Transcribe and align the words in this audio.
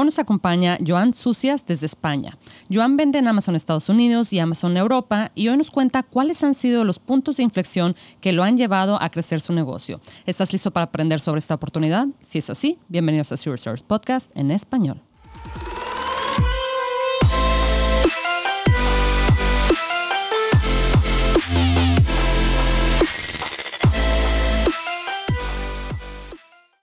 Hoy 0.00 0.04
nos 0.04 0.20
acompaña 0.20 0.78
Joan 0.86 1.12
Sucias 1.12 1.66
desde 1.66 1.86
España. 1.86 2.38
Joan 2.72 2.96
vende 2.96 3.18
en 3.18 3.26
Amazon 3.26 3.56
Estados 3.56 3.88
Unidos 3.88 4.32
y 4.32 4.38
Amazon 4.38 4.76
Europa 4.76 5.32
y 5.34 5.48
hoy 5.48 5.56
nos 5.56 5.72
cuenta 5.72 6.04
cuáles 6.04 6.44
han 6.44 6.54
sido 6.54 6.84
los 6.84 7.00
puntos 7.00 7.38
de 7.38 7.42
inflexión 7.42 7.96
que 8.20 8.32
lo 8.32 8.44
han 8.44 8.56
llevado 8.56 9.02
a 9.02 9.10
crecer 9.10 9.40
su 9.40 9.52
negocio. 9.52 10.00
¿Estás 10.24 10.52
listo 10.52 10.70
para 10.70 10.84
aprender 10.84 11.18
sobre 11.18 11.40
esta 11.40 11.54
oportunidad? 11.54 12.06
Si 12.20 12.38
es 12.38 12.48
así, 12.48 12.78
bienvenidos 12.86 13.32
a 13.32 13.36
Zero 13.36 13.56
Podcast 13.88 14.30
en 14.36 14.52
español. 14.52 15.02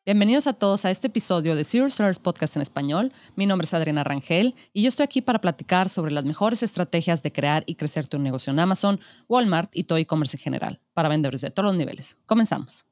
Bienvenidos 0.08 0.46
a 0.46 0.54
todos 0.54 0.86
a 0.86 0.92
este 0.92 1.08
episodio 1.08 1.56
de 1.56 1.64
Zero 1.64 1.88
Stars 1.88 2.20
Podcast 2.20 2.55
en 2.55 2.62
español. 2.62 3.12
Mi 3.36 3.48
nombre 3.48 3.66
es 3.66 3.74
Adriana 3.74 4.04
Rangel 4.04 4.54
y 4.72 4.84
yo 4.84 4.90
estoy 4.90 5.04
aquí 5.04 5.20
para 5.20 5.41
platicar 5.41 5.90
sobre 5.90 6.12
las 6.12 6.26
mejores 6.26 6.62
estrategias 6.62 7.23
de 7.23 7.31
crear 7.31 7.64
y 7.66 7.73
crecer 7.73 8.08
tu 8.08 8.20
negocio 8.20 8.54
en 8.54 8.59
Amazon, 8.59 9.00
Walmart 9.28 9.76
y 9.76 9.86
todo 9.86 9.98
e-commerce 9.98 10.38
en 10.38 10.44
general 10.44 10.80
para 10.94 11.09
vendedores 11.09 11.41
de 11.41 11.50
todos 11.50 11.72
los 11.72 11.76
niveles. 11.76 12.20
Comenzamos. 12.28 12.86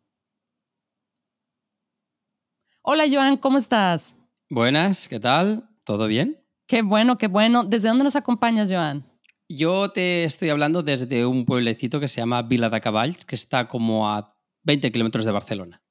Hola 2.81 3.03
Joan, 3.08 3.38
¿cómo 3.38 3.59
estás? 3.59 4.16
Buenas, 4.50 5.08
¿qué 5.08 5.20
tal? 5.20 5.70
¿Todo 5.84 6.08
bien? 6.08 6.44
Qué 6.66 6.81
bueno, 6.81 7.20
qué 7.20 7.27
bueno. 7.27 7.64
¿Desde 7.64 7.89
dónde 7.89 8.05
nos 8.05 8.16
acompañas, 8.16 8.72
Joan? 8.72 9.05
Yo 9.48 9.91
te 9.91 10.23
estoy 10.23 10.50
hablando 10.50 10.81
desde 10.81 11.27
un 11.27 11.45
pueblecito 11.45 12.00
que 12.00 12.08
se 12.08 12.22
llama 12.22 12.41
Vila 12.41 12.72
de 12.72 12.81
Cavalls, 12.81 13.23
que 13.23 13.36
está 13.36 13.67
como 13.67 14.09
a 14.09 14.36
20 14.64 14.91
kilómetros 14.91 15.25
de 15.25 15.31
Barcelona. 15.31 15.83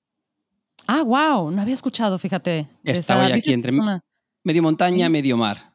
Ah, 0.86 1.02
wow, 1.02 1.50
no 1.50 1.62
había 1.62 1.74
escuchado, 1.74 2.18
fíjate. 2.18 2.66
Estaba 2.84 3.26
aquí 3.26 3.52
entre 3.52 3.72
medio 4.44 4.62
montaña, 4.62 5.08
medio 5.08 5.36
mar. 5.36 5.72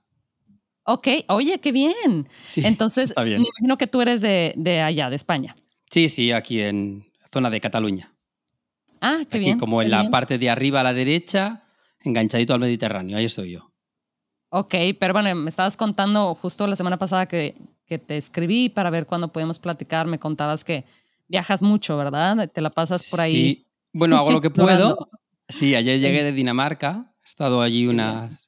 Ok, 0.84 1.08
oye, 1.28 1.60
qué 1.60 1.72
bien. 1.72 2.28
Entonces, 2.56 3.14
me 3.18 3.36
imagino 3.36 3.78
que 3.78 3.88
tú 3.88 4.02
eres 4.02 4.22
de, 4.22 4.82
allá, 4.82 5.10
de 5.10 5.16
España. 5.16 5.56
Sí, 5.90 6.10
sí, 6.10 6.32
aquí 6.32 6.62
en 6.62 7.06
zona 7.32 7.50
de 7.50 7.60
Cataluña. 7.60 8.14
Ah, 9.02 9.24
qué 9.30 9.40
bien. 9.40 9.60
Como 9.60 9.82
en 9.82 9.92
la 9.92 10.10
parte 10.10 10.38
de 10.38 10.50
arriba 10.50 10.80
a 10.80 10.84
la 10.84 10.94
derecha, 10.94 11.64
enganchadito 12.02 12.54
al 12.54 12.60
Mediterráneo, 12.60 13.18
ahí 13.18 13.26
estoy 13.26 13.52
yo. 13.52 13.72
Ok, 14.50 14.76
pero 14.98 15.14
bueno, 15.14 15.36
me 15.36 15.50
estabas 15.50 15.76
contando 15.76 16.34
justo 16.36 16.66
la 16.68 16.78
semana 16.78 16.98
pasada 16.98 17.28
que, 17.28 17.56
que 17.86 18.00
te 18.00 18.16
escribí 18.16 18.70
para 18.70 18.90
ver 18.90 19.06
cuándo 19.06 19.32
podemos 19.32 19.60
platicar. 19.60 20.08
Me 20.08 20.20
contabas 20.20 20.64
que 20.64 20.86
viajas 21.28 21.62
mucho, 21.62 21.98
¿verdad? 21.98 22.50
Te 22.50 22.62
la 22.62 22.70
pasas 22.70 23.10
por 23.10 23.20
ahí. 23.20 23.34
Sí, 23.34 23.67
bueno, 23.94 24.18
hago 24.18 24.32
lo 24.32 24.42
que 24.42 24.50
puedo. 24.50 25.10
Sí, 25.50 25.76
ayer 25.76 26.00
llegué 26.00 26.24
de 26.24 26.32
Dinamarca, 26.32 27.14
he 27.24 27.26
estado 27.26 27.62
allí 27.62 27.88
una 27.88 28.40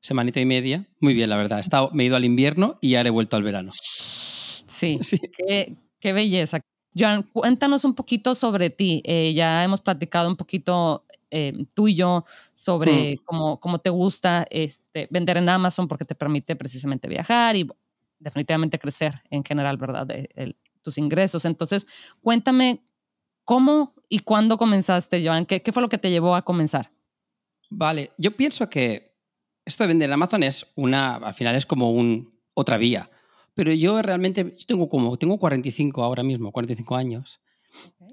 semanita 0.00 0.40
y 0.40 0.46
media. 0.46 0.86
Muy 1.00 1.14
bien, 1.14 1.30
la 1.30 1.36
verdad. 1.36 1.58
He 1.58 1.62
estado, 1.62 1.90
me 1.92 2.02
he 2.02 2.06
ido 2.06 2.16
al 2.16 2.24
invierno 2.24 2.78
y 2.80 2.94
ahora 2.94 3.08
he 3.08 3.12
vuelto 3.12 3.36
al 3.36 3.42
verano. 3.42 3.72
Sí, 3.72 4.98
Qué, 6.00 6.12
belleza. 6.12 6.60
Joan, 6.96 7.22
cuéntanos 7.22 7.84
un 7.84 7.94
poquito 7.94 8.34
sobre 8.34 8.70
ti. 8.70 9.02
Eh, 9.04 9.32
ya 9.34 9.62
hemos 9.62 9.80
platicado 9.80 10.28
un 10.28 10.36
poquito 10.36 11.04
eh, 11.30 11.52
tú 11.74 11.88
y 11.88 11.94
yo 11.94 12.24
sobre 12.54 13.16
mm. 13.16 13.24
cómo, 13.24 13.60
cómo, 13.60 13.78
te 13.78 13.90
gusta 13.90 14.46
este, 14.50 15.06
vender 15.10 15.36
en 15.36 15.48
Amazon 15.48 15.86
porque 15.86 16.04
te 16.04 16.14
permite 16.14 16.56
precisamente 16.56 17.06
viajar 17.06 17.54
y 17.56 17.68
definitivamente 18.18 18.78
crecer 18.78 19.22
en 19.30 19.44
general, 19.44 19.76
¿verdad? 19.76 20.08
tus 20.82 20.98
ingresos. 20.98 21.44
Entonces, 21.44 21.86
cuéntame 22.22 22.82
¿Cómo 23.50 23.94
y 24.12 24.18
cuándo 24.18 24.58
comenzaste, 24.58 25.24
Joan? 25.24 25.46
¿Qué, 25.46 25.62
fue 25.72 25.80
lo 25.80 25.88
que 25.88 25.96
te 25.96 26.10
llevó 26.10 26.34
a 26.34 26.44
comenzar? 26.44 26.90
Vale, 27.70 28.10
yo 28.18 28.36
pienso 28.36 28.68
que 28.68 29.16
esto 29.64 29.84
de 29.84 29.88
vender 29.88 30.10
en 30.10 30.14
Amazon 30.14 30.42
es 30.42 30.66
una, 30.74 31.14
al 31.14 31.32
final 31.32 31.54
es 31.54 31.64
como 31.64 31.92
un, 31.92 32.34
otra 32.52 32.76
vía. 32.76 33.08
Pero 33.54 33.72
yo 33.72 34.02
realmente, 34.02 34.52
yo 34.58 34.66
tengo 34.66 34.88
como, 34.88 35.16
tengo 35.16 35.38
45 35.38 36.02
ahora 36.02 36.24
mismo, 36.24 36.50
45 36.50 36.96
años. 36.96 37.40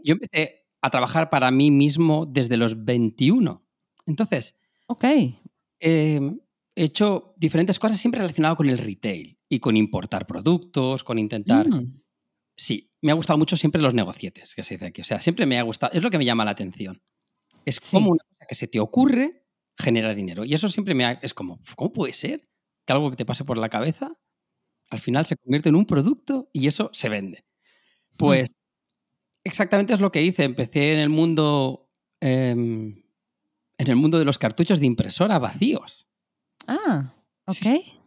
Yo 0.04 0.14
empecé 0.14 0.68
a 0.82 0.92
trabajar 0.92 1.32
para 1.32 1.50
mí 1.50 1.72
mismo 1.72 2.28
desde 2.28 2.58
los 2.58 2.86
21. 2.86 3.66
Entonces, 4.06 4.56
ok. 4.86 5.04
Em, 5.80 6.40
he 6.76 6.84
hecho 6.84 7.34
diferentes 7.38 7.80
cosas 7.80 7.98
siempre 7.98 8.22
relacionadas 8.22 8.56
con 8.56 8.70
el 8.70 8.78
retail 8.78 9.40
y 9.50 9.60
con 9.60 9.76
importar 9.76 10.28
productos, 10.28 11.04
con 11.04 11.18
intentar... 11.18 11.68
Mm. 11.68 12.02
Sí, 12.58 12.92
me 13.02 13.12
ha 13.12 13.16
gustado 13.16 13.38
mucho 13.38 13.56
siempre 13.56 13.82
los 13.82 13.94
negocietes, 13.94 14.56
que 14.56 14.64
se 14.64 14.76
dice 14.76 14.88
aquí. 14.88 15.02
O 15.02 15.04
sea, 15.04 15.22
siempre 15.22 15.46
me 15.46 15.60
ha 15.60 15.62
gustado, 15.62 15.94
es 15.94 16.02
lo 16.02 16.10
que 16.10 16.18
me 16.18 16.26
llama 16.26 16.44
la 16.44 16.52
atención. 16.52 17.02
Es 17.66 17.80
como 17.80 18.10
una 18.12 18.24
cosa 18.28 18.46
que 18.48 18.56
se 18.56 18.68
te 18.68 18.80
ocurre 18.80 19.44
genera 19.78 20.16
dinero. 20.16 20.44
Y 20.44 20.54
eso 20.54 20.68
siempre 20.70 20.96
me 20.96 21.06
ha, 21.06 21.12
es 21.22 21.34
como, 21.34 21.60
¿cómo 21.76 21.94
puede 21.94 22.14
ser 22.14 22.48
que 22.86 22.94
algo 22.94 23.12
que 23.12 23.18
te 23.18 23.26
pase 23.26 23.46
por 23.46 23.58
la 23.58 23.70
cabeza 23.70 24.14
al 24.90 25.00
final 25.00 25.26
se 25.26 25.36
convierte 25.36 25.70
en 25.70 25.76
un 25.76 25.86
producto 25.86 26.50
y 26.54 26.68
eso 26.68 26.90
se 26.94 27.10
vende? 27.10 27.46
Pues 28.18 28.50
exactamente 29.44 29.94
es 29.94 30.00
lo 30.00 30.12
que 30.12 30.24
hice. 30.24 30.44
Empecé 30.44 30.94
en 30.94 31.00
el 31.00 31.10
mundo, 31.10 31.92
em, 32.22 33.04
en 33.78 33.88
el 33.88 33.96
mundo 33.96 34.18
de 34.18 34.26
los 34.26 34.40
cartuchos 34.40 34.80
de 34.80 34.88
impresora 34.88 35.38
vacíos. 35.38 36.08
Ah, 36.68 37.14
ok. 37.46 38.07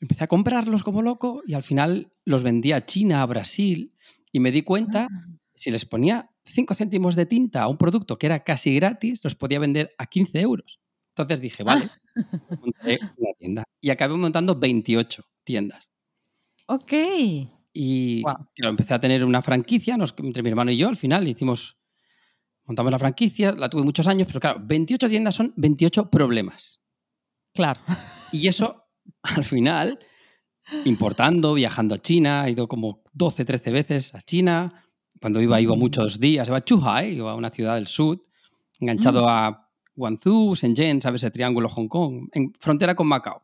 Empecé 0.00 0.24
a 0.24 0.28
comprarlos 0.28 0.82
como 0.82 1.02
loco 1.02 1.42
y 1.46 1.54
al 1.54 1.62
final 1.62 2.12
los 2.24 2.42
vendía 2.42 2.76
a 2.76 2.86
China, 2.86 3.22
a 3.22 3.26
Brasil 3.26 3.92
y 4.32 4.40
me 4.40 4.52
di 4.52 4.62
cuenta, 4.62 5.08
ah. 5.10 5.26
si 5.54 5.70
les 5.70 5.84
ponía 5.84 6.30
5 6.44 6.74
céntimos 6.74 7.16
de 7.16 7.26
tinta 7.26 7.62
a 7.62 7.68
un 7.68 7.76
producto 7.76 8.18
que 8.18 8.26
era 8.26 8.44
casi 8.44 8.74
gratis, 8.74 9.22
los 9.24 9.34
podía 9.34 9.58
vender 9.58 9.94
a 9.98 10.06
15 10.06 10.40
euros. 10.40 10.80
Entonces 11.10 11.40
dije, 11.40 11.64
vale, 11.64 11.84
monté 12.60 12.98
una 13.16 13.32
tienda. 13.38 13.64
Y 13.80 13.90
acabé 13.90 14.14
montando 14.14 14.54
28 14.54 15.24
tiendas. 15.44 15.90
Ok. 16.66 16.92
Y 17.72 18.22
empecé 18.56 18.94
a 18.94 19.00
tener 19.00 19.24
una 19.24 19.42
franquicia 19.42 19.96
entre 20.18 20.42
mi 20.42 20.48
hermano 20.48 20.70
y 20.70 20.76
yo. 20.76 20.88
Al 20.88 20.96
final 20.96 21.26
hicimos, 21.26 21.78
montamos 22.64 22.92
la 22.92 22.98
franquicia, 22.98 23.52
la 23.52 23.68
tuve 23.68 23.82
muchos 23.82 24.06
años, 24.06 24.26
pero 24.26 24.40
claro, 24.40 24.60
28 24.62 25.08
tiendas 25.08 25.34
son 25.34 25.52
28 25.56 26.10
problemas. 26.10 26.80
Claro. 27.54 27.80
Y 28.32 28.46
eso, 28.46 28.87
al 29.36 29.44
final, 29.44 29.98
importando, 30.84 31.54
viajando 31.54 31.94
a 31.94 31.98
China, 31.98 32.46
he 32.46 32.52
ido 32.52 32.68
como 32.68 33.02
12, 33.12 33.44
13 33.44 33.70
veces 33.70 34.14
a 34.14 34.22
China. 34.22 34.84
Cuando 35.20 35.40
iba, 35.40 35.60
iba 35.60 35.74
muchos 35.74 36.20
días, 36.20 36.48
iba 36.48 36.58
a 36.58 36.64
Chuhai, 36.64 37.16
iba 37.16 37.32
a 37.32 37.34
una 37.34 37.50
ciudad 37.50 37.74
del 37.74 37.88
sur, 37.88 38.22
enganchado 38.78 39.24
mm. 39.24 39.28
a 39.28 39.70
Guangzhou, 39.96 40.54
Shenzhen, 40.54 41.00
¿sabes? 41.00 41.24
Ese 41.24 41.32
triángulo 41.32 41.68
Hong 41.68 41.88
Kong, 41.88 42.28
en 42.32 42.52
frontera 42.58 42.94
con 42.94 43.08
Macao. 43.08 43.42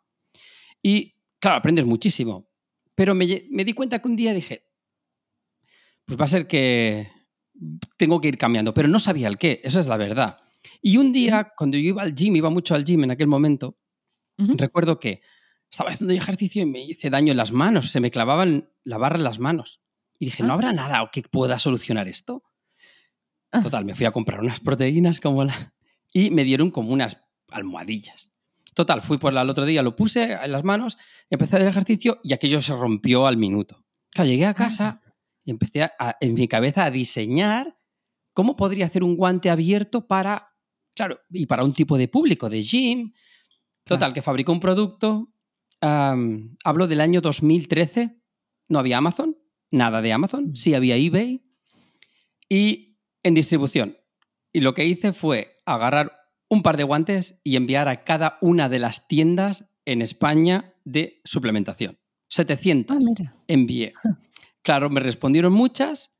Y 0.80 1.14
claro, 1.40 1.58
aprendes 1.58 1.84
muchísimo. 1.84 2.48
Pero 2.94 3.14
me, 3.14 3.44
me 3.50 3.64
di 3.64 3.72
cuenta 3.72 3.98
que 3.98 4.06
un 4.06 4.14
día 4.14 4.32
dije, 4.32 4.68
pues 6.04 6.18
va 6.18 6.24
a 6.24 6.28
ser 6.28 6.46
que 6.46 7.10
tengo 7.96 8.20
que 8.20 8.28
ir 8.28 8.38
cambiando, 8.38 8.74
pero 8.74 8.88
no 8.88 8.98
sabía 8.98 9.28
el 9.28 9.38
qué, 9.38 9.60
esa 9.64 9.80
es 9.80 9.86
la 9.86 9.96
verdad. 9.96 10.38
Y 10.80 10.96
un 10.96 11.12
día, 11.12 11.52
cuando 11.56 11.76
yo 11.76 11.88
iba 11.88 12.02
al 12.02 12.14
gym, 12.14 12.36
iba 12.36 12.50
mucho 12.50 12.74
al 12.74 12.84
gym 12.84 13.04
en 13.04 13.10
aquel 13.10 13.26
momento, 13.26 13.78
recuerdo 14.38 14.98
que 14.98 15.20
estaba 15.74 15.90
haciendo 15.90 16.14
ejercicio 16.14 16.62
y 16.62 16.66
me 16.66 16.84
hice 16.84 17.10
daño 17.10 17.32
en 17.32 17.36
las 17.36 17.50
manos, 17.50 17.90
se 17.90 17.98
me 17.98 18.12
clavaban 18.12 18.70
la 18.84 18.96
barra 18.96 19.16
en 19.16 19.24
las 19.24 19.40
manos. 19.40 19.80
Y 20.20 20.26
dije, 20.26 20.44
¿no 20.44 20.52
habrá 20.52 20.68
ah. 20.68 20.72
nada 20.72 21.10
que 21.12 21.22
pueda 21.22 21.58
solucionar 21.58 22.06
esto? 22.06 22.44
Ah. 23.50 23.60
Total, 23.60 23.84
me 23.84 23.96
fui 23.96 24.06
a 24.06 24.12
comprar 24.12 24.38
unas 24.38 24.60
proteínas 24.60 25.18
como 25.18 25.42
la... 25.42 25.74
y 26.12 26.30
me 26.30 26.44
dieron 26.44 26.70
como 26.70 26.92
unas 26.92 27.20
almohadillas. 27.50 28.30
Total, 28.72 29.02
fui 29.02 29.18
por 29.18 29.36
el 29.36 29.50
otro 29.50 29.64
día, 29.64 29.82
lo 29.82 29.96
puse 29.96 30.34
en 30.34 30.52
las 30.52 30.62
manos, 30.62 30.96
empecé 31.28 31.56
el 31.56 31.66
ejercicio 31.66 32.20
y 32.22 32.34
aquello 32.34 32.62
se 32.62 32.72
rompió 32.76 33.26
al 33.26 33.36
minuto. 33.36 33.84
Claro, 34.10 34.30
llegué 34.30 34.46
a 34.46 34.54
casa 34.54 35.02
ah. 35.04 35.14
y 35.42 35.50
empecé 35.50 35.90
en 36.20 36.34
mi 36.34 36.46
cabeza 36.46 36.84
a 36.84 36.92
diseñar 36.92 37.76
cómo 38.32 38.54
podría 38.54 38.86
hacer 38.86 39.02
un 39.02 39.16
guante 39.16 39.50
abierto 39.50 40.06
para, 40.06 40.54
claro, 40.94 41.18
y 41.30 41.46
para 41.46 41.64
un 41.64 41.72
tipo 41.72 41.98
de 41.98 42.06
público, 42.06 42.48
de 42.48 42.62
gym. 42.62 43.12
Total, 43.82 44.14
que 44.14 44.22
fabricó 44.22 44.52
un 44.52 44.60
producto, 44.60 45.33
hablo 45.80 46.86
del 46.86 47.00
año 47.00 47.20
2013, 47.20 48.20
no 48.68 48.78
había 48.78 48.98
Amazon, 48.98 49.36
nada 49.70 50.00
de 50.00 50.12
Amazon, 50.12 50.56
sí 50.56 50.74
había 50.74 50.96
eBay 50.96 51.44
y 52.48 52.98
en 53.22 53.34
distribución. 53.34 53.98
Y 54.52 54.60
lo 54.60 54.74
que 54.74 54.86
hice 54.86 55.12
fue 55.12 55.56
agarrar 55.66 56.12
un 56.48 56.62
par 56.62 56.76
de 56.76 56.84
guantes 56.84 57.40
y 57.42 57.56
enviar 57.56 57.88
a 57.88 58.04
cada 58.04 58.38
una 58.40 58.68
de 58.68 58.78
las 58.78 59.08
tiendas 59.08 59.64
en 59.84 60.02
España 60.02 60.74
de 60.84 61.20
suplementación. 61.24 61.98
700 62.28 62.96
ah, 62.96 63.34
envié. 63.48 63.92
Claro, 64.62 64.90
me 64.90 65.00
respondieron 65.00 65.52
muchas 65.52 66.12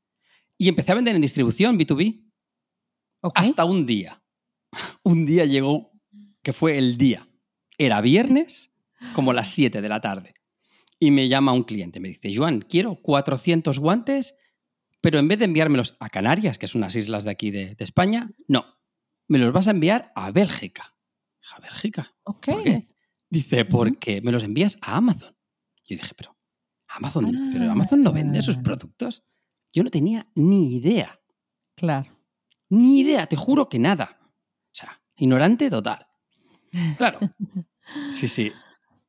y 0.57 0.69
empecé 0.69 0.91
a 0.91 0.95
vender 0.95 1.15
en 1.15 1.21
distribución 1.21 1.79
B2B. 1.79 2.23
Hasta 3.33 3.65
un 3.65 3.85
día. 3.85 4.21
Un 5.03 5.25
día 5.25 5.45
llegó, 5.45 5.91
que 6.43 6.53
fue 6.53 6.77
el 6.77 6.97
día. 6.97 7.27
Era 7.77 8.01
viernes 8.01 8.71
como 9.13 9.33
las 9.33 9.49
7 9.49 9.81
de 9.81 9.89
la 9.89 10.01
tarde. 10.01 10.33
Y 10.99 11.11
me 11.11 11.27
llama 11.27 11.53
un 11.53 11.63
cliente, 11.63 11.99
me 11.99 12.09
dice, 12.09 12.33
Joan, 12.35 12.61
quiero 12.61 12.95
400 13.01 13.79
guantes, 13.79 14.35
pero 15.01 15.19
en 15.19 15.27
vez 15.27 15.39
de 15.39 15.45
enviármelos 15.45 15.97
a 15.99 16.09
Canarias, 16.09 16.57
que 16.57 16.65
es 16.65 16.75
unas 16.75 16.95
islas 16.95 17.23
de 17.25 17.31
aquí 17.31 17.51
de, 17.51 17.75
España, 17.79 18.31
no, 18.47 18.65
me 19.27 19.37
los 19.37 19.51
vas 19.53 19.67
a 19.67 19.71
enviar 19.71 20.11
a 20.15 20.31
Bélgica. 20.31 20.95
A 21.53 21.59
Bélgica. 21.59 22.15
Ok. 22.23 22.47
Dice, 23.29 23.65
porque 23.65 24.21
me 24.21 24.31
los 24.31 24.43
envías 24.43 24.77
a 24.81 24.95
Amazon. 24.95 25.35
Yo 25.87 25.97
dije, 25.97 26.13
pero 26.15 26.35
Amazon, 26.87 27.51
pero 27.51 27.71
Amazon 27.71 28.01
no 28.01 28.11
vende 28.13 28.41
sus 28.41 28.57
ah. 28.57 28.63
productos. 28.63 29.23
Yo 29.73 29.83
no 29.83 29.91
tenía 29.91 30.27
ni 30.35 30.75
idea. 30.75 31.19
Claro. 31.75 32.17
Ni 32.69 33.01
idea, 33.01 33.27
te 33.27 33.35
juro 33.35 33.67
que 33.67 33.77
nada. 33.77 34.17
O 34.21 34.71
sea, 34.71 35.01
ignorante 35.17 35.69
total. 35.69 36.07
Claro. 36.97 37.19
Sí, 38.09 38.27
sí. 38.27 38.51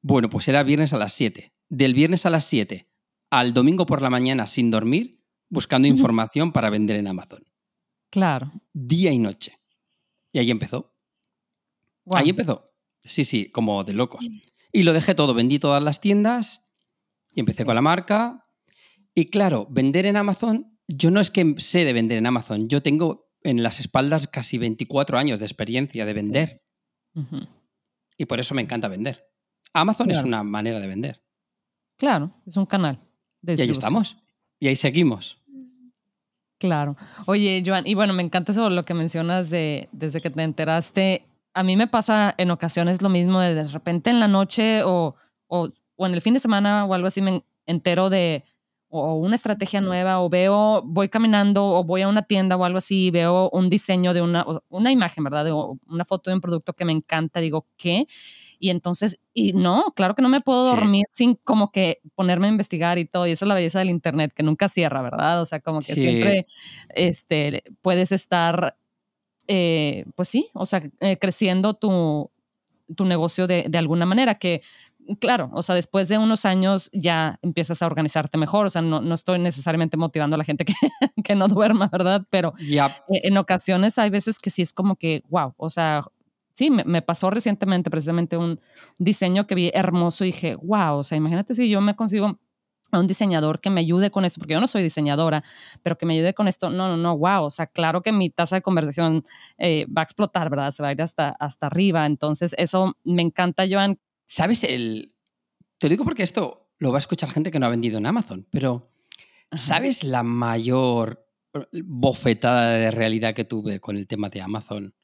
Bueno, 0.09 0.31
pues 0.31 0.47
era 0.47 0.63
viernes 0.63 0.93
a 0.93 0.99
las 0.99 1.15
7. 1.15 1.53
Del 1.69 1.93
viernes 1.93 2.27
a 2.27 2.31
las 2.31 2.45
7 2.45 2.89
al 3.29 3.53
domingo 3.53 3.87
por 3.87 4.03
la 4.03 4.09
mañana 4.09 4.47
sin 4.47 4.71
dormir, 4.71 5.21
buscando 5.49 5.89
información 5.89 6.53
para 6.53 6.71
vender 6.71 6.95
en 6.95 7.09
Amazon. 7.09 7.43
Claro. 8.09 8.53
Día 8.73 9.11
y 9.11 9.19
noche. 9.19 9.59
Y 10.31 10.39
ahí 10.39 10.53
empezó. 10.53 10.95
Ahí 12.13 12.31
empezó. 12.31 12.73
Sí, 13.03 13.25
sí, 13.25 13.51
como 13.51 13.83
de 13.83 13.95
locos. 13.95 14.25
Y 14.71 14.85
lo 14.85 14.93
dejé 14.93 15.17
todo, 15.17 15.35
vendí 15.35 15.59
todas 15.59 15.83
las 15.83 16.01
tiendas 16.01 16.63
y 17.33 17.41
empecé 17.41 17.65
con 17.65 17.75
la 17.75 17.83
marca. 17.83 18.47
Y 19.13 19.27
claro, 19.27 19.67
vender 19.71 20.07
en 20.07 20.17
Amazon, 20.17 20.79
yo 20.87 21.11
no 21.11 21.19
es 21.19 21.33
que 21.33 21.57
sé 21.59 21.85
de 21.85 21.93
vender 21.93 22.19
en 22.19 22.29
Amazon, 22.29 22.69
yo 22.69 22.81
tengo 22.81 23.29
en 23.43 23.65
las 23.65 23.81
espaldas 23.81 24.29
casi 24.29 24.57
24 24.57 25.19
años 25.19 25.41
de 25.41 25.47
experiencia 25.47 26.07
de 26.07 26.13
vender. 26.13 26.65
Y 28.17 28.27
por 28.27 28.39
eso 28.39 28.55
me 28.55 28.63
encanta 28.63 28.87
vender. 28.87 29.27
Amazon 29.81 30.11
es 30.11 30.23
una 30.23 30.43
manera 30.43 30.81
de 30.81 30.87
vender. 30.87 31.23
Claro, 31.97 32.33
es 32.47 32.57
un 32.57 32.67
canal. 32.67 33.01
De 33.43 33.55
y 33.55 33.61
ahí 33.61 33.71
estamos. 33.71 34.15
Y 34.59 34.69
ahí 34.69 34.77
seguimos. 34.77 35.39
Claro. 36.59 36.97
Oye, 37.27 37.63
Joan, 37.65 37.87
y 37.87 37.95
bueno, 37.95 38.15
me 38.15 38.23
encanta 38.23 38.53
eso 38.53 38.71
lo 38.71 38.83
que 38.85 38.95
mencionas 38.95 39.51
de 39.51 39.89
desde 39.93 40.21
que 40.21 40.31
te 40.31 40.43
enteraste. 40.43 41.27
A 41.53 41.63
mí 41.63 41.77
me 41.77 41.87
pasa 41.87 42.35
en 42.39 42.51
ocasiones 42.51 43.03
lo 43.03 43.09
mismo 43.09 43.41
de, 43.41 43.55
de 43.55 43.67
repente 43.67 44.11
en 44.11 44.21
la 44.21 44.29
noche 44.29 44.83
o, 44.83 45.15
o, 45.47 45.69
o, 45.97 46.07
en 46.07 46.15
el 46.15 46.23
fin 46.23 46.35
de 46.35 46.41
semana 46.41 46.87
o 46.87 46.95
algo 46.95 47.09
así 47.09 47.21
me 47.21 47.45
entero 47.67 48.09
de 48.09 48.45
o 48.89 49.15
una 49.15 49.35
estrategia 49.35 49.81
nueva 49.81 50.21
o 50.21 50.29
veo, 50.29 50.83
voy 50.85 51.09
caminando 51.09 51.67
o 51.67 51.85
voy 51.85 52.03
a 52.03 52.09
una 52.09 52.23
tienda 52.23 52.57
o 52.57 52.65
algo 52.65 52.79
así 52.79 53.07
y 53.07 53.11
veo 53.11 53.51
un 53.51 53.69
diseño 53.69 54.15
de 54.15 54.23
una, 54.23 54.47
una 54.69 54.93
imagen, 54.93 55.25
¿verdad? 55.25 55.45
De 55.45 55.53
una 55.53 56.05
foto 56.05 56.31
de 56.31 56.35
un 56.35 56.41
producto 56.41 56.73
que 56.73 56.85
me 56.85 56.93
encanta. 56.93 57.41
Digo, 57.41 57.67
¿qué? 57.77 58.07
Y 58.59 58.71
entonces, 58.71 59.21
y 59.33 59.53
no, 59.53 59.93
claro 59.95 60.15
que 60.15 60.23
no 60.23 60.29
me 60.29 60.41
puedo 60.41 60.65
dormir 60.65 61.05
sin 61.11 61.35
como 61.35 61.71
que 61.71 62.01
ponerme 62.15 62.47
a 62.47 62.51
investigar 62.51 62.99
y 62.99 63.05
todo. 63.05 63.27
Y 63.27 63.33
esa 63.33 63.45
es 63.45 63.49
la 63.49 63.55
belleza 63.55 63.79
del 63.79 63.91
Internet, 63.91 64.33
que 64.35 64.43
nunca 64.43 64.69
cierra, 64.69 65.03
¿verdad? 65.03 65.41
O 65.41 65.47
sea, 65.47 65.61
como 65.61 65.81
que 65.81 65.95
siempre 65.95 66.47
este, 66.91 67.65
puedes 67.81 68.13
estar, 68.13 68.77
eh, 69.49 70.05
pues 70.15 70.29
sí, 70.29 70.49
o 70.55 70.67
sea, 70.67 70.83
eh, 71.01 71.19
creciendo 71.19 71.75
tu, 71.75 72.31
tu 72.95 73.05
negocio 73.05 73.47
de, 73.47 73.67
de 73.69 73.79
alguna 73.79 74.07
manera, 74.07 74.37
que 74.37 74.63
claro, 75.21 75.51
o 75.53 75.63
sea, 75.63 75.75
después 75.75 76.09
de 76.09 76.19
unos 76.19 76.45
años 76.45 76.91
ya 76.93 77.39
empiezas 77.43 77.83
a 77.83 77.87
organizarte 77.87 78.39
mejor, 78.39 78.67
o 78.67 78.71
sea, 78.71 78.83
no, 78.83 79.01
no 79.01 79.15
estoy 79.15 79.39
necesariamente 79.39 79.97
motivando 79.97 80.35
a 80.35 80.39
la 80.39 80.45
gente 80.45 80.65
que, 80.65 80.75
que 81.23 81.35
no 81.35 81.49
duerma, 81.49 81.89
¿verdad? 81.93 82.27
Pero 82.31 82.55
e, 82.59 82.91
en 83.09 83.37
ocasiones 83.39 83.99
hay 83.99 84.11
veces 84.11 84.39
que 84.39 84.51
sí 84.51 84.63
es 84.63 84.73
como 84.73 84.97
que, 84.97 85.23
wow, 85.29 85.55
o 85.57 85.71
sea, 85.71 86.05
sí, 86.57 86.71
me, 86.71 87.03
pasó 87.03 87.29
recientemente 87.29 87.91
precisamente 87.91 88.39
un 88.39 88.59
diseño 88.99 89.47
que 89.47 89.55
vi 89.55 89.71
hermoso 89.75 90.25
y 90.25 90.29
dije, 90.29 90.57
wow, 90.57 90.97
o 90.97 91.05
sea, 91.05 91.19
imagínate 91.19 91.55
si 91.55 91.69
yo 91.69 91.83
me 91.83 91.95
consigo 91.95 92.41
a 92.93 92.99
un 92.99 93.07
diseñador 93.07 93.61
que 93.61 93.69
me 93.69 93.83
ayude 93.83 94.11
con 94.11 94.25
esto, 94.25 94.39
porque 94.39 94.55
yo 94.55 94.61
no 94.61 94.67
soy 94.67 94.83
diseñadora, 94.83 95.45
pero 95.83 95.99
que 95.99 96.07
me 96.07 96.15
ayude 96.15 96.33
con 96.33 96.49
esto. 96.49 96.71
No, 96.71 96.89
no, 96.89 96.97
no, 96.97 97.19
wow. 97.19 97.45
O 97.45 97.51
sea, 97.51 97.67
claro 97.67 98.01
que 98.01 98.11
mi 98.11 98.31
tasa 98.31 98.57
de 98.57 98.63
conversación 98.63 99.25
eh, 99.59 99.87
va 99.95 100.01
a 100.01 100.05
explotar, 100.05 100.49
¿verdad? 100.49 100.71
Se 100.71 100.83
va 100.83 100.89
a 100.89 100.93
ir 100.93 101.03
hasta, 101.03 101.31
hasta 101.31 101.67
arriba. 101.67 102.07
Entonces, 102.07 102.55
eso 102.57 102.97
me 103.05 103.21
encanta, 103.21 103.67
Joan. 103.71 103.99
¿Sabes 104.27 104.65
el...? 104.65 105.13
Te 105.79 105.89
lo 105.89 105.91
digo 105.91 106.05
porque 106.05 106.23
esto 106.23 106.71
lo 106.79 106.91
va 106.91 106.99
a 106.99 107.01
escuchar 107.01 107.31
gente 107.31 107.51
que 107.51 107.59
no 107.59 107.67
ha 107.67 107.71
vendido 107.71 107.99
en 107.99 108.07
Amazon, 108.07 108.47
pero 108.51 108.91
¿sabes 109.53 110.05
la 110.05 110.23
mayor 110.23 111.29
bofetada 111.85 112.71
de 112.71 112.91
realidad 112.91 113.35
que 113.35 113.45
tuve 113.45 113.79
con 113.79 113.97
el 113.97 114.07
tema 114.07 114.31
de 114.31 114.41
Amazon? 114.41 114.95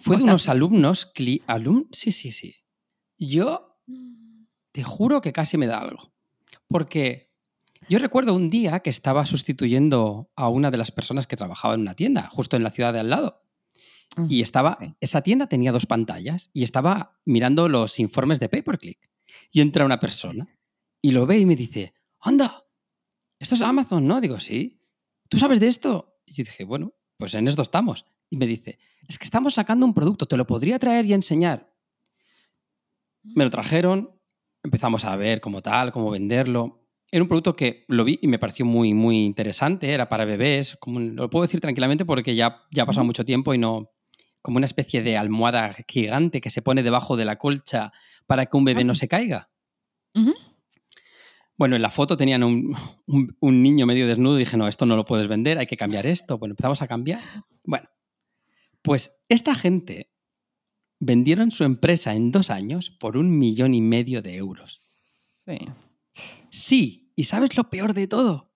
Fue 0.00 0.16
de 0.16 0.24
unos 0.24 0.48
alumnos, 0.48 1.12
alum, 1.46 1.86
sí, 1.92 2.12
sí, 2.12 2.32
sí. 2.32 2.56
Yo 3.18 3.80
te 4.72 4.82
juro 4.82 5.20
que 5.20 5.32
casi 5.32 5.58
me 5.58 5.66
da 5.66 5.78
algo. 5.78 6.12
Porque 6.68 7.32
yo 7.88 7.98
recuerdo 7.98 8.34
un 8.34 8.50
día 8.50 8.80
que 8.80 8.90
estaba 8.90 9.26
sustituyendo 9.26 10.30
a 10.36 10.48
una 10.48 10.70
de 10.70 10.78
las 10.78 10.92
personas 10.92 11.26
que 11.26 11.36
trabajaba 11.36 11.74
en 11.74 11.80
una 11.80 11.94
tienda, 11.94 12.28
justo 12.30 12.56
en 12.56 12.62
la 12.62 12.70
ciudad 12.70 12.92
de 12.92 13.00
al 13.00 13.10
lado. 13.10 13.42
Y 14.28 14.42
estaba, 14.42 14.78
esa 15.00 15.22
tienda 15.22 15.46
tenía 15.46 15.70
dos 15.70 15.86
pantallas 15.86 16.50
y 16.52 16.64
estaba 16.64 17.20
mirando 17.24 17.68
los 17.68 18.00
informes 18.00 18.40
de 18.40 18.48
pay 18.48 18.62
per 18.62 18.78
click. 18.78 19.10
Y 19.52 19.60
entra 19.60 19.84
una 19.84 20.00
persona 20.00 20.48
y 21.00 21.12
lo 21.12 21.26
ve 21.26 21.38
y 21.38 21.46
me 21.46 21.54
dice, 21.54 21.94
anda, 22.18 22.64
esto 23.38 23.54
es 23.54 23.62
Amazon, 23.62 24.06
¿no? 24.06 24.20
Digo, 24.20 24.40
sí. 24.40 24.80
¿Tú 25.28 25.38
sabes 25.38 25.60
de 25.60 25.68
esto? 25.68 26.18
Y 26.26 26.34
yo 26.34 26.44
dije, 26.44 26.64
bueno, 26.64 26.94
pues 27.16 27.34
en 27.34 27.46
esto 27.46 27.62
estamos. 27.62 28.04
Y 28.30 28.36
me 28.36 28.46
dice, 28.46 28.78
es 29.08 29.18
que 29.18 29.24
estamos 29.24 29.54
sacando 29.54 29.84
un 29.84 29.92
producto, 29.92 30.26
te 30.26 30.36
lo 30.36 30.46
podría 30.46 30.78
traer 30.78 31.04
y 31.04 31.12
enseñar. 31.12 31.74
Me 33.22 33.44
lo 33.44 33.50
trajeron, 33.50 34.10
empezamos 34.62 35.04
a 35.04 35.16
ver 35.16 35.40
cómo 35.40 35.60
tal, 35.60 35.90
cómo 35.90 36.10
venderlo. 36.10 36.86
Era 37.10 37.22
un 37.22 37.28
producto 37.28 37.56
que 37.56 37.84
lo 37.88 38.04
vi 38.04 38.20
y 38.22 38.28
me 38.28 38.38
pareció 38.38 38.64
muy, 38.64 38.94
muy 38.94 39.24
interesante, 39.24 39.92
era 39.92 40.08
para 40.08 40.24
bebés, 40.24 40.76
como, 40.78 41.00
lo 41.00 41.28
puedo 41.28 41.42
decir 41.42 41.60
tranquilamente 41.60 42.04
porque 42.04 42.36
ya, 42.36 42.62
ya 42.70 42.84
ha 42.84 42.86
pasado 42.86 43.04
mucho 43.04 43.24
tiempo 43.24 43.52
y 43.52 43.58
no, 43.58 43.90
como 44.42 44.58
una 44.58 44.66
especie 44.66 45.02
de 45.02 45.16
almohada 45.16 45.74
gigante 45.88 46.40
que 46.40 46.50
se 46.50 46.62
pone 46.62 46.84
debajo 46.84 47.16
de 47.16 47.24
la 47.24 47.36
colcha 47.36 47.92
para 48.26 48.46
que 48.46 48.56
un 48.56 48.64
bebé 48.64 48.84
no 48.84 48.94
se 48.94 49.08
caiga. 49.08 49.50
Bueno, 51.56 51.76
en 51.76 51.82
la 51.82 51.90
foto 51.90 52.16
tenían 52.16 52.42
un, 52.42 52.76
un, 53.40 53.62
niño 53.62 53.86
medio 53.86 54.06
desnudo 54.06 54.36
y 54.36 54.40
dije, 54.40 54.56
no, 54.56 54.66
esto 54.66 54.86
no 54.86 54.96
lo 54.96 55.04
puedes 55.04 55.28
vender, 55.28 55.58
hay 55.58 55.66
que 55.66 55.76
cambiar 55.76 56.06
esto. 56.06 56.38
Bueno, 56.38 56.52
empezamos 56.52 56.80
a 56.80 56.86
cambiar. 56.86 57.20
Bueno, 57.64 57.88
pues 58.82 59.20
esta 59.28 59.54
gente 59.54 60.12
vendieron 60.98 61.50
su 61.50 61.64
empresa 61.64 62.14
en 62.14 62.30
dos 62.30 62.50
años 62.50 62.90
por 62.90 63.16
un 63.16 63.38
millón 63.38 63.74
y 63.74 63.80
medio 63.80 64.22
de 64.22 64.36
euros. 64.36 64.74
Sí. 65.44 65.58
Sí, 66.50 67.12
y 67.16 67.24
¿sabes 67.24 67.56
lo 67.56 67.70
peor 67.70 67.94
de 67.94 68.06
todo? 68.06 68.52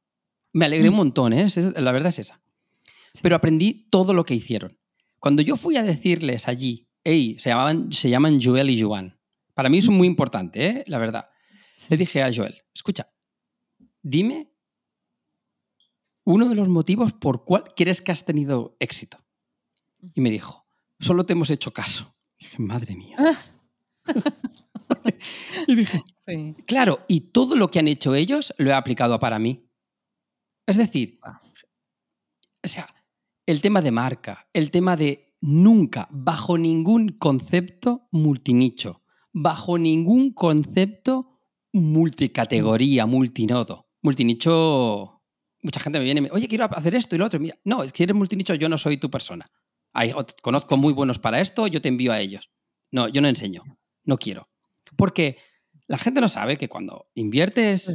Me 0.52 0.66
alegré 0.66 0.88
un 0.88 0.94
mm. 0.94 0.98
montón, 0.98 1.32
¿eh? 1.32 1.46
la 1.76 1.92
verdad 1.92 2.08
es 2.08 2.18
esa. 2.20 2.40
Pero 3.22 3.36
aprendí 3.36 3.88
todo 3.90 4.12
lo 4.12 4.24
que 4.24 4.34
hicieron. 4.34 4.78
Cuando 5.18 5.42
yo 5.42 5.56
fui 5.56 5.76
a 5.76 5.82
decirles 5.82 6.48
allí, 6.48 6.88
hey, 7.02 7.36
se, 7.38 7.50
llamaban, 7.50 7.92
se 7.92 8.10
llaman 8.10 8.40
Joel 8.40 8.70
y 8.70 8.80
Joan. 8.80 9.18
Para 9.54 9.68
mí 9.68 9.78
eso 9.78 9.90
es 9.90 9.96
muy 9.96 10.06
importante, 10.06 10.66
¿eh? 10.66 10.84
la 10.86 10.98
verdad. 10.98 11.28
Le 11.88 11.96
dije 11.96 12.22
a 12.22 12.30
Joel, 12.32 12.62
escucha, 12.74 13.08
dime 14.02 14.52
uno 16.24 16.48
de 16.48 16.54
los 16.54 16.68
motivos 16.68 17.12
por 17.12 17.44
cuál 17.44 17.64
crees 17.76 18.00
que 18.00 18.12
has 18.12 18.24
tenido 18.24 18.76
éxito. 18.80 19.23
Y 20.12 20.20
me 20.20 20.30
dijo, 20.30 20.66
solo 21.00 21.24
te 21.24 21.32
hemos 21.32 21.50
hecho 21.50 21.72
caso. 21.72 22.14
Y 22.38 22.44
dije, 22.44 22.62
madre 22.62 22.96
mía. 22.96 23.16
y 25.66 25.74
dije, 25.74 26.02
claro, 26.66 27.04
y 27.08 27.20
todo 27.32 27.56
lo 27.56 27.68
que 27.68 27.78
han 27.78 27.88
hecho 27.88 28.14
ellos 28.14 28.52
lo 28.58 28.70
he 28.70 28.74
aplicado 28.74 29.18
para 29.18 29.38
mí. 29.38 29.70
Es 30.66 30.76
decir, 30.76 31.18
o 32.62 32.68
sea, 32.68 32.86
el 33.46 33.60
tema 33.60 33.82
de 33.82 33.90
marca, 33.90 34.48
el 34.52 34.70
tema 34.70 34.96
de 34.96 35.34
nunca, 35.40 36.08
bajo 36.10 36.56
ningún 36.56 37.10
concepto 37.10 38.08
multinicho, 38.10 39.02
bajo 39.32 39.78
ningún 39.78 40.32
concepto 40.32 41.40
multicategoría, 41.72 43.04
multinodo. 43.04 43.90
Multinicho, 44.00 45.22
mucha 45.62 45.80
gente 45.80 45.98
me 45.98 46.04
viene 46.04 46.18
y 46.20 46.22
me 46.22 46.30
oye, 46.30 46.48
quiero 46.48 46.64
hacer 46.64 46.94
esto 46.94 47.16
y 47.16 47.18
lo 47.18 47.26
otro. 47.26 47.40
Mira, 47.40 47.58
no, 47.64 47.86
si 47.88 48.02
eres 48.02 48.16
multinicho, 48.16 48.54
yo 48.54 48.68
no 48.68 48.78
soy 48.78 48.96
tu 48.96 49.10
persona. 49.10 49.50
Conozco 50.42 50.76
muy 50.76 50.92
buenos 50.92 51.18
para 51.18 51.40
esto, 51.40 51.66
yo 51.66 51.80
te 51.80 51.88
envío 51.88 52.12
a 52.12 52.20
ellos. 52.20 52.50
No, 52.90 53.08
yo 53.08 53.20
no 53.20 53.28
enseño, 53.28 53.62
no 54.04 54.18
quiero. 54.18 54.48
Porque 54.96 55.38
la 55.86 55.98
gente 55.98 56.20
no 56.20 56.28
sabe 56.28 56.56
que 56.56 56.68
cuando 56.68 57.06
inviertes... 57.14 57.88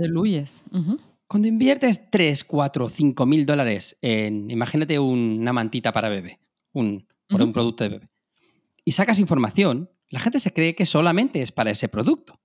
Cuando 1.28 1.48
inviertes 1.48 2.10
3, 2.10 2.44
4, 2.44 2.90
5 2.90 3.26
mil 3.28 3.46
dólares 3.46 3.98
en, 4.02 4.50
imagínate 4.50 4.98
una 4.98 5.54
mantita 5.54 5.92
para 5.92 6.10
bebé, 6.10 6.40
un, 6.74 7.08
por 7.28 7.44
un 7.44 7.54
producto 7.54 7.84
de 7.84 7.90
bebé, 7.92 8.10
y 8.84 8.94
sacas 8.94 9.20
información, 9.20 9.92
la 10.10 10.20
gente 10.20 10.40
se 10.40 10.52
cree 10.52 10.74
que 10.74 10.88
solamente 10.88 11.44
es 11.44 11.52
para 11.52 11.70
ese 11.70 11.88
producto. 11.88 12.40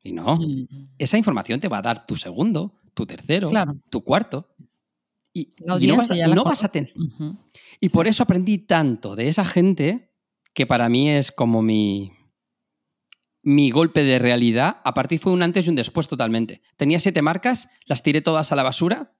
Y 0.00 0.12
no, 0.12 0.36
mm. 0.36 0.94
esa 0.98 1.18
información 1.18 1.58
te 1.58 1.68
va 1.68 1.78
a 1.78 1.82
dar 1.82 2.06
tu 2.06 2.14
segundo, 2.14 2.80
tu 2.94 3.06
tercero, 3.06 3.50
tu 3.90 4.04
cuarto. 4.04 4.54
Y, 5.36 5.50
no 5.64 5.74
vas, 6.44 6.62
a 6.62 6.68
tener. 6.68 6.88
Y 7.80 7.88
por 7.88 8.06
eso 8.06 8.22
aprendí 8.22 8.58
tanto 8.58 9.16
de 9.16 9.26
esa 9.28 9.44
gente 9.44 10.14
que 10.54 10.64
para 10.64 10.88
mí 10.88 11.10
es 11.10 11.32
como 11.32 11.60
mi, 11.60 12.12
mi 13.42 13.72
golpe 13.72 14.04
de 14.04 14.20
realidad, 14.20 14.80
a 14.84 14.94
partir 14.94 15.18
fue 15.18 15.32
un 15.32 15.42
antes 15.42 15.66
y 15.66 15.70
un 15.70 15.74
después 15.74 16.06
totalmente. 16.06 16.62
Tenía 16.76 17.00
siete 17.00 17.20
marcas, 17.20 17.68
las 17.86 18.04
tiré 18.04 18.22
todas 18.22 18.52
a 18.52 18.56
la 18.56 18.62
basura 18.62 19.16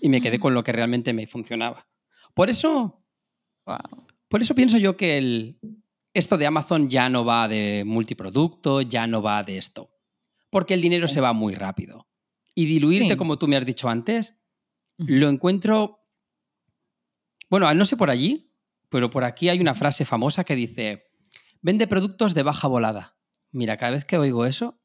y 0.00 0.08
me 0.08 0.22
quedé 0.22 0.40
con 0.40 0.54
lo 0.54 0.64
que 0.64 0.72
realmente 0.72 1.12
me 1.12 1.26
funcionaba. 1.26 1.86
Por 2.32 2.48
eso, 2.48 3.04
por 4.28 4.40
eso 4.40 4.54
pienso 4.54 4.78
yo 4.78 4.96
que 4.96 5.18
el, 5.18 5.60
esto 6.14 6.38
de 6.38 6.46
Amazon 6.46 6.88
ya 6.88 7.08
no 7.08 7.24
va 7.24 7.46
de 7.46 7.84
multiproducto, 7.86 8.80
ya 8.80 9.06
no 9.06 9.20
va 9.22 9.42
de 9.42 9.58
esto. 9.58 9.90
Porque 10.50 10.74
el 10.74 10.80
dinero 10.82 11.08
se 11.08 11.20
va 11.20 11.32
muy 11.32 11.54
rápido. 11.54 12.08
Y 12.54 12.66
diluirte, 12.66 13.10
Sí. 13.10 13.16
como 13.16 13.36
tú 13.36 13.48
me 13.48 13.56
has 13.56 13.64
dicho 13.64 13.88
antes. 13.88 14.38
Lo 14.98 15.28
encuentro. 15.28 16.00
Bueno, 17.50 17.72
no 17.74 17.84
sé 17.84 17.96
por 17.96 18.10
allí, 18.10 18.52
pero 18.88 19.10
por 19.10 19.24
aquí 19.24 19.48
hay 19.48 19.60
una 19.60 19.74
frase 19.74 20.04
famosa 20.04 20.44
que 20.44 20.56
dice: 20.56 21.04
vende 21.60 21.86
productos 21.86 22.34
de 22.34 22.42
baja 22.42 22.68
volada. 22.68 23.16
Mira, 23.50 23.76
cada 23.76 23.92
vez 23.92 24.04
que 24.04 24.18
oigo 24.18 24.46
eso, 24.46 24.80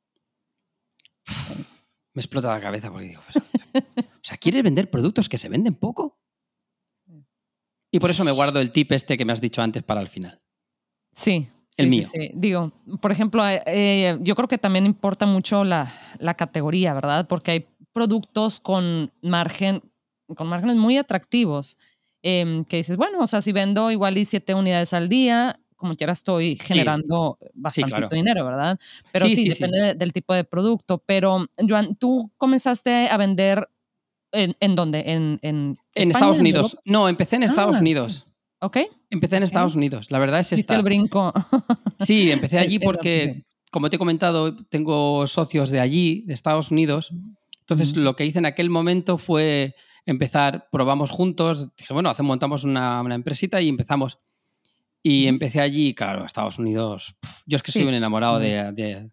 me 2.14 2.22
explota 2.22 2.52
la 2.52 2.62
cabeza 2.62 2.92
porque 2.92 3.08
digo: 3.10 3.22
pues, 3.32 3.44
o 3.84 4.24
sea, 4.24 4.38
¿quieres 4.38 4.64
vender 4.64 4.90
productos 4.90 5.30
que 5.30 5.38
se 5.38 5.50
venden 5.50 5.76
poco? 5.76 6.20
Y 7.92 8.00
por 8.00 8.10
eso 8.10 8.26
me 8.26 8.32
guardo 8.32 8.60
el 8.60 8.72
tip 8.72 8.92
este 8.92 9.18
que 9.18 9.26
me 9.26 9.34
has 9.34 9.42
dicho 9.42 9.62
antes 9.62 9.84
para 9.84 10.02
el 10.02 10.08
final. 10.08 10.42
Sí. 11.14 11.48
El 11.78 11.90
sí, 11.90 11.92
sí, 11.92 11.98
mío. 12.00 12.10
sí. 12.12 12.32
Digo, 12.34 12.72
por 13.02 13.12
ejemplo, 13.12 13.48
eh, 13.48 13.62
eh, 13.68 14.18
yo 14.22 14.36
creo 14.36 14.48
que 14.48 14.58
también 14.58 14.86
importa 14.86 15.26
mucho 15.26 15.64
la, 15.64 15.94
la 16.20 16.34
categoría, 16.34 16.94
¿verdad? 16.94 17.28
Porque 17.28 17.52
hay 17.52 17.68
productos 17.94 18.60
con 18.60 19.14
margen, 19.22 19.84
con 20.36 20.48
márgenes 20.48 20.76
muy 20.78 20.98
atractivos. 20.98 21.78
em, 22.24 22.66
que 22.66 22.78
dices, 22.78 22.98
bueno, 22.98 23.20
o 23.22 23.28
sea, 23.28 23.42
si 23.42 23.52
vendo 23.54 23.92
igual 23.92 24.18
y 24.18 24.26
siete 24.26 24.54
unidades 24.56 24.92
al 24.94 25.08
día, 25.08 25.60
como 25.78 25.96
quiera 25.96 26.12
estoy 26.14 26.58
generando 26.58 27.38
bastante 27.54 27.92
claro. 27.92 28.08
dinero, 28.12 28.44
¿verdad? 28.44 28.80
Pero 29.14 29.28
Sí, 29.28 29.36
sí, 29.36 29.44
sí, 29.44 29.52
sí. 29.52 29.64
depende 29.64 29.94
del 29.94 30.12
tipo 30.12 30.34
de 30.34 30.44
producto. 30.44 30.98
Pero, 31.06 31.46
Joan, 31.70 31.96
tú 31.96 32.32
comenzaste 32.38 33.08
a 33.10 33.18
vender 33.18 33.70
en, 34.34 34.56
¿en 34.60 34.76
dónde? 34.76 35.04
¿En, 35.06 35.40
en, 35.44 35.78
En 35.94 36.12
Estados 36.12 36.40
Unidos. 36.40 36.66
Europa? 36.66 36.82
No, 36.86 37.08
empecé 37.08 37.36
en 37.38 37.44
Estados 37.44 37.78
Ah, 37.78 37.80
Unidos. 37.80 38.26
¿Ok? 38.60 38.78
Empecé 39.12 39.38
en 39.38 39.44
Estados 39.44 39.76
Unidos. 39.76 40.10
La 40.10 40.18
verdad 40.20 40.40
es 40.40 40.52
esta. 40.52 40.76
el 40.76 40.82
brinco. 40.82 41.32
Sí, 42.00 42.32
empecé 42.32 42.58
allí 42.60 42.80
porque, 42.80 43.34
sí. 43.38 43.46
como 43.72 43.90
te 43.92 43.96
he 43.98 44.00
comentado, 44.00 44.56
tengo 44.70 45.28
socios 45.28 45.70
de 45.70 45.80
allí, 45.80 46.24
de 46.26 46.34
Estados 46.34 46.72
Unidos. 46.72 47.12
Entonces, 47.60 47.92
Ujú. 47.92 48.02
lo 48.02 48.16
que 48.16 48.26
hice 48.26 48.40
en 48.40 48.48
aquel 48.48 48.70
momento 48.72 49.18
fue 49.20 49.76
empezar, 50.08 50.68
probamos 50.72 51.12
juntos. 51.12 51.76
Dije, 51.76 51.94
bueno, 51.94 52.10
hacemos, 52.10 52.30
montamos 52.30 52.64
una, 52.64 53.02
una 53.02 53.14
empresita 53.16 53.62
y 53.62 53.70
empezamos. 53.70 54.18
Y 55.04 55.28
empecé 55.28 55.62
allí, 55.62 55.94
claro, 55.94 56.26
Estados 56.26 56.58
Unidos. 56.58 57.16
yo 57.46 57.56
es 57.56 57.62
que 57.64 57.72
soy 57.72 57.84
Sí, 57.84 57.88
un 57.88 57.94
enamorado 57.94 58.40
sí. 58.40 58.46
de, 58.48 58.72
de- 58.74 59.12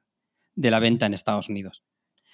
de 0.57 0.71
la 0.71 0.79
venta 0.79 1.07
en 1.07 1.15
Estados 1.15 1.49
Unidos. 1.49 1.83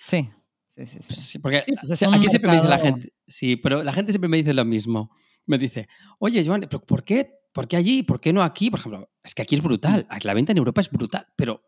Sí, 0.04 0.28
sí, 0.68 0.86
sí. 0.86 0.98
sí. 1.02 1.38
Porque 1.38 1.64
pues 1.66 2.02
aquí 2.02 2.28
siempre 2.28 2.50
me 2.50 2.56
dice 2.58 2.68
la 2.68 2.78
gente, 2.78 3.12
sí, 3.26 3.56
pero 3.56 3.82
la 3.82 3.92
gente 3.92 4.12
siempre 4.12 4.28
me 4.28 4.36
dice 4.36 4.52
lo 4.54 4.64
mismo. 4.64 5.10
Me 5.46 5.58
dice, 5.58 5.88
oye, 6.18 6.44
Joan, 6.46 6.60
¿pero 6.70 6.80
¿por 6.80 7.02
qué, 7.02 7.30
¿por 7.52 7.66
qué 7.66 7.76
allí? 7.76 8.02
¿Por 8.02 8.20
qué 8.20 8.32
no 8.32 8.42
aquí? 8.42 8.70
Por 8.70 8.78
ejemplo, 8.80 9.10
es 9.24 9.34
que 9.34 9.42
aquí 9.42 9.54
es 9.56 9.62
brutal. 9.62 10.06
Aquí 10.10 10.26
La 10.26 10.34
venta 10.34 10.52
en 10.52 10.58
Europa 10.58 10.80
es 10.82 10.90
brutal, 10.90 11.26
pero, 11.34 11.62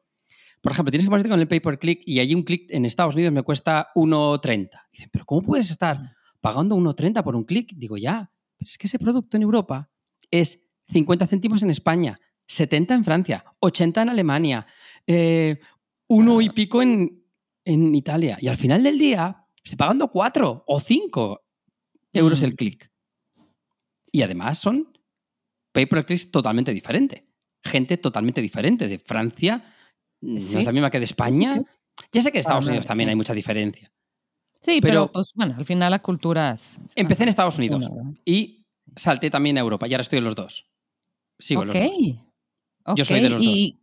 por 0.61 0.73
ejemplo, 0.73 0.91
tienes 0.91 1.07
que 1.07 1.11
ponerte 1.11 1.31
con 1.31 1.41
el 1.41 1.49
pay 1.49 1.61
per 1.61 1.79
click 1.79 2.03
y 2.07 2.21
allí 2.21 2.35
un 2.35 2.43
clic 2.43 2.71
en 2.71 2.85
Estados 2.85 3.15
Unidos 3.15 3.33
me 3.33 3.43
cuesta 3.43 3.89
1,30. 3.95 4.69
Dicen, 4.93 5.09
¿pero 5.13 5.25
cómo 5.25 5.43
puedes 5.43 5.71
estar 5.71 5.99
pagando 6.43 6.77
1,30 6.77 7.23
por 7.23 7.35
un 7.35 7.45
clic? 7.45 7.73
Digo, 7.75 7.97
ya, 7.97 8.31
pero 8.59 8.69
es 8.69 8.77
que 8.77 8.87
ese 8.87 8.99
producto 8.99 9.39
en 9.39 9.45
Europa 9.45 9.91
es 10.31 10.63
50 10.89 11.27
céntimos 11.27 11.63
en 11.63 11.71
España, 11.71 12.19
70 12.47 12.95
en 12.95 13.05
Francia, 13.05 13.45
80 13.61 14.03
en 14.03 14.09
Alemania, 14.11 14.67
eh, 15.07 15.59
uno 16.09 16.43
y 16.43 16.51
pico 16.51 16.83
en, 16.83 17.25
en 17.65 17.95
Italia. 17.95 18.37
Y 18.41 18.49
al 18.49 18.59
final 18.59 18.83
del 18.83 18.99
día 18.99 19.47
estoy 19.65 19.77
pagando 19.77 20.09
4 20.09 20.65
o 20.67 20.81
5 20.81 21.41
euros 22.13 22.43
Mm. 22.43 22.45
el 22.45 22.57
clic. 22.57 22.93
Y 24.13 24.21
además 24.21 24.59
son 24.59 24.93
pay 25.73 25.87
per 25.87 26.05
click 26.05 26.31
totalmente 26.31 26.75
diferente. 26.75 27.27
Gente 27.65 27.97
totalmente 27.97 28.43
diferente. 28.43 28.89
De 28.89 28.99
Francia 28.99 29.65
no 30.21 30.37
es 30.37 30.65
la 30.65 30.73
misma 30.73 30.91
que 30.91 30.99
de 30.99 31.05
España. 31.05 31.55
sí. 31.55 31.61
Ya 32.13 32.23
sé 32.23 32.33
que 32.33 32.39
en 32.39 32.41
Estados 32.41 32.67
Unidos 32.67 32.87
también 32.87 33.09
hay 33.09 33.17
mucha 33.17 33.33
diferencia. 33.35 33.91
Sí, 34.63 34.81
pero, 34.81 34.93
Pero- 35.07 35.13
pues 35.13 35.33
bueno, 35.35 35.55
al 35.57 35.65
final 35.65 35.91
la 35.91 36.01
cultura 36.01 36.53
es. 36.53 36.79
es- 36.85 36.93
Empecé 36.97 37.25
en 37.25 37.29
Estados 37.31 37.55
es 37.55 37.61
Unidos 37.61 37.91
y 38.25 38.65
salté 38.97 39.29
también 39.31 39.57
a 39.59 39.61
Europa. 39.61 39.87
Y 39.89 39.93
ahora 39.95 40.03
estoy 40.03 40.19
en 40.19 40.25
los 40.25 40.35
dos. 40.35 40.67
Sigo 41.39 41.63
en 41.65 41.71
ok. 41.71 41.75
los 41.75 41.91
dos. 42.87 42.97
Yo 42.97 43.05
soy 43.05 43.21
de 43.21 43.31
los 43.31 43.43
y, 43.43 43.79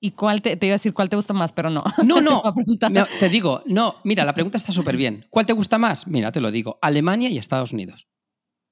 ¿Y 0.00 0.12
cuál 0.12 0.40
te, 0.42 0.56
te 0.56 0.66
iba 0.66 0.74
a 0.74 0.76
decir 0.76 0.94
cuál 0.94 1.08
te 1.08 1.16
gusta 1.16 1.34
más, 1.34 1.52
pero 1.52 1.70
no. 1.70 1.82
No, 2.04 2.14
Te 2.80 2.90
no. 2.90 3.06
te 3.18 3.28
digo, 3.28 3.62
no, 3.66 3.96
mira, 4.04 4.24
la 4.24 4.32
pregunta 4.32 4.56
está 4.56 4.70
súper 4.72 4.96
bien. 4.96 5.26
¿Cuál 5.28 5.44
te 5.46 5.52
gusta 5.52 5.76
más? 5.76 6.06
Mira, 6.06 6.30
te 6.32 6.40
lo 6.40 6.50
digo. 6.50 6.78
Alemania 6.82 7.28
y 7.28 7.36
Estados 7.38 7.72
Unidos. 7.72 8.06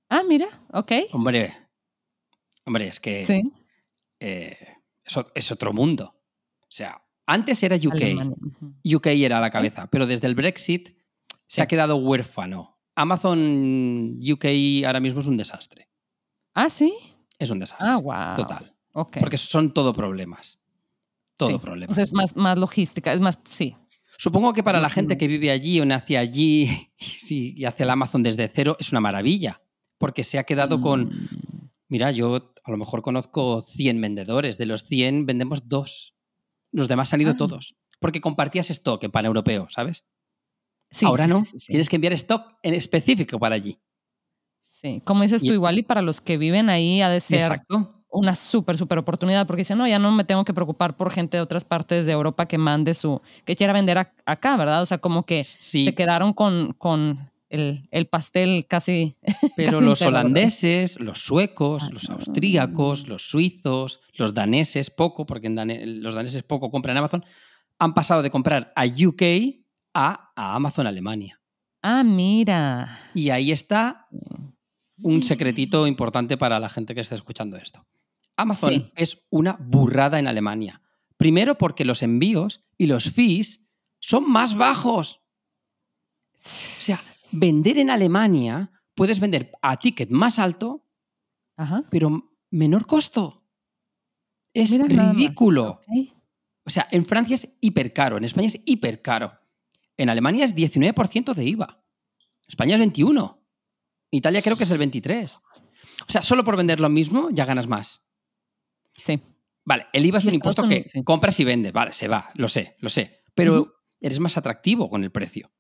Ah, 0.09 0.23
mira, 0.27 0.47
ok. 0.73 0.93
Hombre, 1.13 1.53
hombre, 2.65 2.87
es 2.89 3.01
que 3.01 3.27
Sí. 3.27 3.43
eh, 4.21 4.57
es, 5.35 5.51
otro 5.53 5.73
mundo. 5.73 6.15
O 6.63 6.67
sea, 6.71 7.03
antes 7.27 7.61
era 7.65 7.77
UK. 7.77 7.95
Alemania. 7.95 8.37
UK 8.85 9.07
era 9.09 9.41
la 9.41 9.51
cabeza, 9.51 9.89
pero 9.91 10.07
desde 10.07 10.29
el 10.29 10.37
Brexit 10.37 10.97
se 11.47 11.57
Sí. 11.57 11.61
ha 11.63 11.67
quedado 11.67 11.97
huérfano. 11.97 12.79
Amazon 12.95 14.19
UK 14.21 14.85
ahora 14.87 15.01
mismo 15.01 15.21
es 15.21 15.27
un 15.27 15.37
desastre. 15.37 15.89
Ah, 16.55 16.71
sí. 16.71 16.95
Es 17.39 17.51
un 17.51 17.59
desastre. 17.59 17.87
Ah, 17.89 17.99
wow. 17.99 18.37
Total. 18.37 18.75
Porque 19.21 19.37
son 19.37 19.73
todo 19.75 19.93
problemas. 19.93 20.59
Todo 21.37 21.51
Sí. 21.51 21.95
sea, 21.95 22.03
es 22.05 22.13
más, 22.13 22.35
más 22.37 22.57
logística, 22.59 23.13
es 23.13 23.21
más, 23.21 23.39
sí. 23.51 23.77
Supongo 24.19 24.55
que 24.55 24.63
para 24.63 24.81
la 24.81 24.89
gente 24.89 25.19
que 25.19 25.29
vive 25.29 25.51
allí 25.51 25.79
o 25.81 25.85
nace 25.85 26.17
allí 26.17 26.71
y, 27.31 27.65
hace 27.67 27.83
el 27.83 27.91
Amazon 27.91 28.23
desde 28.23 28.49
cero 28.49 28.77
es 28.81 28.91
una 28.93 29.01
maravilla. 29.03 29.61
Porque 29.99 30.25
se 30.25 30.39
ha 30.39 30.45
quedado 30.45 30.81
con. 30.81 31.07
Mm, 31.09 31.29
Mira, 31.89 32.11
yo 32.11 32.53
a 32.65 32.71
lo 32.71 32.77
mejor 32.79 33.01
conozco 33.03 33.61
100 33.63 34.01
vendedores. 34.01 34.59
De 34.59 34.67
los 34.67 34.83
100 34.83 35.25
vendemos 35.25 35.69
dos. 35.69 36.15
Los 36.73 36.89
demás 36.89 37.13
han 37.15 37.21
ido 37.21 37.31
Ah. 37.33 37.37
todos. 37.37 37.77
Porque 38.01 38.21
compartías 38.21 38.71
stock 38.71 39.05
en 39.05 39.11
paneuropeo, 39.13 39.69
¿sabes? 39.71 40.05
Sí, 40.97 41.07
Ahora 41.07 41.25
sí, 41.27 41.31
no. 41.31 41.45
sí. 41.45 41.57
Tienes 41.69 41.89
que 41.89 41.97
enviar 41.97 42.13
stock 42.15 42.55
en 42.63 42.75
específico 42.75 43.39
para 43.39 43.55
allí. 43.55 43.79
Sí, 44.63 45.01
como 45.05 45.23
dices 45.23 45.43
Y- 45.43 45.49
tú, 45.49 45.53
igual 45.55 45.79
y 45.79 45.83
para 45.83 46.03
los 46.03 46.21
que 46.21 46.37
viven 46.39 46.69
ahí 46.71 47.01
ha 47.01 47.09
de 47.09 47.21
ser 47.21 47.41
Exacto. 47.41 48.03
una 48.11 48.35
súper, 48.35 48.77
súper 48.77 48.99
oportunidad, 48.99 49.47
porque 49.47 49.61
dicen, 49.61 49.79
no, 49.79 49.87
ya 49.87 49.99
no 49.99 50.11
me 50.13 50.25
tengo 50.25 50.45
que 50.45 50.55
preocupar 50.55 50.97
por 50.97 51.11
gente 51.13 51.37
de 51.37 51.43
otras 51.43 51.65
partes 51.65 52.07
de 52.07 52.13
Europa 52.13 52.47
que 52.47 52.59
mande 52.59 52.95
su, 52.95 53.21
que 53.45 53.57
quiera 53.57 53.73
vender 53.73 53.97
ac- 53.99 54.13
acá, 54.27 54.57
¿verdad? 54.57 54.83
O 54.83 54.87
sea, 54.87 54.99
como 54.99 55.25
que 55.25 55.43
se 55.45 55.95
quedaron 55.95 56.33
con, 56.33 56.73
con 56.75 57.19
el, 57.49 57.89
el 57.91 58.07
pastel 58.07 58.67
casi. 58.69 59.17
pero 59.57 59.73
casi 59.73 59.85
los 59.85 60.03
holandeses, 60.03 60.99
los 61.01 61.21
suecos, 61.21 61.91
los 61.93 62.09
Ah. 62.11 62.15
austríacos, 62.15 63.09
los 63.09 63.29
suizos, 63.31 64.01
los 64.15 64.35
daneses, 64.35 64.91
poco, 64.91 65.27
porque 65.27 65.47
en 65.47 65.57
dane- 65.57 65.85
los 65.87 66.15
daneses 66.15 66.43
poco 66.43 66.71
compran 66.71 66.95
en 66.95 66.99
Amazon, 66.99 67.25
han 67.79 67.93
pasado 67.95 68.23
de 68.23 68.31
comprar 68.31 68.73
a 68.77 68.85
UK 68.87 69.23
a, 69.97 70.33
a 70.37 70.55
Amazon 70.55 70.87
Alemania. 70.87 71.41
Ah, 71.83 72.03
mira. 72.05 72.99
Y 73.15 73.31
ahí 73.31 73.51
está 73.53 74.09
un 75.03 75.23
secretito 75.23 75.87
importante 75.87 76.37
para 76.37 76.59
la 76.61 76.69
gente 76.69 76.95
que 76.95 77.01
está 77.01 77.15
escuchando 77.15 77.57
esto. 77.57 77.87
Amazon 78.37 78.73
Sí. 78.73 78.93
es 78.97 79.23
una 79.31 79.57
burrada 79.59 80.19
en 80.19 80.27
Alemania. 80.27 80.83
Primero 81.17 81.57
porque 81.57 81.85
los 81.85 82.03
envíos 82.03 82.61
y 82.77 82.87
los 82.87 83.11
fees 83.11 83.67
son 83.99 84.31
más 84.31 84.55
bajos. 84.55 85.23
O 86.35 86.39
sea, 86.39 87.01
vender 87.33 87.79
en 87.79 87.89
Alemania 87.91 88.71
puedes 88.95 89.19
vender 89.21 89.53
a 89.63 89.79
ticket 89.79 90.11
más 90.11 90.39
alto, 90.39 90.85
Ajá. 91.57 91.85
pero 91.91 92.31
menor 92.51 92.87
costo. 92.87 93.45
Es 94.53 94.71
Mira 94.73 95.13
ridículo. 95.13 95.81
O 96.65 96.71
sea, 96.71 96.87
en 96.91 97.05
Francia 97.05 97.35
es 97.35 97.49
hiper 97.61 97.93
caro, 97.93 98.17
en 98.19 98.25
España 98.25 98.49
es 98.49 98.61
hiper 98.67 99.01
caro. 99.01 99.33
En 99.97 100.11
Alemania 100.11 100.45
es 100.45 100.55
19% 100.55 101.35
de 101.35 101.45
IVA. 101.45 101.83
España 102.47 102.75
es 102.75 102.79
21. 102.79 103.43
Italia 104.11 104.43
creo 104.43 104.57
que 104.57 104.65
es 104.65 104.71
el 104.71 104.79
23. 104.79 105.41
O 106.09 106.13
sea, 106.13 106.23
solo 106.23 106.45
por 106.45 106.57
vender 106.57 106.81
lo 106.81 106.89
mismo 106.89 107.29
ya 107.31 107.45
ganas 107.45 107.67
más. 107.67 108.03
Sí. 108.95 109.21
Vale, 109.65 109.87
el 109.93 110.07
IVA 110.07 110.19
es 110.19 110.27
un 110.27 110.35
impuesto 110.35 110.69
que 110.69 110.85
sí. 110.87 111.03
compras 111.03 111.39
y 111.41 111.45
vendes. 111.45 111.73
Vale, 111.73 111.93
se 111.93 112.09
va, 112.09 112.31
lo 112.35 112.49
sé, 112.49 112.77
lo 112.79 112.89
sé. 112.89 113.25
Pero 113.35 113.75
eres 114.01 114.21
más 114.21 114.37
atractivo 114.37 114.89
con 114.89 115.03
el 115.03 115.11
precio. 115.11 115.51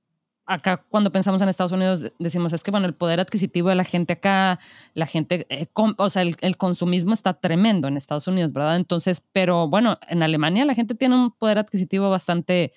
acá 0.44 0.84
cuando 0.88 1.10
pensamos 1.10 1.42
en 1.42 1.48
Estados 1.48 1.72
Unidos 1.72 2.12
decimos 2.20 2.52
es 2.52 2.62
que 2.62 2.70
bueno 2.70 2.86
el 2.86 2.94
poder 2.94 3.18
adquisitivo 3.18 3.68
de 3.68 3.74
la 3.74 3.82
gente 3.82 4.12
acá 4.12 4.60
la 4.94 5.06
gente 5.06 5.44
eh, 5.48 5.66
o 5.74 6.10
sea 6.10 6.22
el, 6.22 6.36
el 6.40 6.56
consumismo 6.56 7.12
está 7.12 7.40
tremendo 7.40 7.88
en 7.88 7.96
Estados 7.96 8.28
Unidos 8.28 8.52
verdad 8.52 8.76
entonces 8.76 9.26
pero 9.32 9.68
bueno 9.68 9.98
en 10.08 10.22
Alemania 10.22 10.64
la 10.64 10.74
gente 10.74 10.94
tiene 10.94 11.16
un 11.16 11.32
poder 11.32 11.58
adquisitivo 11.58 12.10
bastante 12.10 12.72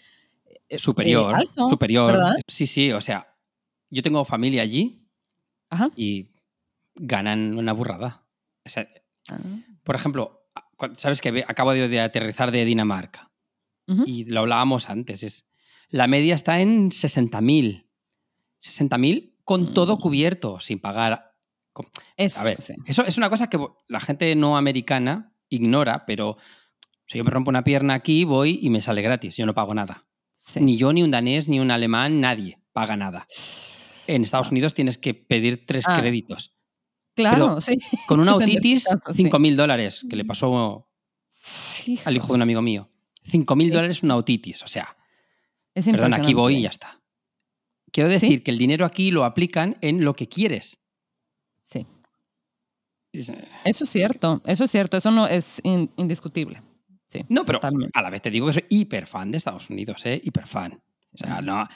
eh, 0.70 0.76
eh, 0.76 0.80
Superior, 0.80 1.36
alto, 1.36 1.68
superior. 1.68 2.12
verdad 2.14 2.34
Sí, 2.48 2.66
sí, 2.68 2.92
o 2.92 3.02
sea, 3.02 3.36
yo 3.90 4.02
tengo 4.04 4.24
familia 4.26 4.62
allí 4.62 5.06
Ajá. 5.70 5.90
y 5.96 6.32
ganan 6.96 7.58
una 7.58 7.74
burrada. 7.74 8.26
O 8.66 8.70
sea, 8.70 8.88
Ah, 9.32 9.38
por 9.84 9.96
ejemplo, 9.96 10.48
sabes 10.94 11.22
que 11.22 11.44
acabo 11.48 11.74
de, 11.74 12.00
aterrizar 12.02 12.52
de 12.52 12.66
Dinamarca 12.66 13.32
y 14.06 14.26
lo 14.26 14.40
hablábamos 14.42 14.90
antes. 14.90 15.22
Es, 15.24 15.48
la 15.90 16.08
media 16.08 16.34
está 16.36 16.62
en 16.62 16.90
60.000. 16.92 17.88
60.000 18.60 19.36
con 19.44 19.74
todo 19.74 19.98
Mm. 19.98 20.00
cubierto, 20.00 20.60
sin 20.60 20.80
pagar. 20.80 21.36
es, 22.18 22.38
A 22.38 22.44
ver, 22.44 22.62
sí. 22.62 22.74
eso 22.86 23.04
es 23.06 23.18
una 23.18 23.30
cosa 23.30 23.50
que 23.50 23.58
la 23.88 24.00
gente 24.00 24.36
no 24.36 24.58
americana 24.58 25.34
ignora, 25.50 26.06
pero 26.06 26.38
si 27.06 27.18
yo 27.20 27.24
me 27.24 27.32
rompo 27.32 27.50
una 27.50 27.64
pierna 27.64 27.94
aquí, 27.94 28.26
voy 28.26 28.60
y 28.62 28.70
me 28.70 28.82
sale 28.82 29.02
gratis, 29.02 29.38
yo 29.38 29.46
no 29.46 29.54
pago 29.54 29.74
nada. 29.74 30.08
Ni 30.60 30.78
yo, 30.78 30.94
ni 30.94 31.04
un 31.04 31.12
danés, 31.12 31.48
ni 31.48 31.60
un 31.60 31.70
alemán, 31.72 32.20
nadie 32.22 32.60
paga 32.74 32.96
nada. 32.96 33.26
En 34.08 34.24
Estados 34.24 34.52
Unidos 34.52 34.74
tienes 34.74 34.98
que 34.98 35.14
pedir 35.14 35.66
tres 35.66 35.84
Ah. 35.88 36.00
créditos. 36.00 36.54
Claro, 37.16 37.60
sí. 37.62 37.76
Con 38.08 38.20
una 38.20 38.32
este 38.34 38.44
otitis, 38.46 38.86
caso, 38.86 39.14
sí. 39.14 39.24
5.000 39.26 39.56
dólares, 39.56 40.06
que 40.10 40.16
le 40.16 40.26
pasó 40.26 40.88
al 42.06 42.16
hijo 42.16 42.28
de 42.28 42.34
un 42.34 42.42
amigo 42.42 42.62
mío. 42.62 42.90
5.000 43.24 43.66
Sí. 43.68 43.72
dólares 43.74 44.04
una 44.04 44.16
otitis. 44.16 44.64
O 44.64 44.68
sea, 44.68 44.96
Es 45.76 45.86
perdón, 45.90 46.14
aquí 46.14 46.34
voy 46.34 46.54
y 46.54 46.58
impresionante. 46.58 46.62
ya 46.64 46.70
está. 46.70 47.04
Quiero 47.92 48.10
¿Sí? 48.10 48.14
decir 48.14 48.44
que 48.44 48.52
el 48.52 48.58
dinero 48.58 48.86
aquí 48.86 49.12
lo 49.12 49.26
aplican 49.26 49.78
en 49.82 50.04
lo 50.06 50.16
que 50.16 50.28
quieres. 50.30 50.80
Sí. 51.64 51.86
Es, 53.12 53.30
eh, 53.30 53.48
Eso 53.66 53.84
es 53.84 53.90
cierto, 53.90 54.42
eso 54.46 54.64
es 54.64 54.72
cierto, 54.72 54.98
eso 54.98 55.12
no 55.12 55.28
es 55.28 55.60
in- 55.64 55.92
indiscutible. 55.98 56.62
Sí, 57.12 57.26
No, 57.28 57.44
pero 57.44 57.60
totalmente. 57.60 57.92
a 57.98 58.02
la 58.04 58.10
vez 58.12 58.22
te 58.22 58.30
digo 58.30 58.46
que 58.46 58.54
soy 58.54 58.66
hiper 58.70 59.08
fan 59.08 59.32
de 59.32 59.38
Estados 59.38 59.70
Unidos, 59.72 60.06
¿eh? 60.06 60.22
Hiper 60.24 60.46
fan. 60.46 60.80
O 61.14 61.18
sea, 61.18 61.42
no, 61.42 61.68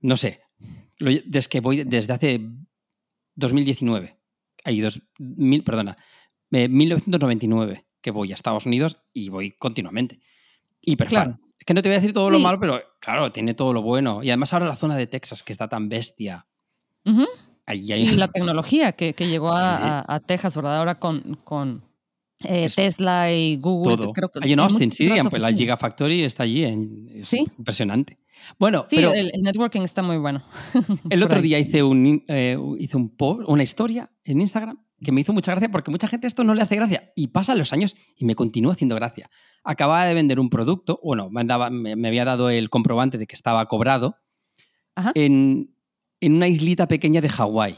no 0.00 0.16
sé. 0.16 0.40
Desde 0.98 1.48
que 1.50 1.60
voy 1.60 1.84
desde 1.84 2.14
hace 2.14 2.40
2019. 3.34 4.18
Hay 4.64 4.80
dos, 4.80 5.00
mil, 5.18 5.62
perdona, 5.64 5.96
eh, 6.50 6.66
1999 6.68 7.84
que 8.00 8.10
voy 8.10 8.32
a 8.32 8.34
Estados 8.36 8.64
Unidos 8.66 8.96
y 9.12 9.28
voy 9.28 9.50
continuamente. 9.52 10.18
Hiper 10.80 11.10
fan. 11.10 11.24
Claro. 11.34 11.40
Es 11.58 11.64
que 11.66 11.74
no 11.74 11.82
te 11.82 11.88
voy 11.88 11.96
a 11.96 12.00
decir 12.00 12.14
todo 12.14 12.30
lo 12.30 12.38
Sí. 12.38 12.42
malo, 12.42 12.58
pero 12.58 12.80
claro, 13.00 13.30
tiene 13.32 13.52
todo 13.54 13.72
lo 13.74 13.82
bueno. 13.82 14.22
Y 14.22 14.30
además 14.30 14.52
ahora 14.54 14.66
la 14.66 14.76
zona 14.76 14.96
de 14.96 15.06
Texas, 15.06 15.42
que 15.42 15.52
está 15.52 15.68
tan 15.68 15.88
bestia. 15.88 16.46
Hay 17.66 17.92
Y 17.92 18.16
la 18.16 18.28
tecnología 18.28 18.92
que, 18.92 19.14
que 19.14 19.28
llegó 19.28 19.50
a, 19.52 19.76
Sí. 19.76 19.82
a- 19.84 20.04
a 20.14 20.20
Texas, 20.20 20.56
¿verdad? 20.56 20.78
Ahora 20.78 20.98
con, 20.98 21.38
con 21.44 21.84
eh, 22.44 22.64
Es 22.64 22.74
Tesla 22.76 23.32
y 23.32 23.56
Google. 23.56 23.96
todo. 23.96 24.12
creo 24.12 24.28
que 24.30 24.38
Ahí 24.42 24.52
en 24.52 24.60
hay 24.60 24.64
Austin, 24.64 24.92
sí, 24.92 25.08
la. 25.08 25.52
Gigafactory 25.52 26.22
está 26.22 26.42
allí. 26.44 26.64
en- 26.64 27.08
es 27.14 27.26
Sí. 27.26 27.46
Impresionante. 27.58 28.18
Bueno, 28.58 28.84
Sí, 28.86 28.96
pero 28.96 29.12
el, 29.12 29.30
el 29.34 29.42
networking 29.42 29.82
está 29.82 30.02
muy 30.02 30.16
bueno. 30.16 30.44
El 31.10 31.22
otro 31.24 31.42
día 31.42 31.58
hice 31.58 31.82
un, 31.82 32.22
eh, 32.28 32.56
hice 32.78 32.96
un 32.96 33.08
post, 33.16 33.42
una 33.48 33.62
historia 33.64 34.10
en 34.24 34.40
Instagram 34.40 34.78
que 35.02 35.12
me 35.12 35.20
hizo 35.20 35.32
mucha 35.32 35.52
gracia 35.52 35.70
porque 35.70 35.90
mucha 35.90 36.06
gente 36.08 36.26
esto 36.26 36.44
no 36.44 36.54
le 36.54 36.62
hace 36.62 36.76
gracia 36.76 37.12
y 37.16 37.28
pasan 37.28 37.58
los 37.58 37.72
años 37.72 37.96
y 38.16 38.24
me 38.24 38.34
continúa 38.36 38.72
haciendo 38.72 38.94
gracia. 38.94 39.28
Acababa 39.64 40.04
de 40.06 40.14
vender 40.14 40.38
un 40.40 40.50
producto, 40.50 41.00
bueno, 41.02 41.30
me, 41.30 41.40
andaba- 41.40 41.70
me- 41.70 41.96
me 41.96 42.08
había 42.08 42.24
dado 42.24 42.48
el 42.50 42.70
comprobante 42.70 43.18
de 43.18 43.26
que 43.26 43.34
estaba 43.34 43.66
cobrado 43.66 44.16
Ajá. 44.94 45.10
en, 45.14 45.74
en 46.20 46.34
una 46.34 46.46
islita 46.48 46.86
pequeña 46.88 47.20
de 47.20 47.28
Hawái. 47.28 47.76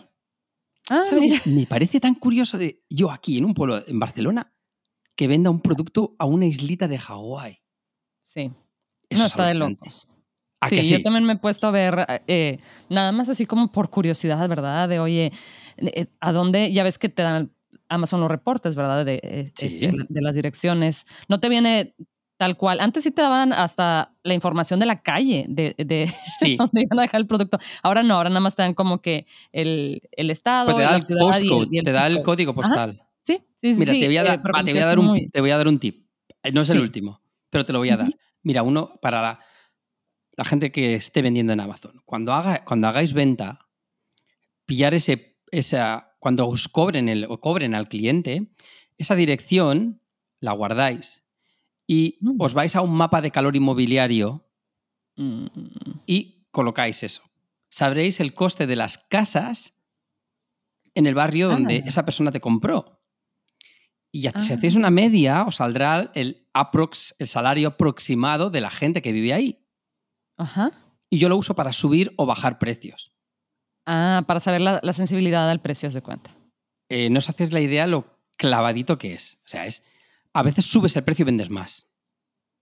Ah. 0.91 1.05
Me 1.47 1.67
parece 1.67 2.01
tan 2.01 2.15
curioso 2.17 2.59
de 2.59 2.83
yo 2.91 3.11
aquí 3.11 3.39
en 3.39 3.45
un 3.45 3.55
pueblo 3.55 3.83
en 3.87 3.99
Barcelona 3.99 4.53
que 5.17 5.29
venda 5.29 5.51
un 5.51 5.61
producto 5.61 6.17
a 6.19 6.25
una 6.27 6.47
islita 6.47 6.89
de 6.89 6.99
Hawái. 6.99 7.59
Sí. 8.23 8.51
Eso 9.09 9.21
no, 9.23 9.27
es 9.27 9.33
está 9.33 9.47
de 9.47 9.55
locos. 9.55 10.09
¿A 10.61 10.69
Sí, 10.69 10.83
yo 10.91 11.01
también 11.03 11.25
me 11.25 11.35
he 11.35 11.39
puesto 11.39 11.69
a 11.69 11.71
ver, 11.71 12.07
eh, 12.27 12.59
nada 12.91 13.13
más 13.13 13.29
así 13.31 13.47
como 13.47 13.73
por 13.73 13.89
curiosidad, 13.91 14.47
¿verdad? 14.49 14.89
De, 14.89 14.99
oye, 15.01 15.33
eh, 15.79 16.07
¿a 16.21 16.33
dónde? 16.33 16.73
Ya 16.73 16.83
ves 16.83 16.99
que 16.99 17.09
te 17.09 17.23
dan 17.23 17.53
Amazon 17.89 18.21
los 18.21 18.31
reportes, 18.31 18.75
¿verdad? 18.75 19.05
De, 19.05 19.21
eh, 19.23 19.53
Sí. 19.57 19.67
este, 19.67 19.93
de 20.09 20.21
las 20.23 20.35
direcciones. 20.35 21.07
No 21.29 21.41
te 21.41 21.49
viene 21.49 21.95
tal 22.41 22.57
cual. 22.57 22.81
Antes 22.81 23.03
sí 23.03 23.11
te 23.11 23.21
daban 23.21 23.53
hasta 23.53 24.15
la 24.23 24.33
información 24.33 24.81
de 24.81 24.87
la 24.87 25.03
calle, 25.03 25.45
de, 25.47 25.75
de 25.77 26.07
Sí. 26.41 26.57
dónde 26.57 26.81
iban 26.85 26.99
a 26.99 27.03
dejar 27.03 27.21
el 27.21 27.27
producto. 27.27 27.59
Ahora 27.83 28.03
no, 28.03 28.15
ahora 28.15 28.31
nada 28.31 28.41
más 28.41 28.57
te 28.57 28.63
dan 28.63 28.73
como 28.73 29.03
que 29.03 29.27
el, 29.53 30.01
el 30.13 30.31
estado, 30.31 30.65
Pues 30.65 30.79
te 30.79 30.83
da 30.83 30.93
la 30.93 31.37
el 31.37 31.45
y 31.45 31.79
y 31.79 31.83
te 31.83 31.93
da 31.93 32.07
el 32.07 32.23
código 32.23 32.55
postal. 32.55 33.03
Sí, 33.21 33.43
sí, 33.57 33.75
sí. 33.75 33.81
Mira, 33.81 33.93
sí, 33.93 34.01
te 34.01 34.07
voy 34.07 34.17
a 34.17 34.23
eh, 34.23 34.25
dar, 34.25 34.41
pero 34.43 34.55
va, 34.55 34.61
como 34.61 34.65
te 34.65 34.73
que 34.73 34.73
voy 34.73 34.79
a 34.79 34.81
es 34.81 34.87
dar 34.89 34.99
un, 34.99 35.07
muy- 35.07 35.29
te 35.29 35.41
voy 35.43 35.51
a 35.51 35.57
dar 35.59 35.69
un 35.69 35.79
tip. 35.79 36.07
Eh, 36.43 36.51
No 36.53 36.63
es 36.63 36.71
el 36.71 36.79
Sí. 36.79 36.83
último, 36.83 37.21
pero 37.51 37.67
te 37.67 37.75
lo 37.75 37.79
voy 37.81 37.91
a 37.91 37.99
dar. 37.99 38.11
Mira, 38.43 38.63
uno 38.63 38.99
para 39.03 39.21
la, 39.21 39.41
la 40.39 40.45
gente 40.47 40.73
que 40.73 40.95
esté 40.95 41.21
vendiendo 41.21 41.53
en 41.53 41.61
Amazon. 41.61 42.01
Cuando, 42.07 42.33
haga, 42.33 42.65
cuando 42.65 42.89
hagáis 42.89 43.13
venta, 43.13 43.69
pillar 44.65 44.95
ese, 44.95 45.37
esa, 45.51 46.15
cuando 46.19 46.49
os 46.49 46.69
cobren, 46.69 47.11
el, 47.11 47.27
o 47.29 47.39
cobren 47.39 47.75
al 47.75 47.87
cliente, 47.89 48.47
esa 48.97 49.15
dirección 49.15 50.01
la 50.41 50.53
guardáis 50.53 51.23
y 51.93 52.19
Mm. 52.21 52.37
os 52.41 52.55
vais 52.55 52.77
a 52.77 52.83
un 52.83 52.95
mapa 52.95 53.21
de 53.21 53.33
calor 53.33 53.57
inmobiliario 53.57 54.47
Mm, 55.17 55.47
y 56.07 56.47
colocáis 56.53 57.03
eso. 57.03 57.23
Sabréis 57.69 58.21
el 58.21 58.33
coste 58.33 58.67
de 58.69 58.77
las 58.77 58.97
casas 58.97 59.75
en 60.95 61.07
el 61.07 61.15
barrio 61.15 61.49
donde 61.49 61.83
Ah. 61.85 61.89
esa 61.89 62.05
persona 62.05 62.31
te 62.31 62.41
compró. 62.41 63.03
Y 64.13 64.21
ya- 64.23 64.33
si 64.39 64.53
Ah. 64.53 64.57
hacéis 64.57 64.77
una 64.77 64.91
media, 64.91 65.43
os 65.45 65.57
saldrá 65.57 66.11
el, 66.15 66.49
aprox, 66.55 67.17
el 67.19 67.27
salario 67.29 67.69
aproximado 67.69 68.51
de 68.51 68.61
la 68.61 68.71
gente 68.71 69.03
que 69.03 69.13
vive 69.13 69.33
ahí. 69.35 69.67
Ajá. 70.39 70.71
Y 71.11 71.19
yo 71.19 71.29
lo 71.29 71.37
uso 71.37 71.55
para 71.55 71.73
subir 71.73 72.13
o 72.17 72.25
bajar 72.25 72.59
precios. 72.59 73.13
Ah, 73.87 74.23
para 74.29 74.41
saber 74.41 74.61
la, 74.61 74.81
la 74.83 74.93
sensibilidad 74.93 75.51
al 75.51 75.61
precio, 75.61 75.91
de 75.91 76.03
cuenta. 76.03 76.31
Eh, 76.89 77.11
no 77.11 77.19
os 77.19 77.29
hacéis 77.29 77.53
la 77.53 77.61
idea 77.61 77.87
lo 77.87 78.17
clavadito 78.39 78.97
que 78.97 79.13
es. 79.15 79.39
O 79.45 79.49
sea, 79.49 79.67
es. 79.67 79.83
A 80.35 80.43
veces 80.43 80.65
subes 80.65 80.95
el 80.97 81.05
precio 81.05 81.23
y 81.23 81.27
vendes 81.27 81.51
más. 81.51 81.87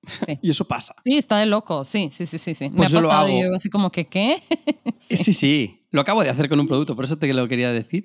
Sí. 0.06 0.38
y 0.42 0.50
eso 0.50 0.66
pasa. 0.66 0.94
Sí, 1.04 1.16
está 1.16 1.38
de 1.38 1.46
loco. 1.46 1.84
Sí, 1.84 2.10
sí, 2.12 2.26
sí, 2.26 2.38
sí. 2.38 2.54
sí. 2.54 2.70
Me 2.70 2.76
Pues 2.76 2.88
ha 2.88 2.92
yo 2.92 3.00
lo 3.00 3.08
pasado 3.08 3.28
y 3.28 3.42
yo 3.42 3.54
así 3.54 3.68
como 3.70 3.90
que, 3.90 4.06
¿qué? 4.06 4.42
Sí. 5.00 5.16
Sí, 5.16 5.32
sí. 5.32 5.86
Lo 5.90 6.00
acabo 6.00 6.22
de 6.22 6.28
hacer 6.28 6.48
con 6.48 6.58
un 6.58 6.66
producto, 6.66 6.96
por 6.96 7.04
eso 7.04 7.16
te 7.16 7.32
lo 7.32 7.46
quería 7.46 7.72
decir. 7.72 8.04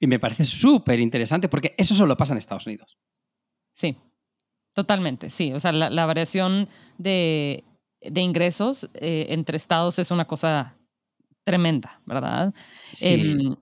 Y 0.00 0.06
me 0.06 0.20
parece 0.20 0.44
súper 0.44 1.00
interesante 1.00 1.48
porque 1.48 1.74
eso 1.76 1.94
solo 1.94 2.16
pasa 2.16 2.32
en 2.32 2.38
Estados 2.38 2.66
Unidos. 2.66 2.96
Sí, 3.74 3.96
totalmente, 4.72 5.28
sí. 5.28 5.52
O 5.52 5.60
sea, 5.60 5.72
la, 5.72 5.90
la 5.90 6.06
variación 6.06 6.68
de, 6.96 7.64
de 8.00 8.20
ingresos 8.20 8.88
eh, 8.94 9.26
entre 9.30 9.56
estados 9.56 9.98
es 9.98 10.10
una 10.12 10.26
cosa 10.26 10.76
tremenda, 11.44 12.00
¿verdad? 12.06 12.54
Sí. 12.92 13.14
Em, 13.14 13.56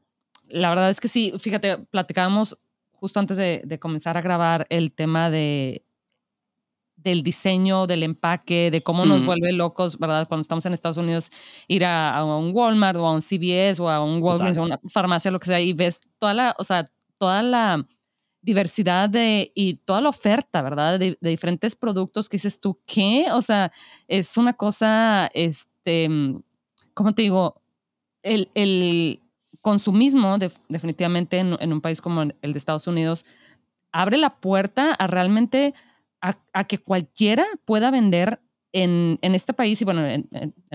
la 0.48 0.68
verdad 0.68 0.90
es 0.90 1.00
que 1.00 1.08
sí, 1.08 1.32
fíjate, 1.38 1.78
platicábamos 1.90 2.58
justo 3.00 3.20
antes 3.20 3.36
de, 3.36 3.62
de 3.64 3.78
comenzar 3.78 4.16
a 4.16 4.22
grabar 4.22 4.66
el 4.70 4.92
tema 4.92 5.30
de 5.30 5.82
del 6.96 7.22
diseño, 7.22 7.86
del 7.86 8.02
empaque, 8.02 8.70
de 8.70 8.82
cómo 8.82 9.04
nos 9.06 9.22
Mm. 9.22 9.26
vuelve 9.26 9.52
locos, 9.52 9.98
¿verdad? 9.98 10.26
Cuando 10.26 10.42
estamos 10.42 10.64
en 10.66 10.72
Estados 10.72 10.96
Unidos, 10.96 11.30
ir 11.68 11.84
a, 11.84 12.16
a 12.16 12.24
un 12.24 12.50
Walmart 12.54 12.96
o 12.98 13.06
a 13.06 13.12
un 13.12 13.20
CVS 13.22 13.80
o 13.80 13.88
a 13.88 14.02
un 14.02 14.20
Walgreens 14.22 14.56
Total. 14.56 14.72
o 14.72 14.74
una 14.76 14.90
farmacia, 14.90 15.30
lo 15.30 15.38
que 15.38 15.46
sea, 15.46 15.60
y 15.60 15.72
ves 15.72 16.00
toda 16.18 16.34
la, 16.34 16.54
o 16.58 16.64
sea, 16.64 16.86
toda 17.18 17.42
la 17.42 17.86
diversidad 18.40 19.08
de, 19.10 19.52
y 19.54 19.74
toda 19.74 20.00
la 20.00 20.08
oferta, 20.08 20.62
¿verdad? 20.62 20.98
De, 20.98 21.16
de 21.20 21.30
diferentes 21.30 21.76
productos 21.76 22.28
que 22.28 22.38
dices 22.38 22.60
tú, 22.60 22.80
¿qué? 22.86 23.26
O 23.32 23.42
sea, 23.42 23.70
es 24.08 24.36
una 24.36 24.54
cosa, 24.54 25.28
este, 25.34 26.08
¿cómo 26.94 27.14
te 27.14 27.22
digo? 27.22 27.62
El, 28.22 28.50
el 28.54 29.20
consumismo, 29.66 30.38
def- 30.38 30.60
definitivamente 30.68 31.38
en, 31.38 31.56
en 31.58 31.72
un 31.72 31.80
país 31.80 32.00
como 32.00 32.22
el 32.22 32.52
de 32.52 32.56
Estados 32.58 32.86
Unidos, 32.86 33.24
abre 33.90 34.16
la 34.16 34.30
puerta 34.38 34.92
a 34.92 35.08
realmente 35.08 35.74
a, 36.20 36.36
a 36.52 36.62
que 36.68 36.78
cualquiera 36.78 37.44
pueda 37.64 37.90
vender 37.90 38.38
en, 38.72 39.18
en 39.22 39.34
este 39.34 39.52
país 39.54 39.82
y 39.82 39.84
bueno, 39.84 40.06
en, 40.06 40.28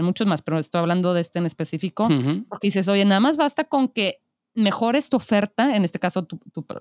muchos 0.03 0.27
más, 0.27 0.41
pero 0.41 0.59
estoy 0.59 0.79
hablando 0.79 1.13
de 1.13 1.21
este 1.21 1.39
en 1.39 1.45
específico, 1.45 2.07
Ujú. 2.07 2.43
porque 2.49 2.67
dices, 2.67 2.89
oye, 2.89 3.05
nada 3.05 3.21
más 3.21 3.37
basta 3.37 3.63
con 3.63 3.87
que 3.87 4.17
mejores 4.55 5.09
tu 5.09 5.15
oferta, 5.15 5.73
en 5.73 5.85
este 5.85 5.97
caso 5.97 6.25
tu, 6.25 6.37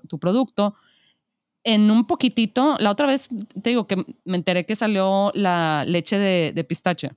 tu 0.09 0.19
producto, 0.19 0.75
en 1.63 1.89
un 1.91 2.05
poquitito. 2.07 2.75
La 2.79 2.91
otra 2.91 3.07
vez 3.07 3.29
te 3.61 3.69
digo 3.69 3.87
que 3.87 4.03
me 4.25 4.35
enteré 4.35 4.65
que 4.65 4.75
salió 4.75 5.31
la 5.33 5.85
leche 5.87 6.17
de, 6.17 6.51
de 6.53 6.63
pistache. 6.65 7.11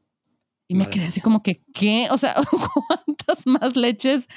Y 0.67 0.75
me 0.75 0.89
quedé 0.89 1.07
así 1.07 1.21
como 1.21 1.43
que, 1.43 1.63
¿qué? 1.75 2.09
O 2.11 2.17
sea, 2.19 2.35
¿cuántas 2.89 3.47
más 3.47 3.77
leches 3.77 4.29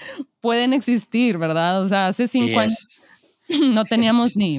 pueden 0.41 0.73
existir, 0.73 1.37
verdad? 1.37 1.81
O 1.81 1.87
sea, 1.87 2.07
hace 2.07 2.27
cinco 2.27 2.59
años 2.59 3.01
no 3.71 3.85
teníamos 3.85 4.31
es- 4.31 4.37
ni... 4.37 4.57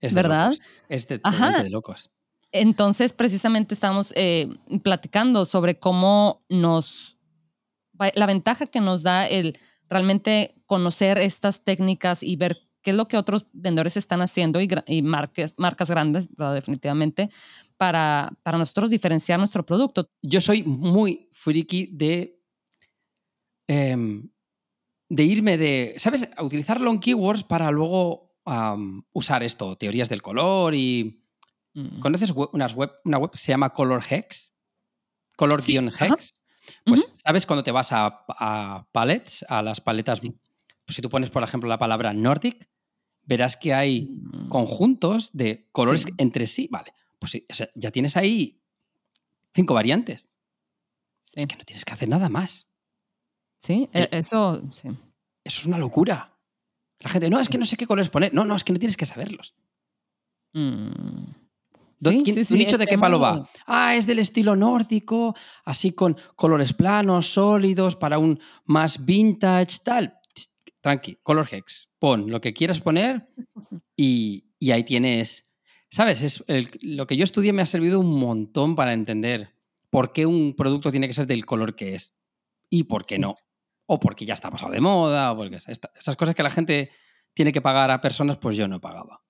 es 0.00 0.14
¿verdad? 0.14 0.50
locos. 0.52 0.60
Es 0.88 1.08
de, 1.08 1.20
Ajá. 1.24 1.62
de 1.62 1.70
locos. 1.70 2.10
Entonces, 2.52 3.12
precisamente 3.12 3.74
estamos 3.74 4.12
eh, 4.16 4.48
platicando 4.82 5.44
sobre 5.44 5.78
cómo 5.78 6.42
nos, 6.48 7.16
la 8.14 8.26
ventaja 8.26 8.66
que 8.66 8.80
nos 8.80 9.02
da 9.04 9.26
el 9.28 9.58
realmente 9.88 10.54
conocer 10.66 11.18
estas 11.18 11.62
técnicas 11.64 12.22
y 12.22 12.36
ver 12.36 12.58
qué 12.82 12.90
es 12.90 12.96
lo 12.96 13.06
que 13.08 13.18
otros 13.18 13.46
vendedores 13.52 13.96
están 13.96 14.20
haciendo 14.22 14.60
y, 14.60 14.68
y 14.86 15.02
marcas, 15.02 15.54
marcas 15.58 15.90
grandes, 15.90 16.28
¿verdad? 16.36 16.54
definitivamente, 16.54 17.30
para, 17.80 18.30
para 18.42 18.58
nosotros 18.58 18.90
diferenciar 18.90 19.38
nuestro 19.38 19.64
producto. 19.64 20.10
Yo 20.20 20.38
soy 20.42 20.62
muy 20.62 21.30
friki 21.32 21.86
de. 21.90 22.38
em, 23.66 24.28
de 25.08 25.22
irme 25.24 25.56
de. 25.56 25.94
¿Sabes? 25.96 26.28
A 26.36 26.42
utilizar 26.44 26.78
long 26.78 27.00
keywords 27.00 27.42
para 27.42 27.70
luego 27.70 28.36
usar 29.12 29.42
esto, 29.42 29.76
teorías 29.76 30.10
del 30.10 30.20
color 30.20 30.74
y. 30.74 31.24
Mm. 31.72 32.00
¿Conoces 32.00 32.32
unas 32.52 32.74
web, 32.74 32.90
una 33.06 33.16
web 33.16 33.30
que 33.30 33.38
se 33.38 33.50
llama 33.52 33.70
Color 33.72 34.02
Hex? 34.10 34.52
Color 35.36 35.62
Sí, 35.62 35.78
ajá. 35.78 36.06
Hex. 36.06 36.34
Pues, 36.84 37.08
¿sabes 37.14 37.46
cuando 37.46 37.62
te 37.62 37.70
vas 37.72 37.92
a, 37.92 38.24
a 38.28 38.86
palettes, 38.92 39.44
a 39.48 39.62
las 39.62 39.80
paletas? 39.80 40.18
Sí. 40.20 40.34
Pues 40.84 40.96
si 40.96 41.00
tú 41.02 41.08
pones, 41.08 41.30
por 41.30 41.42
ejemplo, 41.42 41.68
la 41.68 41.78
palabra 41.78 42.12
Nordic, 42.12 42.68
verás 43.22 43.56
que 43.56 43.72
hay 43.72 44.02
Mm. 44.10 44.48
conjuntos 44.48 45.30
de 45.32 45.68
colores 45.72 46.02
Sí. 46.02 46.10
entre 46.18 46.46
sí. 46.46 46.68
Vale, 46.70 46.92
pues 47.20 47.36
o 47.48 47.54
sea, 47.54 47.68
ya 47.76 47.92
tienes 47.92 48.16
ahí 48.16 48.60
cinco 49.54 49.74
variantes. 49.74 50.34
Es 51.34 51.46
que 51.46 51.54
no 51.54 51.62
tienes 51.62 51.84
que 51.84 51.92
hacer 51.92 52.08
nada 52.08 52.28
más. 52.28 52.68
Sí, 53.58 53.88
e- 53.92 54.08
eso, 54.10 54.62
sí. 54.72 54.88
Eso 55.44 55.60
es 55.60 55.66
una 55.66 55.78
locura. 55.78 56.36
La 56.98 57.08
gente, 57.10 57.30
no, 57.30 57.38
es 57.38 57.48
que 57.48 57.58
no 57.58 57.64
sé 57.64 57.76
qué 57.76 57.86
colores 57.86 58.10
poner. 58.10 58.34
No, 58.34 58.44
no, 58.44 58.56
es 58.56 58.64
que 58.64 58.72
no 58.72 58.78
tienes 58.78 58.96
que 58.96 59.06
saberlos. 59.06 59.54
Mm. 60.54 60.90
Do- 62.00 62.10
Sí, 62.10 62.22
quién- 62.24 62.34
sí, 62.34 62.40
¿Tu 62.40 62.44
sí, 62.46 62.54
nicho 62.54 62.76
el 62.76 62.80
de 62.80 62.86
qué 62.86 62.98
palo 62.98 63.20
va? 63.20 63.48
Ah, 63.66 63.94
es 63.94 64.06
del 64.06 64.18
estilo 64.20 64.56
nórdico, 64.56 65.34
así 65.64 65.92
con 65.92 66.16
colores 66.34 66.72
planos, 66.72 67.32
sólidos, 67.34 67.94
para 67.94 68.18
un 68.18 68.40
más 68.64 69.04
vintage, 69.04 69.78
tal. 69.84 70.18
Tranqui, 70.80 71.16
color 71.22 71.46
hex. 71.52 71.90
Pon 71.98 72.30
lo 72.30 72.40
que 72.40 72.54
quieras 72.54 72.80
poner 72.80 73.26
y, 73.96 74.46
y 74.58 74.70
ahí 74.70 74.82
tienes. 74.82 75.49
¿Sabes? 75.90 76.22
Es 76.22 76.44
el- 76.46 76.70
lo 76.82 77.06
que 77.06 77.16
yo 77.16 77.24
estudié 77.24 77.52
me 77.52 77.62
ha 77.62 77.66
servido 77.66 77.98
un 78.00 78.18
montón 78.18 78.76
para 78.76 78.92
entender 78.92 79.52
por 79.90 80.12
qué 80.12 80.24
un 80.26 80.54
producto 80.54 80.90
tiene 80.90 81.08
que 81.08 81.14
ser 81.14 81.26
del 81.26 81.44
color 81.44 81.74
que 81.74 81.94
es 81.96 82.14
y 82.70 82.84
por 82.84 83.04
qué 83.04 83.16
Sí. 83.16 83.20
no. 83.20 83.34
O 83.86 83.98
porque 83.98 84.24
ya 84.24 84.34
está 84.34 84.50
pasado 84.50 84.70
de 84.70 84.80
moda, 84.80 85.32
o 85.32 85.36
porque 85.36 85.56
esta- 85.66 85.90
esas 85.98 86.14
cosas 86.14 86.34
que 86.36 86.44
la 86.44 86.50
gente 86.50 86.90
tiene 87.34 87.52
que 87.52 87.60
pagar 87.60 87.90
a 87.90 88.00
personas, 88.00 88.38
pues 88.38 88.56
yo 88.56 88.68
no 88.68 88.80
pagaba. 88.80 89.20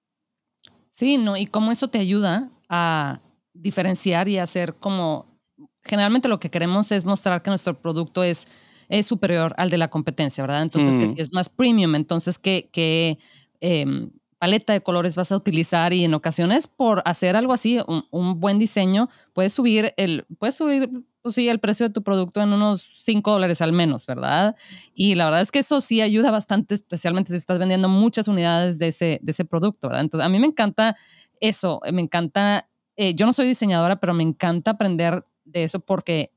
Sí, 0.91 1.17
no, 1.17 1.37
y 1.37 1.47
cómo 1.47 1.73
eso 1.73 1.89
te 1.89 1.99
ayuda 1.99 2.51
a 2.69 3.21
diferenciar 3.55 4.29
y 4.29 4.37
hacer 4.39 4.75
como 4.75 5.41
generalmente 5.83 6.29
lo 6.29 6.39
que 6.41 6.51
queremos 6.51 6.93
es 6.93 7.05
mostrar 7.07 7.43
que 7.43 7.51
nuestro 7.51 7.81
producto 7.81 8.23
es, 8.23 8.49
es 8.91 9.07
superior 9.07 9.55
al 9.57 9.71
de 9.71 9.79
la 9.79 9.89
competencia, 9.89 10.43
¿verdad? 10.45 10.63
Entonces, 10.63 10.99
que 10.99 11.07
Mm. 11.07 11.09
si 11.09 11.21
es 11.23 11.33
más 11.33 11.49
premium, 11.49 11.95
entonces 11.95 12.39
qué, 12.39 12.69
qué 12.73 13.19
em, 13.61 14.11
paleta 14.41 14.73
de 14.73 14.81
colores 14.81 15.17
vas 15.17 15.31
a 15.33 15.37
utilizar 15.37 15.93
y 15.93 16.03
en 16.03 16.15
ocasiones 16.15 16.67
por 16.67 17.03
hacer 17.05 17.37
algo 17.37 17.53
así, 17.53 17.79
un, 17.87 18.41
buen 18.41 18.59
diseño, 18.59 19.11
puedes 19.35 19.53
subir 19.53 19.93
el, 19.99 20.25
puedes 20.39 20.55
subir, 20.55 20.89
pues 21.21 21.35
sí, 21.35 21.47
el 21.51 21.61
precio 21.61 21.87
de 21.87 21.93
tu 21.93 22.03
producto 22.03 22.41
en 22.41 22.55
unos 22.55 22.81
5 23.05 23.33
dólares 23.33 23.61
al 23.61 23.75
menos, 23.75 24.07
¿verdad? 24.07 24.57
Y 24.95 25.15
la 25.15 25.27
verdad 25.27 25.43
es 25.43 25.53
que 25.53 25.59
eso 25.59 25.83
sí 25.83 26.01
ayuda 26.01 26.31
bastante, 26.31 26.75
especialmente 26.75 27.33
si 27.33 27.37
estás 27.37 27.59
vendiendo 27.59 27.91
muchas 27.91 28.29
unidades 28.29 28.79
de 28.79 28.89
ese, 28.89 29.21
de 29.23 29.31
ese 29.31 29.45
producto, 29.45 29.89
¿verdad? 29.89 30.01
Entonces, 30.01 30.25
a 30.25 30.31
mí 30.31 30.39
me 30.39 30.47
encanta 30.47 30.97
eso, 31.39 31.83
eh, 31.85 31.93
me 31.93 32.01
encanta, 32.01 32.67
eh, 32.97 33.15
yo 33.15 33.27
no 33.27 33.35
soy 33.35 33.47
diseñadora, 33.47 34.01
pero 34.01 34.15
me 34.15 34.23
encanta 34.23 34.71
aprender 34.71 35.23
de 35.45 35.65
eso 35.65 35.81
porque 35.81 36.33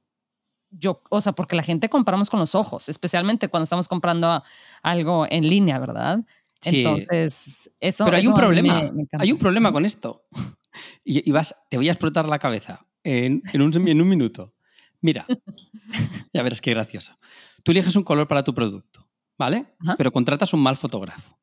yo, 0.72 1.02
o 1.10 1.22
sea, 1.22 1.34
porque 1.34 1.56
la 1.56 1.63
gente 1.63 1.88
compramos 1.88 2.30
con 2.30 2.39
los 2.39 2.54
ojos, 2.54 2.89
especialmente 2.89 3.48
cuando 3.48 3.63
estamos 3.63 3.88
comprando 3.88 4.44
algo 4.82 5.26
en 5.30 5.48
línea, 5.48 5.80
¿verdad? 5.80 6.20
Sí. 6.63 6.78
Entonces, 6.80 7.71
eso 7.80 8.06
Pero 8.06 8.17
hay 8.17 8.21
eso 8.21 8.30
un 8.32 8.36
problema. 8.36 8.73
me- 8.82 8.91
me 8.91 9.02
encanta. 9.04 9.23
hay 9.23 9.32
un 9.32 9.38
problema 9.38 9.71
con 9.71 9.86
esto. 9.86 10.26
Y, 11.06 11.30
y 11.30 11.32
vas, 11.32 11.54
te 11.69 11.78
voy 11.78 11.88
a 11.88 11.91
explotar 11.91 12.28
la 12.28 12.39
cabeza 12.39 12.88
en, 13.04 13.43
en 13.54 13.62
un, 13.62 13.88
en 13.88 14.02
un 14.02 14.10
minuto. 14.10 14.56
Mira, 15.02 15.23
ya 16.34 16.41
verás 16.41 16.62
qué 16.62 16.71
gracioso. 16.71 17.15
Tú 17.62 17.71
eliges 17.73 17.95
un 17.95 18.02
color 18.04 18.28
para 18.28 18.43
tu 18.43 18.56
producto, 18.56 19.08
¿vale? 19.38 19.67
Ajá. 19.82 19.93
Pero 19.97 20.12
contratas 20.12 20.52
un 20.52 20.62
mal 20.63 20.76
fotógrafo. 20.76 21.38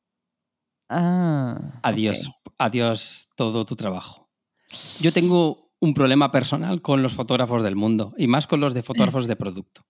Ah, 0.89 1.79
Adiós, 1.83 2.29
adiós 2.59 3.29
todo 3.37 3.65
tu 3.65 3.77
trabajo. 3.77 4.29
Yo 5.01 5.13
tengo 5.13 5.71
un 5.79 5.95
problema 5.95 6.33
personal 6.33 6.83
con 6.83 7.01
los 7.03 7.13
fotógrafos 7.13 7.63
del 7.63 7.77
mundo 7.77 8.13
y 8.19 8.27
más 8.27 8.49
con 8.49 8.61
los 8.61 8.75
de 8.75 8.83
fotógrafos 8.83 9.29
de 9.29 9.37
producto. 9.37 9.87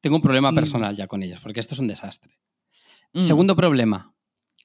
Tengo 0.00 0.14
un 0.16 0.22
problema 0.22 0.52
Mm. 0.52 0.54
personal 0.54 0.96
ya 0.96 1.08
con 1.08 1.24
ellos 1.24 1.40
porque 1.40 1.58
esto 1.58 1.74
es 1.74 1.80
un 1.80 1.88
desastre. 1.88 2.38
Mm, 3.12 3.22
Segundo 3.22 3.56
problema. 3.56 4.14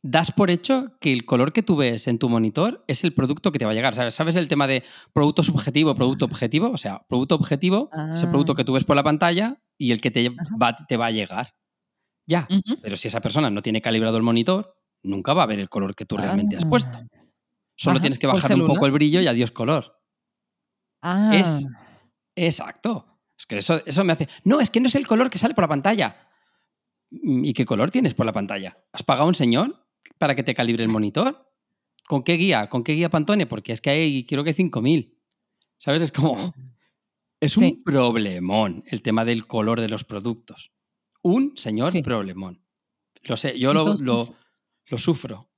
Das 0.06 0.32
por 0.34 0.50
hecho 0.52 0.98
que 1.00 1.14
el 1.14 1.24
color 1.26 1.54
que 1.54 1.64
tú 1.64 1.78
ves 1.78 2.08
en 2.08 2.20
tu 2.20 2.28
monitor 2.28 2.84
es 2.88 3.06
el 3.06 3.14
producto 3.14 3.54
que 3.54 3.60
te 3.60 3.64
va 3.66 3.72
a 3.72 3.74
llegar. 3.74 3.96
¿Sabes, 3.96 4.14
¿Sabes 4.14 4.36
el 4.36 4.50
tema 4.50 4.68
de 4.68 4.84
producto 5.14 5.44
subjetivo, 5.44 5.96
producto 5.96 6.26
objetivo? 6.26 6.72
O 6.72 6.78
sea, 6.78 7.06
producto 7.08 7.36
objetivo 7.36 7.90
es 8.14 8.22
el 8.22 8.30
producto 8.30 8.52
Ah. 8.52 8.56
que 8.58 8.66
tú 8.66 8.74
ves 8.74 8.84
por 8.84 8.98
la 8.98 9.04
pantalla 9.04 9.62
y 9.78 9.92
el 9.92 10.02
que 10.02 10.12
te 10.12 10.30
va, 10.62 10.76
te 10.76 10.98
va 10.98 11.06
a 11.06 11.12
llegar. 11.12 11.56
Ya. 12.28 12.48
Pero 12.82 12.98
si 12.98 13.08
esa 13.08 13.22
persona 13.22 13.50
no 13.50 13.62
tiene 13.62 13.82
calibrado 13.82 14.18
el 14.18 14.24
monitor, 14.24 14.76
nunca 15.04 15.34
va 15.34 15.44
a 15.44 15.46
ver 15.46 15.60
el 15.60 15.70
color 15.70 15.96
que 15.96 16.06
tú 16.06 16.18
realmente 16.18 16.58
has 16.58 16.66
puesto. 16.66 16.98
Ah. 16.98 17.08
Solo 17.76 17.96
Ajá, 17.96 18.02
tienes 18.02 18.20
que 18.20 18.28
¿por 18.28 18.36
bajar 18.36 18.60
un 18.60 18.68
poco 18.68 18.86
el 18.86 18.92
brillo 18.92 19.22
y 19.22 19.28
adiós 19.28 19.52
color. 19.52 20.00
Ah, 21.02 21.32
Es 21.34 21.66
exacto. 22.36 23.20
Es 23.38 23.46
que 23.46 23.58
eso, 23.58 23.82
eso 23.86 24.04
me 24.04 24.14
hace. 24.14 24.28
No, 24.44 24.60
es 24.60 24.70
que 24.70 24.80
no 24.80 24.88
es 24.88 24.96
el 24.96 25.08
color 25.08 25.30
que 25.30 25.38
sale 25.38 25.54
por 25.54 25.64
la 25.64 25.68
pantalla. 25.70 26.30
Mm, 27.10 27.46
¿Y 27.46 27.54
qué 27.54 27.66
color 27.66 27.90
tienes 27.90 28.14
por 28.14 28.26
la 28.26 28.32
pantalla? 28.34 28.78
¿Has 28.92 29.04
pagado 29.04 29.26
a 29.26 29.28
un 29.28 29.36
señor 29.36 29.83
para 30.18 30.36
que 30.36 30.44
te 30.44 30.54
calibre 30.54 30.84
el 30.84 30.90
monitor? 30.90 31.50
¿Con 32.08 32.24
qué 32.24 32.34
guía? 32.34 32.68
¿Con 32.70 32.84
qué 32.84 32.94
guía 32.94 33.10
Pantone? 33.10 33.46
Porque 33.46 33.72
es 33.74 33.82
que 33.82 33.90
hay, 33.90 34.26
creo 34.26 34.44
que 34.44 34.50
hay 34.52 34.56
5.000. 34.56 35.14
¿Sabes? 35.78 36.02
Es 36.02 36.12
como. 36.12 36.36
Es 37.40 37.58
un 37.58 37.64
Sí. 37.66 37.82
problemón 37.84 38.86
el 38.88 39.02
tema 39.02 39.26
del 39.26 39.46
color 39.46 39.82
de 39.82 39.90
los 39.90 40.06
productos. 40.06 40.72
Un 41.24 41.58
señor 41.58 41.92
Sí. 41.92 42.02
problemón. 42.02 42.64
Lo 43.24 43.36
sé, 43.36 43.60
yo 43.60 43.74
lo, 43.74 43.96
lo, 44.00 44.98
sufro. 44.98 45.50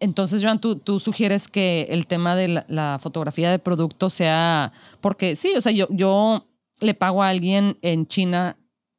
Entonces, 0.00 0.42
Joan, 0.42 0.60
tú, 0.60 0.80
tú 0.80 0.98
sugieres 0.98 1.46
que 1.46 1.82
el 1.90 2.08
tema 2.08 2.34
de 2.34 2.48
la, 2.48 2.66
la 2.68 2.98
fotografía 3.00 3.52
de 3.52 3.60
producto 3.60 4.10
sea, 4.10 4.72
porque 5.00 5.36
sí, 5.36 5.52
o 5.56 5.60
sea, 5.60 5.70
yo, 5.72 5.86
yo 5.90 6.48
le 6.80 6.94
pago 6.94 7.22
a 7.22 7.28
alguien 7.28 7.78
en 7.82 8.06
China 8.08 8.56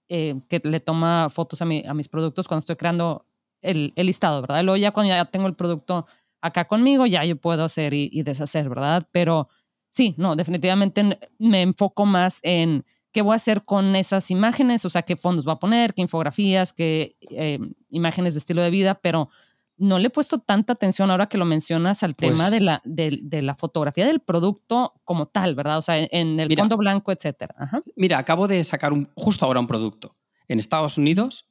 eh, 0.08 0.36
que 0.47 0.62
le 0.63 0.80
toma 0.80 1.30
fotos 1.30 1.62
a, 1.62 1.65
mi- 1.65 1.84
a 1.86 1.93
mis 1.93 2.08
productos 2.08 2.47
cuando 2.47 2.60
estoy 2.60 2.76
creando 2.78 3.26
el, 3.62 3.93
el 3.95 4.08
listado, 4.08 4.41
¿verdad? 4.41 4.63
Luego 4.63 4.78
ya 4.78 4.91
cuando 4.91 5.13
ya 5.13 5.26
tengo 5.26 5.47
el 5.47 5.56
producto 5.56 6.06
acá 6.41 6.65
conmigo, 6.65 7.06
ya 7.06 7.24
yo 7.26 7.36
puedo 7.36 7.63
hacer 7.65 7.93
y, 7.93 8.10
y 8.12 8.24
deshacer, 8.24 8.67
¿verdad? 8.69 9.08
Pero 9.12 9.47
sí, 9.89 10.15
no, 10.17 10.36
definitivamente 10.36 11.19
me 11.38 11.62
enfoco 11.62 12.06
más 12.06 12.39
en 12.43 12.84
qué 13.12 13.21
voy 13.21 13.34
a 13.34 13.36
hacer 13.36 13.63
con 13.65 13.95
esas 13.95 14.32
imágenes, 14.32 14.86
o 14.86 14.89
sea, 14.89 15.02
qué 15.04 15.15
fondos 15.15 15.45
voy 15.45 15.54
a 15.54 15.58
poner, 15.60 15.93
qué 15.93 16.02
infografías, 16.02 16.74
qué 16.74 17.15
eh, 17.30 17.60
imágenes 17.89 18.34
de 18.34 18.39
estilo 18.39 18.62
de 18.62 18.69
vida, 18.69 18.95
pero 18.95 19.30
no 19.78 20.00
le 20.00 20.08
he 20.08 20.10
puesto 20.10 20.39
tanta 20.39 20.74
atención 20.74 21.10
ahora 21.12 21.28
que 21.28 21.38
lo 21.38 21.45
mencionas 21.45 22.04
al 22.04 22.15
tema 22.15 22.36
Pues- 22.38 22.52
de 22.52 22.60
la, 22.62 22.82
de, 22.86 23.19
de 23.21 23.41
la 23.41 23.56
fotografía 23.56 24.06
del 24.06 24.19
producto 24.21 24.93
como 25.04 25.26
tal, 25.28 25.56
¿verdad? 25.56 25.78
O 25.78 25.82
sea, 25.82 25.97
en, 26.00 26.08
en 26.12 26.39
el 26.39 26.47
Mira. 26.50 26.62
fondo 26.62 26.78
blanco, 26.78 27.12
etcétera. 27.12 27.54
Ajá. 27.58 27.82
Mira, 27.95 28.17
acabo 28.17 28.47
de 28.47 28.63
sacar 28.63 28.93
un, 28.93 29.10
justo 29.15 29.45
ahora 29.45 29.60
un 29.60 29.67
producto 29.67 30.15
en 30.47 30.60
Estados 30.60 30.97
Unidos 30.97 31.45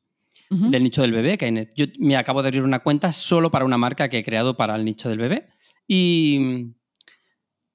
Del 0.50 0.82
nicho 0.82 1.02
del 1.02 1.12
bebé. 1.12 1.38
Que 1.38 1.46
hay 1.46 1.68
yo 1.76 1.86
me 1.98 2.16
acabo 2.16 2.42
de 2.42 2.48
abrir 2.48 2.62
una 2.62 2.80
cuenta 2.80 3.12
solo 3.12 3.50
para 3.50 3.64
una 3.64 3.78
marca 3.78 4.08
que 4.08 4.18
he 4.18 4.24
creado 4.24 4.56
para 4.56 4.74
el 4.74 4.84
nicho 4.84 5.08
del 5.08 5.18
bebé. 5.18 5.48
Y 5.86 6.38
mm, 6.40 6.74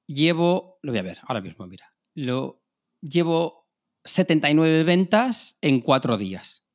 llevo, 0.08 0.80
lo 0.82 0.92
voy 0.92 1.00
a 1.00 1.04
ver 1.04 1.20
ahora 1.24 1.42
mismo, 1.42 1.66
mira. 1.68 1.94
Lo, 2.16 2.62
llevo 3.02 3.70
79 4.04 4.84
ventas 4.84 5.58
en 5.62 5.80
cuatro 5.80 6.18
días. 6.18 6.66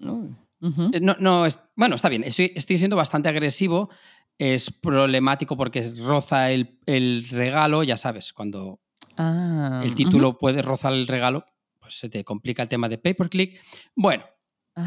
Eh, 0.00 1.00
No, 1.00 1.16
no, 1.18 1.46
es, 1.46 1.58
bueno, 1.74 1.96
está 1.96 2.08
bien. 2.08 2.24
Estoy, 2.24 2.52
estoy 2.54 2.78
siendo 2.78 2.96
bastante 2.96 3.28
agresivo. 3.28 3.90
Es 4.38 4.70
problemático 4.70 5.56
porque 5.56 5.82
roza 5.98 6.50
el, 6.50 6.78
el 6.86 7.28
regalo, 7.28 7.82
ya 7.82 7.96
sabes, 7.96 8.32
cuando 8.32 8.80
Ah, 9.16 9.80
el 9.84 9.94
título 9.94 10.38
puede 10.38 10.62
rozar 10.62 10.92
el 10.92 11.06
regalo, 11.06 11.44
pues 11.78 11.98
se 11.98 12.08
te 12.08 12.24
complica 12.24 12.62
el 12.62 12.68
tema 12.68 12.88
de 12.88 12.98
pay 12.98 13.14
per 13.14 13.30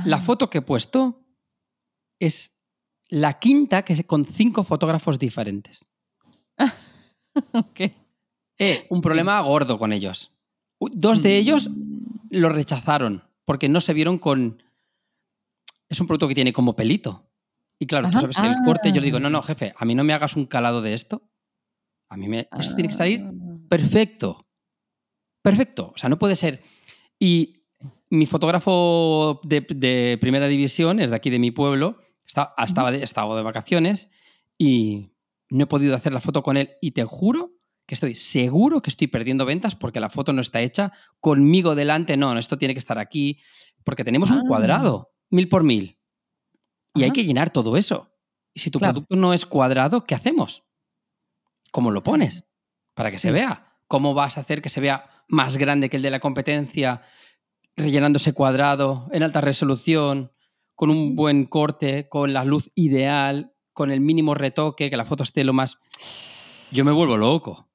la 0.06 0.19
foto 0.19 0.50
que 0.50 0.60
he 0.60 0.62
puesto 0.62 1.26
es 2.19 2.58
la 3.10 3.39
quinta 3.39 3.84
que 3.84 3.93
es 3.93 4.06
con 4.06 4.26
cinco 4.26 4.63
fotógrafos 4.63 5.17
diferentes. 5.19 5.86
ok. 7.54 7.80
Eh, 8.60 8.88
un 8.89 9.02
problema 9.02 9.39
gordo 9.41 9.78
con 9.78 9.93
ellos. 9.93 10.32
Dos 10.80 11.21
de 11.21 11.38
ellos 11.38 11.69
Mm, 12.28 12.38
lo 12.38 12.50
rechazaron 12.50 13.23
porque 13.45 13.69
no 13.69 13.80
se 13.80 13.93
vieron 13.93 14.17
con... 14.17 14.63
Es 15.89 16.02
un 16.02 16.08
producto 16.08 16.28
que 16.28 16.36
tiene 16.36 16.54
como 16.54 16.76
pelito. 16.76 17.32
Y 17.80 17.86
claro, 17.86 18.10
tú 18.10 18.19
sabes 18.19 18.36
que 18.36 18.47
el 18.47 18.56
corte, 18.65 18.91
yo 18.91 19.00
le 19.00 19.06
digo, 19.06 19.19
no, 19.19 19.30
no, 19.30 19.41
jefe, 19.41 19.73
a 19.78 19.86
mí 19.86 19.95
no 19.95 20.04
me 20.04 20.13
hagas 20.13 20.36
un 20.36 20.45
calado 20.47 20.82
de 20.82 20.93
esto. 20.93 21.30
A 22.10 22.17
mí 22.17 22.28
me... 22.28 22.50
Esto 22.58 22.76
tiene 22.76 22.89
que 22.89 22.95
salir 22.95 23.21
ah, 23.21 23.32
perfecto. 23.69 24.47
Perfecto. 25.41 25.91
O 25.93 25.97
sea, 25.97 26.10
no 26.10 26.19
puede 26.19 26.36
ser. 26.36 26.62
Y 27.19 27.57
mi 28.10 28.26
fotógrafo 28.26 29.39
de, 29.43 29.62
de 29.70 30.17
primera 30.22 30.48
división 30.48 31.00
es 31.00 31.10
de 31.10 31.15
aquí 31.15 31.30
de 31.30 31.39
mi 31.39 31.52
pueblo. 31.52 32.00
Está, 32.26 32.54
estaba, 32.58 32.91
de, 32.91 33.04
estaba 33.04 33.36
de 33.38 33.43
vacaciones 33.43 34.10
y 34.58 35.12
no 35.50 35.63
he 35.63 35.67
podido 35.67 35.96
hacer 35.96 36.13
la 36.13 36.20
foto 36.20 36.41
con 36.43 36.58
él. 36.58 36.72
Y 36.82 36.91
te 36.91 37.04
juro 37.06 37.54
que 37.86 37.96
estoy 37.96 38.15
seguro 38.15 38.82
que 38.82 38.89
estoy 38.89 39.08
perdiendo 39.08 39.46
ventas 39.46 39.76
porque 39.76 40.00
la 40.02 40.10
foto 40.10 40.34
no 40.34 40.41
está 40.41 40.62
hecha 40.62 40.91
conmigo 41.20 41.74
delante. 41.76 42.17
No, 42.17 42.38
esto 42.38 42.58
tiene 42.58 42.74
que 42.74 42.80
estar 42.80 43.00
aquí 43.00 43.39
porque 43.84 44.04
tenemos 44.04 44.30
un 44.32 44.39
Ah. 44.39 44.43
cuadrado, 44.48 45.12
mil 45.30 45.48
por 45.48 45.63
mil. 45.63 45.98
Y 46.93 47.04
hay 47.04 47.12
que 47.12 47.24
llenar 47.24 47.50
todo 47.52 47.78
eso. 47.78 48.12
Y 48.54 48.60
si 48.60 48.72
tu 48.72 48.80
Claro. 48.80 48.93
producto 48.96 49.15
no 49.15 49.34
es 49.34 49.46
cuadrado, 49.46 50.04
¿qué 50.06 50.15
hacemos? 50.15 50.63
¿Cómo 51.72 51.91
lo 51.91 52.04
pones? 52.04 52.46
Para 52.93 53.12
que 53.12 53.20
se 53.20 53.32
vea. 53.32 53.76
¿Cómo 53.88 54.13
vas 54.13 54.38
a 54.38 54.41
hacer 54.41 54.62
que 54.62 54.70
se 54.70 54.82
vea 54.82 55.10
más 55.30 55.58
grande 55.58 55.89
que 55.89 55.98
el 55.98 56.04
de 56.04 56.10
la 56.12 56.20
competencia, 56.20 57.02
rellenando 57.77 58.17
ese 58.17 58.33
cuadrado 58.33 59.07
en 59.11 59.23
alta 59.23 59.39
resolución, 59.39 60.31
con 60.75 60.89
un 60.89 61.15
buen 61.15 61.45
corte, 61.45 62.09
con 62.09 62.33
la 62.33 62.43
luz 62.43 62.71
ideal, 62.75 63.53
con 63.73 63.91
el 63.91 64.01
mínimo 64.01 64.33
retoque, 64.33 64.89
que 64.89 64.97
la 64.97 65.05
foto 65.05 65.23
esté 65.23 65.43
lo 65.43 65.53
más... 65.53 65.77
Yo 66.71 66.83
me 66.83 66.91
vuelvo 66.91 67.15
loco. 67.15 67.69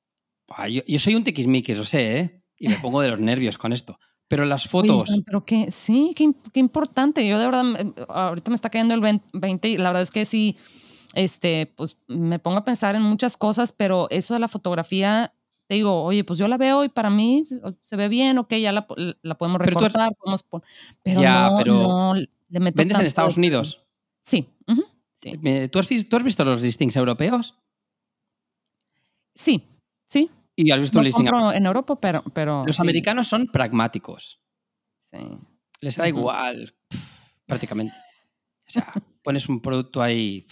Yo, 0.68 0.82
yo 0.86 0.98
soy 0.98 1.14
un 1.14 1.24
tiquismiquis, 1.24 1.78
lo 1.78 1.86
sé, 1.86 2.18
¿eh? 2.18 2.44
Y 2.58 2.68
me 2.68 2.76
pongo 2.76 3.00
de 3.00 3.08
los 3.08 3.18
nervios 3.18 3.56
con 3.56 3.72
esto. 3.72 3.98
Pero 4.28 4.44
las 4.44 4.68
fotos... 4.68 5.10
Oye, 5.10 5.22
pero 5.24 5.46
que 5.46 5.70
sí, 5.70 6.12
qué, 6.14 6.30
qué, 6.52 6.60
importante. 6.60 7.26
Yo 7.26 7.38
de 7.38 7.46
verdad, 7.46 7.64
ahorita 8.08 8.50
me 8.50 8.54
está 8.54 8.68
cayendo 8.68 8.94
el 8.94 9.20
20 9.32 9.68
y 9.68 9.78
la 9.78 9.88
verdad 9.88 10.02
es 10.02 10.10
que 10.10 10.26
sí, 10.26 10.58
este, 11.14 11.72
pues 11.74 11.98
me 12.06 12.38
pongo 12.38 12.58
a 12.58 12.64
pensar 12.64 12.94
en 12.94 13.02
muchas 13.02 13.36
cosas, 13.36 13.72
pero 13.72 14.08
eso 14.10 14.34
de 14.34 14.40
la 14.40 14.48
fotografía, 14.48 15.34
te 15.66 15.75
digo, 15.75 16.03
oye, 16.03 16.25
pues 16.25 16.38
yo 16.38 16.48
la 16.48 16.57
veo 16.59 16.85
y 16.85 16.88
para 16.88 17.09
mí 17.11 17.44
se 17.81 17.96
ve 17.96 18.09
bien, 18.09 18.38
ok, 18.38 18.55
ya 18.55 18.72
la, 18.72 18.87
la 19.22 19.38
podemos 19.38 19.61
recortar, 19.61 20.11
pero, 20.11 20.16
podemos 20.18 20.44
pero 21.03 21.20
ya, 21.20 21.51
no, 21.51 21.57
pero 21.57 21.75
no 21.75 22.14
le 22.14 22.61
meto 22.61 22.77
¿Vendes 22.77 22.98
en 22.98 23.07
Estados 23.07 23.35
de- 23.37 23.40
Unidos? 23.40 23.85
Sí, 24.20 24.48
¿Tú 25.70 25.79
has, 25.79 25.88
tú 26.09 26.16
has 26.16 26.25
visto 26.25 26.44
los 26.44 26.61
listings 26.61 26.96
europeos? 26.96 27.55
sí, 29.35 29.66
sí. 30.07 30.31
Y 30.55 30.70
has 30.70 30.81
visto 30.81 30.96
No 30.96 31.01
un 31.01 31.05
listing... 31.07 31.27
en 31.55 31.64
Europa, 31.66 31.98
pero, 31.98 32.22
pero 32.35 32.64
Los 32.66 32.77
sí, 32.77 32.83
americanos 32.83 33.27
son 33.29 33.46
pragmáticos. 33.46 34.40
sí. 34.98 35.18
Les 35.81 35.96
da 35.96 36.07
igual, 36.07 36.77
prácticamente. 37.46 37.94
O 38.66 38.70
sea, 38.70 38.92
pones 39.25 39.48
un 39.48 39.61
producto 39.61 40.03
ahí 40.03 40.46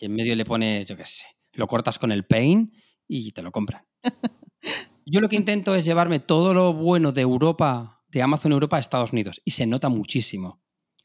y 0.00 0.04
en 0.04 0.12
medio 0.14 0.36
le 0.36 0.44
pones, 0.44 0.86
yo 0.86 0.96
qué 0.96 1.06
sé, 1.06 1.24
lo 1.52 1.66
cortas 1.66 1.98
con 1.98 2.12
el 2.12 2.24
paint 2.26 2.72
y 3.08 3.32
te 3.32 3.42
lo 3.42 3.50
compran. 3.50 3.84
Yo 5.06 5.20
lo 5.20 5.28
que 5.28 5.36
intento 5.36 5.74
es 5.74 5.84
llevarme 5.84 6.20
todo 6.20 6.52
lo 6.52 6.74
bueno 6.74 7.12
de 7.12 7.22
Europa, 7.22 8.02
de 8.08 8.22
Amazon 8.22 8.52
Europa 8.52 8.76
a 8.76 8.80
Estados 8.80 9.12
Unidos 9.12 9.40
y 9.44 9.52
se 9.52 9.66
nota 9.66 9.88
muchísimo. 9.88 10.60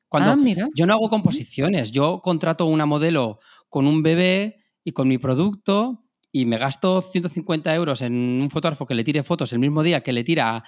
Cuando 0.10 0.32
ah, 0.32 0.36
mira. 0.36 0.68
yo 0.76 0.86
no 0.86 0.94
hago 0.94 1.10
composiciones, 1.10 1.92
yo 1.92 2.22
contrato 2.22 2.66
una 2.66 2.86
modelo 2.86 3.40
con 3.70 3.88
un 3.88 4.04
bebé 4.04 4.64
y 4.84 4.92
con 4.92 5.08
mi 5.08 5.18
producto 5.18 6.04
y 6.32 6.46
me 6.46 6.58
gasto 6.58 7.02
150 7.02 7.74
euros 7.74 8.02
en 8.02 8.14
un 8.42 8.50
fotógrafo 8.50 8.86
que 8.86 8.96
le 8.96 9.04
tire 9.04 9.24
fotos 9.24 9.54
el 9.54 9.60
mismo 9.60 9.84
día 9.84 10.02
que 10.02 10.14
le 10.14 10.24
tira 10.24 10.58
a 10.58 10.64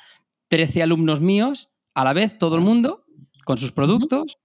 13 0.48 0.84
alumnos 0.84 1.22
míos, 1.22 1.70
a 1.94 2.04
la 2.04 2.14
vez 2.14 2.38
todo 2.38 2.56
el 2.56 2.62
mundo, 2.62 3.06
con 3.46 3.58
sus 3.58 3.72
productos, 3.72 4.38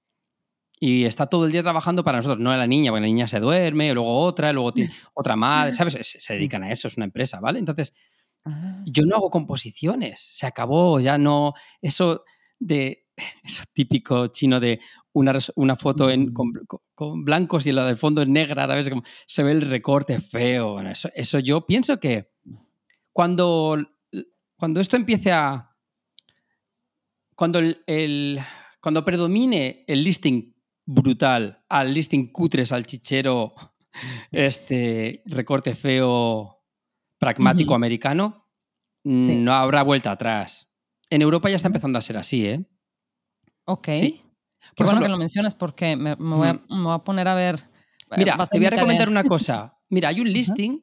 y 0.79 1.05
está 1.05 1.26
todo 1.26 1.44
el 1.44 1.53
día 1.53 1.62
trabajando 1.62 2.03
para 2.03 2.18
nosotros, 2.18 2.40
no 2.40 2.57
la 2.57 2.66
niña, 2.66 2.90
porque 2.90 3.03
la 3.03 3.07
niña 3.07 3.29
se 3.29 3.38
duerme, 3.38 3.92
luego 3.92 4.18
otra, 4.18 4.53
luego 4.53 4.72
tiene 4.72 4.90
otra 5.12 5.37
madre, 5.37 5.74
¿sabes? 5.74 5.92
Se, 6.00 6.20
se 6.20 6.33
dedican 6.33 6.62
a 6.62 6.72
eso, 6.72 6.88
es 6.88 6.96
una 6.96 7.05
empresa, 7.05 7.38
¿vale? 7.38 7.59
Entonces, 7.59 7.92
Ah, 8.44 8.83
yo 8.87 9.05
no 9.05 9.16
hago 9.16 9.31
composiciones, 9.31 10.20
se 10.20 10.46
acabó, 10.46 10.98
ya 11.00 11.18
no, 11.18 11.53
eso 11.83 12.24
de, 12.59 13.07
eso 13.44 13.64
típico 13.72 14.29
chino 14.29 14.61
de 14.61 14.81
una, 15.12 15.38
una 15.57 15.76
foto 15.76 16.11
en, 16.11 16.33
con, 16.33 16.53
con- 16.94 17.24
blancos 17.24 17.66
y 17.66 17.72
la 17.72 17.85
del 17.87 17.96
fondo 17.96 18.22
es 18.22 18.29
negra, 18.29 18.66
¿sabes? 18.66 18.88
Como 18.88 19.03
se 19.26 19.42
ve 19.42 19.53
el 19.53 19.62
recorte 19.62 20.20
feo, 20.20 20.74
bueno, 20.74 20.90
eso, 20.90 21.11
eso 21.14 21.38
yo 21.38 21.66
pienso 21.66 21.98
que 22.00 22.31
cuando, 23.12 23.79
cuando 24.57 24.81
esto 24.81 24.96
empiece 24.96 25.33
a, 25.33 25.70
cuando 27.35 27.59
el, 27.59 27.83
el- 27.87 28.40
cuando 28.81 29.05
predomine 29.05 29.85
el 29.87 30.03
listing 30.05 30.55
brutal 30.87 31.62
al 31.68 31.92
listing 31.92 32.33
cutre, 32.33 32.64
salchichero, 32.64 33.55
este 34.33 35.22
recorte 35.26 35.74
feo 35.74 36.60
pragmático 37.20 37.74
americano, 37.74 38.48
Sí. 39.04 39.37
no 39.37 39.52
habrá 39.54 39.83
vuelta 39.85 40.11
atrás. 40.11 40.68
En 41.11 41.22
Europa 41.22 41.48
ya 41.48 41.56
está 41.56 41.68
empezando 41.68 41.98
a 41.98 42.02
ser 42.02 42.16
así, 42.16 42.46
¿eh? 42.46 42.64
ok. 43.66 43.88
Sí. 43.94 44.22
Qué 44.74 44.83
bueno 44.85 44.98
ejemplo- 44.98 45.06
que 45.06 45.09
lo 45.12 45.18
mencionas 45.18 45.54
porque 45.54 45.96
me, 45.96 46.16
me 46.16 46.37
voy, 46.37 46.48
a, 46.48 46.54
me 46.54 46.83
voy 46.83 46.94
a 46.94 46.98
poner 46.98 47.28
a 47.28 47.35
ver. 47.35 47.56
eh, 47.56 48.14
Mira, 48.18 48.37
te 48.50 48.59
voy 48.59 48.66
a 48.66 48.70
recomendar 48.70 49.09
una 49.09 49.22
cosa. 49.24 49.78
Mira, 49.88 50.09
hay 50.09 50.20
un 50.20 50.33
listing 50.33 50.83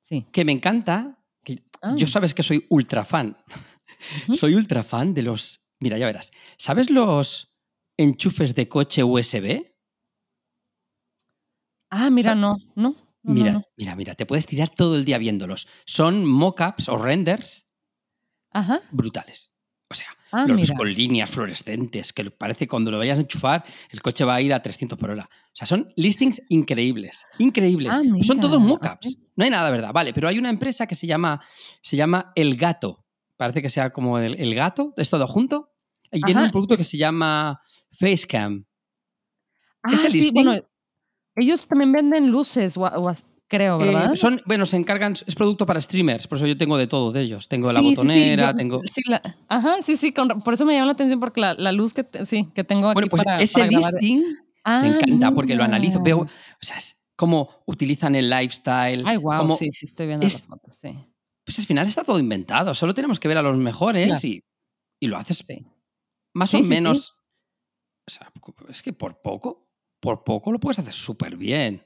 Sí. 0.00 0.26
que 0.32 0.44
me 0.44 0.52
encanta. 0.52 1.18
que 1.44 1.62
Ah. 1.80 1.94
Yo 1.96 2.06
sabes 2.08 2.34
que 2.34 2.42
soy 2.42 2.66
ultra 2.70 3.04
fan. 3.04 3.36
Soy 4.32 4.54
ultra 4.54 4.82
fan 4.82 5.14
de 5.14 5.22
los. 5.22 5.60
Mira, 5.80 5.96
ya 5.98 6.06
verás. 6.06 6.30
¿Sabes 6.56 6.90
los 6.90 7.52
enchufes 7.96 8.54
de 8.54 8.66
coche 8.68 9.02
USB? 9.04 9.74
Ah, 11.90 12.10
mira, 12.10 12.34
no, 12.34 12.56
no. 12.74 12.94
No, 13.28 13.34
Mira, 13.34 13.52
no. 13.52 13.62
mira, 13.76 13.94
mira, 13.96 14.14
te 14.14 14.26
puedes 14.26 14.46
tirar 14.46 14.68
todo 14.70 14.96
el 14.96 15.04
día 15.04 15.18
viéndolos. 15.18 15.68
Son 15.86 16.24
mockups 16.26 16.88
o 16.88 16.96
renders 16.96 17.66
Ajá. 18.52 18.80
brutales. 18.90 19.54
O 19.90 19.94
sea, 19.94 20.08
Ah, 20.30 20.44
los 20.46 20.56
mira. 20.60 20.76
con 20.76 20.92
líneas 20.92 21.30
fluorescentes, 21.30 22.12
que 22.12 22.30
parece 22.30 22.60
que 22.66 22.68
cuando 22.68 22.90
lo 22.90 22.98
vayas 22.98 23.16
a 23.18 23.22
enchufar, 23.22 23.64
el 23.90 24.02
coche 24.02 24.24
va 24.24 24.34
a 24.34 24.40
ir 24.42 24.52
a 24.52 24.60
300 24.62 24.98
por 24.98 25.10
hora. 25.10 25.24
O 25.24 25.50
sea, 25.56 25.66
son 25.66 25.88
listings 25.96 26.42
increíbles, 26.50 27.24
increíbles. 27.38 27.92
Ah, 27.94 28.02
son 28.22 28.38
todos 28.38 28.60
mockups. 28.60 29.16
No 29.36 29.44
hay 29.44 29.50
nada, 29.50 29.70
¿verdad? 29.70 29.92
Vale, 29.92 30.12
pero 30.12 30.28
hay 30.28 30.38
una 30.38 30.50
empresa 30.50 30.86
que 30.86 30.94
se 30.94 31.06
llama, 31.06 31.40
se 31.80 31.96
llama 31.96 32.32
El 32.34 32.56
Gato. 32.56 33.06
Parece 33.38 33.62
que 33.62 33.70
sea 33.70 33.90
como 33.90 34.18
el, 34.18 34.38
el 34.40 34.54
gato, 34.54 34.92
es 34.96 35.08
todo 35.08 35.26
junto. 35.28 35.72
Y 36.10 36.20
tiene 36.22 36.42
un 36.42 36.50
producto 36.50 36.76
que 36.76 36.82
se 36.84 36.98
llama 36.98 37.60
Facecam. 37.92 38.66
Ah, 39.82 39.92
ese 39.92 40.10
sí, 40.10 40.18
listing- 40.30 40.34
bueno, 40.34 40.52
ellos 41.38 41.66
también 41.66 41.92
venden 41.92 42.30
luces, 42.30 42.78
creo, 43.48 43.80
Eh, 43.80 43.84
¿verdad? 43.86 44.14
son, 44.14 44.40
bueno, 44.44 44.66
se 44.66 44.76
encargan, 44.76 45.14
es 45.26 45.34
producto 45.34 45.64
para 45.64 45.80
streamers, 45.80 46.26
por 46.26 46.36
eso 46.36 46.46
yo 46.46 46.56
tengo 46.58 46.76
de 46.76 46.86
todo 46.86 47.12
de 47.12 47.22
ellos. 47.22 47.48
Tengo 47.48 47.72
la 47.72 47.80
Sí, 47.80 47.88
sí, 47.90 47.94
sí, 47.94 48.00
botonera, 48.02 48.50
yo- 48.52 48.56
tengo. 48.56 48.80
la- 49.06 49.22
ajá, 49.48 49.76
sí, 49.82 49.96
sí, 49.96 50.12
con- 50.12 50.42
por 50.42 50.54
eso 50.54 50.66
me 50.66 50.74
llama 50.74 50.86
la 50.86 50.92
atención 50.92 51.18
porque 51.20 51.40
la, 51.40 51.54
la 51.54 51.72
luz 51.72 51.94
que, 51.94 52.04
te- 52.04 52.26
sí, 52.26 52.48
que 52.54 52.62
tengo 52.64 52.88
aquí 52.88 52.94
Bueno, 52.94 53.08
pues 53.08 53.24
para, 53.24 53.40
ese 53.42 53.54
para 53.60 53.68
listing 53.70 54.22
Ah, 54.64 54.82
me 54.82 54.88
encanta 54.88 55.30
porque 55.32 55.54
lo 55.54 55.64
analizo. 55.64 56.02
Veo, 56.02 56.18
o 56.20 56.28
sea, 56.60 56.76
es 56.76 56.98
cómo 57.16 57.48
utilizan 57.64 58.14
el 58.16 58.28
lifestyle. 58.28 59.02
Ay, 59.06 59.16
wow, 59.16 59.38
cómo- 59.38 59.56
sí, 59.56 59.70
sí, 59.72 59.86
estoy 59.86 60.08
viendo 60.08 60.26
es- 60.26 60.40
las 60.40 60.42
fotos, 60.48 60.76
sí. 60.76 60.90
Pues 61.46 61.58
al 61.58 61.64
final 61.64 61.86
está 61.86 62.04
todo 62.04 62.18
inventado. 62.18 62.74
Solo 62.74 62.92
tenemos 62.92 63.18
que 63.18 63.28
ver 63.28 63.38
a 63.38 63.42
los 63.42 63.56
mejores 63.56 64.06
Claro. 64.08 64.20
y, 64.26 64.44
y 65.00 65.06
lo 65.06 65.16
haces 65.16 65.42
Sí. 65.46 65.64
más 66.34 66.52
o 66.52 66.60
menos. 66.64 67.14
O 68.06 68.10
sea, 68.10 68.30
es 68.68 68.82
que 68.82 68.92
por 68.92 69.22
poco, 69.22 69.67
por 70.00 70.24
poco 70.24 70.52
lo 70.52 70.60
puedes 70.60 70.78
hacer 70.78 70.94
súper 70.94 71.36
bien. 71.36 71.82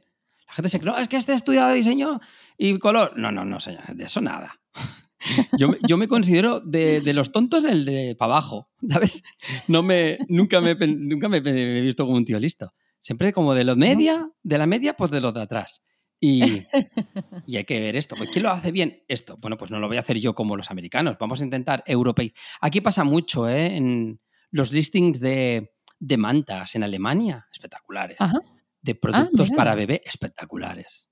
La 0.47 0.55
gente 0.55 0.69
se 0.69 0.81
cree, 0.81 0.93
no, 0.93 0.99
es 0.99 1.09
que 1.09 1.17
este 1.17 1.33
estudiado 1.33 1.73
diseño 1.73 2.21
y 2.59 2.79
color. 2.79 3.15
No, 3.17 3.33
no, 3.33 3.45
no, 3.45 3.61
señor, 3.61 3.85
de 3.95 4.05
eso 4.05 4.21
nada. 4.21 4.61
Yo, 5.57 5.69
yo 5.87 5.97
me 5.97 6.09
considero 6.09 6.59
de, 6.59 7.01
de 7.01 7.13
los 7.13 7.31
tontos 7.31 7.65
el 7.65 7.85
de 7.85 8.17
para 8.19 8.33
abajo, 8.33 8.67
¿sabes? 8.89 9.23
No 9.69 9.81
me, 9.85 10.19
nunca 10.29 10.61
me, 10.61 10.75
nunca 10.75 11.29
me 11.29 11.37
he 11.37 11.81
visto 11.81 12.05
como 12.05 12.17
un 12.17 12.25
tío 12.25 12.41
listo. 12.41 12.73
Siempre 13.01 13.33
como 13.33 13.55
de 13.55 13.63
lo 13.63 13.77
media, 13.77 14.29
de 14.43 14.59
la 14.59 14.67
media, 14.67 14.95
pues 14.95 15.13
de 15.13 15.21
los 15.21 15.33
de 15.33 15.43
atrás. 15.43 15.83
Y, 16.21 16.43
y 17.47 17.57
hay 17.57 17.65
que 17.65 17.81
ver 17.81 17.97
esto. 17.97 18.15
Pues, 18.17 18.31
¿Quién 18.31 18.45
lo 18.45 18.51
hace 18.51 18.73
bien? 18.73 19.03
Esto. 19.09 19.37
Bueno, 19.39 19.57
pues 19.57 19.71
no 19.71 19.81
lo 19.81 19.89
voy 19.89 19.97
a 19.97 20.01
hacer 20.01 20.19
yo 20.19 20.35
como 20.35 20.57
los 20.57 20.71
americanos. 20.71 21.17
Vamos 21.19 21.41
a 21.41 21.45
intentar 21.45 21.83
europeizar. 21.87 22.37
Aquí 22.61 22.81
pasa 22.81 23.03
mucho, 23.03 23.49
¿eh? 23.49 23.77
En 23.77 24.21
los 24.51 24.71
listings 24.71 25.19
de, 25.19 25.72
de 26.05 26.17
mantas 26.17 26.75
en 26.75 26.83
Alemania, 26.83 27.47
espectaculares. 27.53 28.17
Ajá. 28.19 28.41
De 28.81 28.97
productos 28.97 29.51
mira. 29.51 29.57
para 29.57 29.75
bebé, 29.77 30.03
espectaculares. 30.05 31.09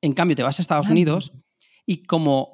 En 0.00 0.12
cambio, 0.12 0.34
te 0.34 0.42
vas 0.42 0.58
a 0.58 0.62
Estados 0.62 0.88
Ah, 0.88 0.90
Unidos 0.90 1.32
y 1.86 2.02
como... 2.04 2.50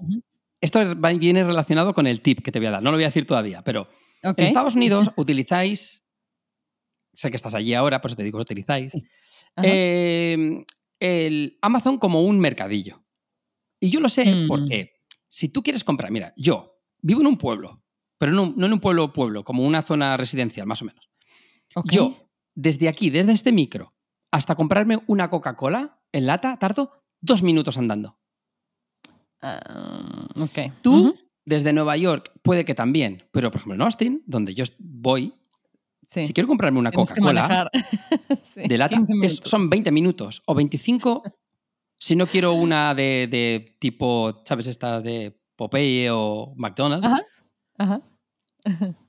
Esto 0.61 0.95
viene 1.19 1.43
relacionado 1.43 1.95
con 1.95 2.07
el 2.07 2.21
tip 2.21 2.41
que 2.43 2.53
te 2.53 2.59
voy 2.59 2.67
a 2.67 2.73
dar. 2.73 2.83
No 2.83 2.91
lo 2.91 2.99
voy 2.99 3.05
a 3.05 3.09
decir 3.09 3.27
todavía, 3.27 3.63
pero 3.65 3.89
en 4.23 4.35
Estados 4.45 4.75
Unidos 4.75 5.11
utilizáis... 5.17 6.05
Sé 7.15 7.31
que 7.31 7.37
estás 7.37 7.55
allí 7.55 7.73
ahora, 7.73 8.01
por 8.03 8.11
eso 8.11 8.17
te 8.17 8.23
digo 8.25 8.39
que 8.39 8.43
utilizáis. 8.43 8.93
Sí. 8.93 9.03
Eh, 9.63 10.65
el 11.01 11.59
Amazon 11.63 11.97
como 11.99 12.21
un 12.23 12.39
mercadillo. 12.39 13.03
Y 13.81 13.89
yo 13.89 14.01
lo 14.01 14.11
sé 14.11 14.27
Mm. 14.27 14.47
porque 14.47 14.93
si 15.29 15.49
tú 15.49 15.63
quieres 15.63 15.83
comprar, 15.83 16.11
mira, 16.11 16.35
yo 16.37 16.79
vivo 17.01 17.23
en 17.23 17.27
un 17.27 17.39
pueblo, 17.39 17.83
pero 18.19 18.33
no, 18.33 18.53
no 18.55 18.67
en 18.67 18.73
un 18.75 18.81
pueblo 18.81 19.13
pueblo, 19.15 19.43
como 19.45 19.65
una 19.65 19.81
zona 19.81 20.15
residencial 20.19 20.67
más 20.67 20.83
o 20.83 20.85
menos. 20.85 21.10
Yo, 21.85 22.17
desde 22.55 22.89
aquí, 22.89 23.11
desde 23.11 23.33
este 23.33 23.53
micro, 23.53 23.93
hasta 24.33 24.55
comprarme 24.55 25.03
una 25.07 25.31
Coca-Cola 25.31 26.01
en 26.13 26.27
lata, 26.27 26.59
tardo 26.59 27.03
dos 27.21 27.43
minutos 27.43 27.79
andando. 27.79 28.19
Ah, 29.43 30.27
ok. 30.41 30.73
Tú, 30.83 31.15
desde 31.45 31.73
Nueva 31.73 31.97
York, 31.97 32.33
puede 32.43 32.65
que 32.65 32.75
también, 32.75 33.25
pero 33.33 33.51
por 33.51 33.61
ejemplo 33.61 33.75
en 33.75 33.83
Austin, 33.83 34.23
donde 34.27 34.55
yo 34.55 34.65
voy, 34.79 35.35
Sí. 36.09 36.23
si 36.23 36.33
quiero 36.33 36.49
comprarme 36.49 36.79
una 36.81 36.91
Coca-Cola. 36.91 37.71
Sí, 38.43 38.63
de 38.67 38.79
lata, 38.79 38.97
15 38.97 39.13
es- 39.13 39.17
minutos. 39.19 39.51
son 39.51 39.71
20 39.71 39.93
minutos 39.93 40.43
o 40.47 40.55
25 40.55 41.23
si 42.01 42.17
no 42.17 42.27
quiero 42.27 42.55
una 42.55 42.95
de, 42.95 43.29
de 43.31 43.77
tipo, 43.79 44.43
¿sabes? 44.45 44.67
Estas 44.67 45.03
de 45.05 45.39
Popeye 45.57 46.09
o 46.11 46.53
McDonald's. 46.57 47.07
Ajá. 47.07 47.21
Ajá. 47.79 48.01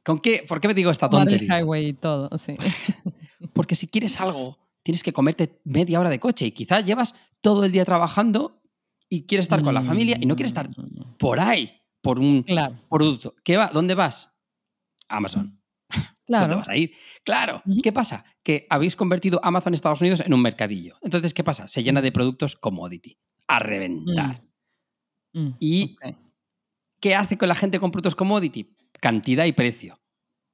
¿Con 0.03 0.19
qué? 0.19 0.45
¿Por 0.47 0.59
qué 0.61 0.67
me 0.67 0.73
digo 0.73 0.91
esta 0.91 1.09
tontería? 1.09 1.59
highway 1.59 1.87
y 1.89 1.93
todo, 1.93 2.29
sí. 2.37 2.55
Porque 3.53 3.75
si 3.75 3.87
quieres 3.87 4.19
algo, 4.21 4.57
tienes 4.83 5.03
que 5.03 5.13
comerte 5.13 5.59
media 5.65 5.99
hora 5.99 6.09
de 6.09 6.19
coche 6.19 6.45
y 6.45 6.51
quizás 6.51 6.85
llevas 6.85 7.15
todo 7.41 7.65
el 7.65 7.71
día 7.71 7.85
trabajando 7.85 8.61
y 9.09 9.25
quieres 9.25 9.45
estar 9.45 9.61
con 9.61 9.73
la 9.73 9.81
familia 9.83 10.17
y 10.19 10.25
no 10.25 10.35
quieres 10.35 10.51
estar 10.51 10.69
Mm, 10.69 11.17
por 11.17 11.39
ahí 11.39 11.71
por 12.01 12.17
un 12.19 12.43
Claro. 12.43 12.79
producto. 12.89 13.35
¿Qué 13.43 13.57
va? 13.57 13.67
¿Dónde 13.73 13.93
vas? 13.95 14.31
Amazon. 15.09 15.59
Claro. 16.31 16.43
¿Dónde 16.47 16.55
vas 16.59 16.69
a 16.69 16.77
ir? 16.77 16.93
Claro. 17.25 17.61
¿Qué 17.83 17.91
pasa? 17.91 18.23
Que 18.41 18.65
habéis 18.69 18.95
convertido 18.95 19.41
Amazon 19.43 19.73
Estados 19.73 19.99
Unidos 19.99 20.21
en 20.25 20.33
un 20.33 20.41
mercadillo. 20.41 20.95
Entonces, 21.01 21.33
¿qué 21.33 21.43
pasa? 21.43 21.67
Se 21.67 21.83
llena 21.83 22.01
de 22.01 22.13
productos 22.13 22.55
commodity. 22.55 23.17
A 23.47 23.59
reventar. 23.59 24.41
Mm, 25.33 25.39
mm, 25.41 25.55
¿Y 25.59 25.97
qué 27.01 27.15
hace 27.15 27.37
con 27.37 27.49
la 27.49 27.55
gente 27.55 27.81
con 27.81 27.91
productos 27.91 28.15
commodity? 28.15 28.73
Cantidad 29.01 29.43
y 29.45 29.51
precio. 29.51 29.99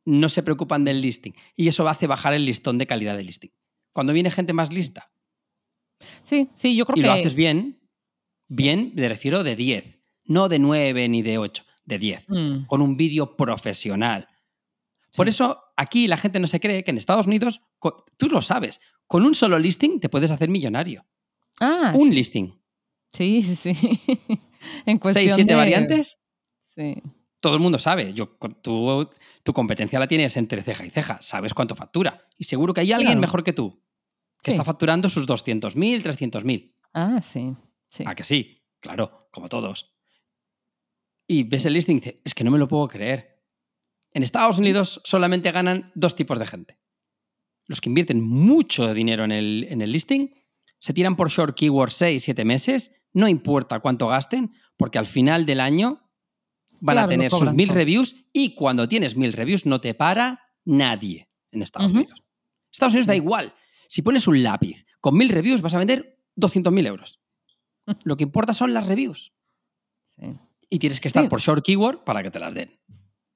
No 0.06 0.30
se 0.30 0.42
preocupan 0.42 0.84
del 0.84 1.02
listing. 1.02 1.34
Y 1.56 1.68
eso 1.68 1.88
hace 1.88 2.08
bajar 2.08 2.34
el 2.34 2.46
listón 2.46 2.80
de 2.80 2.88
calidad 2.88 3.16
del 3.16 3.28
listing. 3.28 3.52
Cuando 3.94 4.14
viene 4.14 4.32
gente 4.32 4.54
más 4.54 4.74
lista 4.74 5.12
Sí, 6.24 6.50
sí, 6.56 6.76
yo 6.76 6.86
creo 6.86 6.98
y 6.98 7.02
que. 7.02 7.08
lo 7.08 7.14
haces 7.14 7.34
bien, 7.34 7.80
bien, 8.50 8.92
me 8.96 9.10
refiero 9.10 9.44
de 9.44 9.56
10. 9.56 10.00
No 10.26 10.48
de 10.50 10.60
9 10.60 11.08
ni 11.10 11.22
de 11.22 11.38
8, 11.38 11.64
de 11.86 11.98
10. 12.00 12.26
Mm, 12.30 12.66
Con 12.66 12.82
un 12.82 12.96
vídeo 12.98 13.36
profesional. 13.36 14.28
Por 15.16 15.28
eso 15.28 15.60
aquí 15.76 16.06
la 16.08 16.18
gente 16.18 16.40
no 16.40 16.46
se 16.48 16.60
cree 16.60 16.84
que 16.84 16.92
en 16.92 16.98
Estados 16.98 17.26
Unidos, 17.28 17.62
tú 18.18 18.28
lo 18.28 18.42
sabes, 18.42 18.80
con 19.08 19.24
un 19.24 19.34
solo 19.34 19.58
listing 19.58 20.00
te 20.00 20.10
puedes 20.10 20.30
hacer 20.32 20.50
millonario. 20.50 21.06
Ah, 21.60 21.94
un 21.96 22.10
sí. 22.10 22.14
listing. 22.16 22.62
Sí, 23.12 23.42
sí, 23.42 23.74
sí. 23.74 24.00
en 24.86 24.98
cuestión 25.00 25.26
6, 25.26 25.36
7 25.36 25.52
de- 25.52 25.56
variantes, 25.58 26.20
Sí. 26.62 27.02
Todo 27.40 27.54
el 27.56 27.60
mundo 27.60 27.80
sabe. 27.80 28.14
Yo, 28.14 28.28
tú- 28.62 29.10
tu 29.44 29.54
competencia 29.54 30.00
la 30.00 30.08
tienes 30.08 30.36
entre 30.38 30.62
ceja 30.64 30.86
y 30.86 30.90
ceja. 30.90 31.18
Sabes 31.22 31.54
cuánto 31.54 31.76
factura. 31.76 32.28
Y 32.38 32.44
seguro 32.46 32.74
que 32.74 32.82
hay 32.82 32.92
alguien 32.92 33.10
Claro. 33.14 33.22
mejor 33.22 33.44
que 33.44 33.54
tú 33.54 33.82
que 34.44 34.52
Sí. 34.52 34.56
está 34.58 34.64
facturando 34.64 35.10
sus 35.10 35.26
200.000, 35.26 36.04
300.000. 36.04 36.76
Ah, 36.94 37.22
sí. 37.24 37.54
Sí. 37.90 38.04
¿A 38.06 38.14
que 38.14 38.24
sí? 38.24 38.62
Claro, 38.80 39.30
como 39.32 39.50
todos. 39.50 39.94
Y 41.28 41.44
ves 41.44 41.66
el 41.66 41.74
listing 41.74 41.98
y 41.98 42.00
dices, 42.00 42.16
es 42.24 42.34
que 42.34 42.44
no 42.44 42.52
me 42.52 42.60
lo 42.60 42.68
puedo 42.68 42.88
creer. 42.88 43.44
En 44.14 44.24
Estados 44.24 44.58
Unidos 44.60 45.02
solamente 45.04 45.52
ganan 45.52 45.92
dos 45.96 46.16
tipos 46.16 46.40
de 46.40 46.46
gente. 46.46 46.80
Los 47.66 47.82
que 47.82 47.90
invierten 47.90 48.22
mucho 48.24 48.94
dinero 48.94 49.26
en 49.26 49.32
el, 49.32 49.68
en 49.70 49.82
el 49.82 49.92
listing, 49.92 50.30
se 50.80 50.94
tiran 50.94 51.16
por 51.16 51.30
short 51.30 51.58
keywords 51.58 51.94
6, 51.96 52.24
7 52.24 52.46
meses, 52.46 52.92
no 53.14 53.28
importa 53.28 53.80
cuánto 53.80 54.08
gasten, 54.08 54.54
porque 54.78 55.00
al 55.00 55.08
final 55.08 55.46
del 55.46 55.60
año 55.60 56.07
van 56.82 56.96
Claro, 56.96 57.06
a 57.08 57.10
tener 57.10 57.32
sus 57.32 57.52
mil 57.54 57.70
reviews 57.70 58.16
y 58.34 58.56
cuando 58.56 58.88
tienes 58.88 59.16
mil 59.16 59.34
reviews 59.34 59.66
no 59.66 59.80
te 59.82 59.94
para 59.94 60.42
nadie 60.66 61.30
en 61.52 61.62
Estados 61.62 61.92
Ujú. 61.92 62.00
Unidos. 62.02 62.24
Estados 62.72 62.94
Unidos 62.94 63.08
da 63.08 63.16
igual. 63.16 63.54
Si 63.88 64.02
pones 64.02 64.28
un 64.28 64.44
lápiz 64.44 64.86
con 65.00 65.16
mil 65.18 65.30
reviews 65.30 65.62
vas 65.62 65.74
a 65.76 65.80
vender 65.80 66.20
200.000 66.36 66.86
euros. 66.88 67.20
Lo 68.04 68.18
que 68.18 68.24
importa 68.24 68.54
son 68.54 68.74
las 68.74 68.88
reviews. 68.88 69.34
sí. 70.04 70.38
Y 70.70 70.80
tienes 70.80 71.00
que 71.00 71.08
estar 71.08 71.24
Sí. 71.24 71.30
por 71.30 71.40
short 71.40 71.64
keyword 71.66 72.04
para 72.04 72.22
que 72.22 72.30
te 72.30 72.40
las 72.40 72.54
den. 72.54 72.78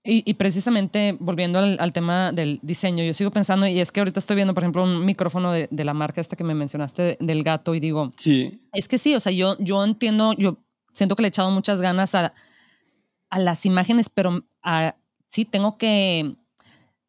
Y, 0.03 0.29
y 0.29 0.33
precisamente 0.33 1.15
volviendo 1.17 1.59
al, 1.59 1.77
al 1.79 1.93
tema 1.93 2.33
del 2.33 2.59
diseño, 2.61 3.05
yo 3.05 3.13
sigo 3.13 3.31
pensando, 3.31 3.65
y 3.67 3.79
es 3.79 3.91
que 3.93 4.01
ahorita 4.01 4.19
estoy 4.19 4.35
viendo, 4.35 4.53
por 4.53 4.63
ejemplo, 4.63 4.83
un 4.83 5.05
micrófono 5.05 5.51
de, 5.53 5.69
de 5.71 5.85
la 5.85 5.93
marca 5.93 6.19
esta 6.19 6.35
que 6.35 6.43
me 6.43 6.55
mencionaste, 6.55 7.01
de- 7.03 7.17
del 7.21 7.43
gato, 7.43 7.73
y 7.73 7.79
digo, 7.79 8.11
Sí. 8.17 8.59
es 8.73 8.87
que 8.89 8.97
sí, 8.97 9.15
o 9.15 9.19
sea, 9.21 9.31
yo, 9.31 9.55
yo 9.59 9.81
entiendo, 9.85 10.33
yo 10.33 10.57
siento 10.91 11.15
que 11.15 11.21
le 11.21 11.27
he 11.27 11.29
echado 11.29 11.51
muchas 11.51 11.81
ganas 11.81 12.15
a, 12.15 12.33
a 13.31 13.39
las 13.39 13.65
imágenes, 13.65 14.09
pero 14.09 14.43
a- 14.61 14.95
sí 15.27 15.45
tengo 15.45 15.77
que, 15.77 16.35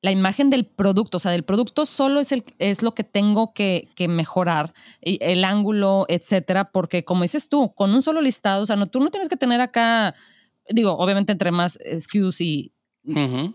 la 0.00 0.10
imagen 0.10 0.50
del 0.50 0.64
producto, 0.64 1.18
o 1.18 1.20
sea, 1.20 1.30
del 1.30 1.44
producto 1.44 1.86
solo 1.86 2.18
es, 2.20 2.32
el, 2.32 2.42
es 2.58 2.82
lo 2.82 2.92
que 2.94 3.04
tengo 3.04 3.52
que, 3.52 3.88
que 3.94 4.08
mejorar, 4.08 4.72
el 5.00 5.44
ángulo, 5.44 6.06
etcétera, 6.08 6.70
porque 6.72 7.04
como 7.04 7.22
dices 7.22 7.48
tú, 7.48 7.72
con 7.74 7.92
un 7.94 8.02
solo 8.02 8.20
listado, 8.20 8.62
o 8.62 8.66
sea, 8.66 8.74
no, 8.76 8.88
tú 8.88 8.98
no 9.00 9.10
tienes 9.10 9.28
que 9.28 9.36
tener 9.36 9.60
acá, 9.60 10.14
digo, 10.68 10.92
obviamente 10.98 11.30
entre 11.32 11.50
más 11.52 11.78
SKUs 11.84 12.40
y. 12.40 12.72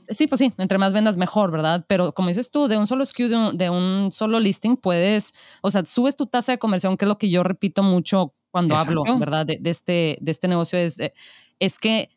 Sí, 0.09 0.27
pues 0.27 0.39
sí, 0.39 0.51
entre 0.57 0.77
más 0.77 0.91
vendas 0.91 1.15
mejor, 1.15 1.51
¿verdad? 1.51 1.85
Pero 1.87 2.13
como 2.13 2.27
dices 2.27 2.51
tú, 2.51 2.67
de 2.67 2.75
un 2.77 2.85
solo 2.87 3.03
SKU, 3.05 3.27
de 3.29 3.35
un, 3.37 3.57
de 3.57 3.69
un 3.69 4.11
solo 4.13 4.39
listing, 4.41 4.75
puedes, 4.77 5.33
o 5.61 5.69
sea, 5.71 5.83
subes 5.85 6.15
tu 6.17 6.27
tasa 6.27 6.51
de 6.53 6.59
conversión, 6.59 6.97
que 6.97 7.05
es 7.05 7.09
lo 7.09 7.17
que 7.17 7.29
yo 7.29 7.43
repito 7.43 7.81
mucho 7.83 8.33
cuando 8.51 8.75
hablo. 8.89 9.03
¿verdad? 9.19 9.45
De, 9.45 9.57
de 9.57 9.69
este, 9.69 10.17
de 10.21 10.31
este 10.31 10.47
negocio, 10.49 10.77
es, 10.79 10.97
de- 10.97 11.13
es 11.59 11.79
que 11.79 12.09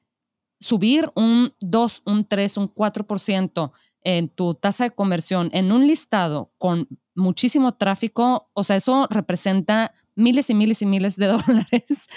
subir 0.60 1.10
un 1.14 1.54
2, 1.60 2.02
un 2.04 2.24
3, 2.26 2.56
un 2.58 2.68
4% 2.68 3.72
en 4.02 4.28
tu 4.28 4.54
tasa 4.54 4.84
de 4.84 4.90
conversión 4.90 5.50
en 5.52 5.72
un 5.72 5.86
listado 5.86 6.52
con 6.58 6.88
muchísimo 7.14 7.72
tráfico, 7.74 8.48
o 8.54 8.64
sea, 8.64 8.76
eso 8.76 9.06
representa 9.10 9.92
miles 10.14 10.48
y 10.50 10.54
miles 10.54 10.80
y 10.82 10.86
miles 10.86 11.16
de 11.16 11.26
dólares 11.72 12.08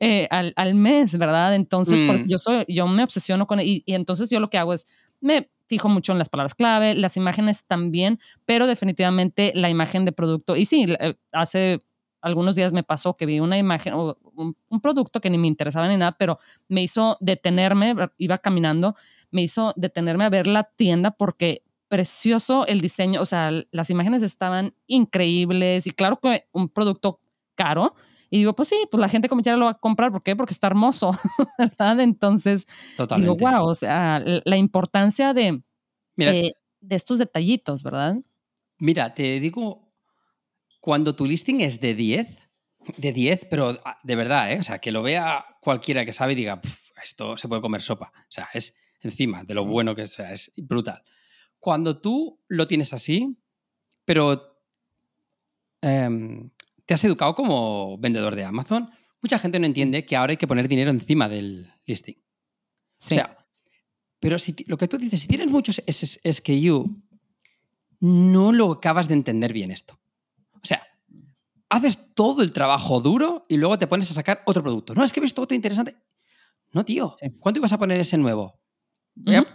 eh, 0.00 0.26
al, 0.30 0.52
al 0.56 0.74
mes, 0.74 1.16
¿verdad? 1.18 1.54
Entonces, 1.54 2.00
Mm. 2.00 2.26
yo, 2.26 2.38
soy, 2.38 2.64
yo 2.68 2.86
me 2.88 3.02
obsesiono 3.04 3.46
con, 3.46 3.60
y, 3.60 3.82
y 3.86 3.94
entonces 3.94 4.28
yo 4.30 4.40
lo 4.40 4.50
que 4.50 4.58
hago 4.58 4.72
es, 4.72 4.86
me 5.20 5.50
fijo 5.66 5.88
mucho 5.88 6.12
en 6.12 6.18
las 6.18 6.28
palabras 6.28 6.54
clave, 6.54 6.94
las 6.94 7.16
imágenes 7.16 7.64
también, 7.64 8.18
pero 8.44 8.66
definitivamente 8.66 9.52
la 9.54 9.70
imagen 9.70 10.04
de 10.04 10.12
producto. 10.12 10.56
Y 10.56 10.64
sí, 10.64 10.84
eh, 10.98 11.14
hace 11.32 11.82
algunos 12.20 12.56
días 12.56 12.72
me 12.72 12.82
pasó 12.82 13.16
que 13.16 13.26
vi 13.26 13.40
una 13.40 13.58
imagen 13.58 13.94
o 13.94 14.16
un, 14.34 14.56
un 14.68 14.80
producto 14.80 15.20
que 15.20 15.30
ni 15.30 15.38
me 15.38 15.48
interesaba 15.48 15.88
ni 15.88 15.96
nada, 15.96 16.16
pero 16.18 16.38
me 16.68 16.82
hizo 16.82 17.16
detenerme, 17.20 17.94
iba 18.18 18.38
caminando, 18.38 18.94
me 19.30 19.42
hizo 19.42 19.72
detenerme 19.76 20.24
a 20.24 20.30
ver 20.30 20.46
la 20.46 20.64
tienda 20.64 21.10
porque 21.10 21.62
precioso 21.90 22.66
el 22.68 22.80
diseño, 22.80 23.20
o 23.20 23.26
sea, 23.26 23.50
las 23.72 23.90
imágenes 23.90 24.22
estaban 24.22 24.74
increíbles 24.86 25.88
y 25.88 25.90
claro 25.90 26.20
que 26.20 26.44
un 26.52 26.68
producto 26.68 27.20
caro. 27.56 27.94
Y 28.30 28.38
digo, 28.38 28.54
pues 28.54 28.68
sí, 28.68 28.76
pues 28.88 29.00
la 29.00 29.08
gente 29.08 29.28
como 29.28 29.42
quiera 29.42 29.58
lo 29.58 29.64
va 29.64 29.72
a 29.72 29.78
comprar. 29.78 30.12
¿Por 30.12 30.22
qué? 30.22 30.36
Porque 30.36 30.54
está 30.54 30.68
hermoso, 30.68 31.10
¿verdad? 31.58 31.98
Entonces, 31.98 32.64
Totalmente. 32.96 33.36
digo, 33.36 33.50
wow, 33.50 33.66
o 33.66 33.74
sea, 33.74 34.22
la 34.24 34.56
importancia 34.56 35.34
de, 35.34 35.64
Mira, 36.16 36.32
eh, 36.32 36.52
de 36.80 36.96
estos 36.96 37.18
detallitos, 37.18 37.82
¿verdad? 37.82 38.16
mira, 38.78 39.12
te 39.12 39.40
digo, 39.40 39.89
cuando 40.80 41.14
tu 41.14 41.26
listing 41.26 41.60
es 41.60 41.80
de 41.80 41.94
10, 41.94 42.38
de 42.96 43.12
10, 43.12 43.46
pero 43.50 43.80
ah, 43.84 43.98
de 44.02 44.16
verdad, 44.16 44.52
¿eh? 44.52 44.58
O 44.58 44.62
sea, 44.62 44.78
que 44.78 44.92
lo 44.92 45.02
vea 45.02 45.44
cualquiera 45.60 46.04
que 46.04 46.12
sabe 46.12 46.32
y 46.32 46.36
diga, 46.36 46.60
"Puf, 46.60 46.90
esto 47.02 47.36
se 47.36 47.48
puede 47.48 47.62
comer 47.62 47.82
sopa. 47.82 48.12
O 48.14 48.30
sea, 48.30 48.48
es 48.52 48.76
encima 49.02 49.44
de 49.44 49.54
lo 49.54 49.64
bueno 49.64 49.94
que 49.94 50.06
sea, 50.06 50.32
es 50.32 50.52
brutal. 50.56 51.02
Cuando 51.58 52.00
tú 52.00 52.42
lo 52.48 52.66
tienes 52.66 52.92
así, 52.92 53.38
pero 54.04 54.62
em, 55.82 56.50
te 56.86 56.94
has 56.94 57.04
educado 57.04 57.34
como 57.34 57.98
vendedor 57.98 58.34
de 58.34 58.44
Amazon, 58.44 58.90
mucha 59.22 59.38
gente 59.38 59.58
no 59.58 59.66
entiende 59.66 60.04
que 60.04 60.16
ahora 60.16 60.32
hay 60.32 60.36
que 60.36 60.46
poner 60.46 60.68
dinero 60.68 60.90
encima 60.90 61.28
del 61.28 61.72
listing. 61.86 62.16
Sí. 62.98 63.14
O 63.14 63.16
sea, 63.16 63.46
pero 64.18 64.38
si 64.38 64.54
lo 64.66 64.76
que 64.76 64.88
tú 64.88 64.98
dices, 64.98 65.20
si 65.20 65.28
tienes 65.28 65.48
muchos 65.48 65.82
SKU, 65.86 67.02
no 68.00 68.52
lo 68.52 68.72
acabas 68.72 69.08
de 69.08 69.14
entender 69.14 69.52
bien 69.52 69.70
esto. 69.70 69.99
O 70.62 70.66
sea, 70.66 70.86
haces 71.68 72.14
todo 72.14 72.42
el 72.42 72.52
trabajo 72.52 73.00
duro 73.00 73.46
y 73.48 73.56
luego 73.56 73.78
te 73.78 73.86
pones 73.86 74.10
a 74.10 74.14
sacar 74.14 74.42
otro 74.46 74.62
producto. 74.62 74.94
No, 74.94 75.04
es 75.04 75.12
que 75.12 75.20
he 75.20 75.22
visto 75.22 75.42
otro 75.42 75.54
interesante. 75.54 75.96
No, 76.72 76.84
tío. 76.84 77.14
Sí. 77.18 77.30
¿Cuánto 77.38 77.58
ibas 77.58 77.72
a 77.72 77.78
poner 77.78 78.00
ese 78.00 78.18
nuevo? 78.18 78.60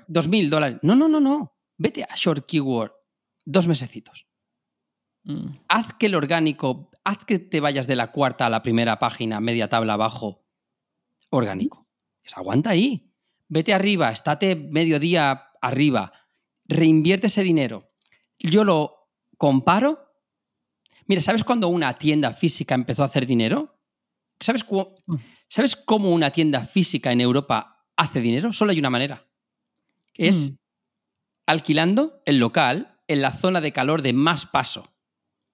Dos 0.08 0.28
mil 0.28 0.50
dólares. 0.50 0.80
No, 0.82 0.96
no, 0.96 1.08
no, 1.08 1.20
no. 1.20 1.58
Vete 1.78 2.04
a 2.04 2.15
Short 2.15 2.46
Keyword 2.46 2.91
dos 3.46 3.68
mesecitos. 3.68 4.28
Mm, 5.24 5.58
Haz 5.68 5.94
que 5.94 6.08
el 6.08 6.15
orgánico, 6.15 6.91
haz 7.04 7.26
que 7.26 7.39
te 7.39 7.60
vayas 7.60 7.88
de 7.88 7.96
la 7.96 8.12
cuarta 8.12 8.46
a 8.46 8.50
la 8.50 8.63
primera 8.63 9.00
página, 9.00 9.39
media 9.39 9.70
tabla 9.70 9.94
abajo, 9.94 10.46
orgánico. 11.30 11.88
Pues 12.22 12.38
aguanta 12.38 12.72
ahí. 12.72 13.12
Vete 13.48 13.74
arriba, 13.74 14.12
estate 14.12 14.56
mediodía 14.56 15.50
arriba, 15.62 16.12
reinvierte 16.68 17.28
ese 17.28 17.44
dinero. 17.44 17.91
Yo 18.39 18.63
lo 18.63 19.10
comparo. 19.38 20.05
Mira, 21.08 21.22
¿sabes 21.22 21.44
cuándo 21.44 21.68
una 21.68 21.94
tienda 21.98 22.34
física 22.34 22.76
empezó 22.76 23.04
a 23.04 23.08
hacer 23.08 23.26
dinero? 23.26 23.78
¿Sabes, 24.39 24.63
cu- 24.63 24.96
Mm. 25.06 25.15
¿Sabes 25.48 25.76
cómo 25.76 26.12
una 26.12 26.32
tienda 26.32 26.65
física 26.65 27.12
en 27.12 27.22
Europa 27.22 27.86
hace 27.96 28.20
dinero? 28.22 28.52
Solo 28.52 28.72
hay 28.72 28.80
una 28.80 28.89
manera. 28.89 29.28
Es 30.15 30.52
Mm. 30.52 30.56
alquilando 31.48 32.22
el 32.26 32.39
local 32.39 33.00
en 33.08 33.22
la 33.22 33.32
zona 33.32 33.62
de 33.62 33.72
calor 33.72 34.02
de 34.02 34.13
más 34.13 34.46
paso. 34.48 34.91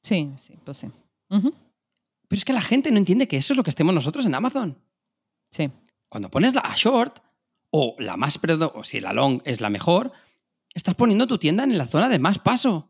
Sí, 0.02 0.32
sí, 0.38 0.58
pues 0.64 0.78
sí. 0.78 0.88
Pero 1.28 2.38
es 2.39 2.45
que 2.45 2.54
la 2.54 2.62
gente 2.62 2.91
no 2.91 2.97
entiende 2.97 3.28
que 3.28 3.38
eso 3.38 3.54
es 3.54 3.58
lo 3.58 3.64
que 3.64 3.70
estemos 3.70 3.93
nosotros 3.93 4.26
en 4.26 4.34
Amazon. 4.36 4.78
Sí. 5.49 5.70
Cuando 6.08 6.30
pones 6.32 6.54
la 6.56 6.74
short 6.76 7.20
o 7.72 7.95
la 7.99 8.16
más, 8.18 8.38
perdón, 8.38 8.72
o 8.76 8.84
si 8.84 9.02
la 9.02 9.12
long 9.14 9.41
es 9.45 9.60
la 9.62 9.70
mejor, 9.70 10.12
estás 10.74 10.95
poniendo 10.95 11.28
tu 11.28 11.38
tienda 11.38 11.64
en 11.66 11.78
la 11.78 11.88
zona 11.88 12.08
de 12.10 12.20
más 12.20 12.39
paso. 12.39 12.89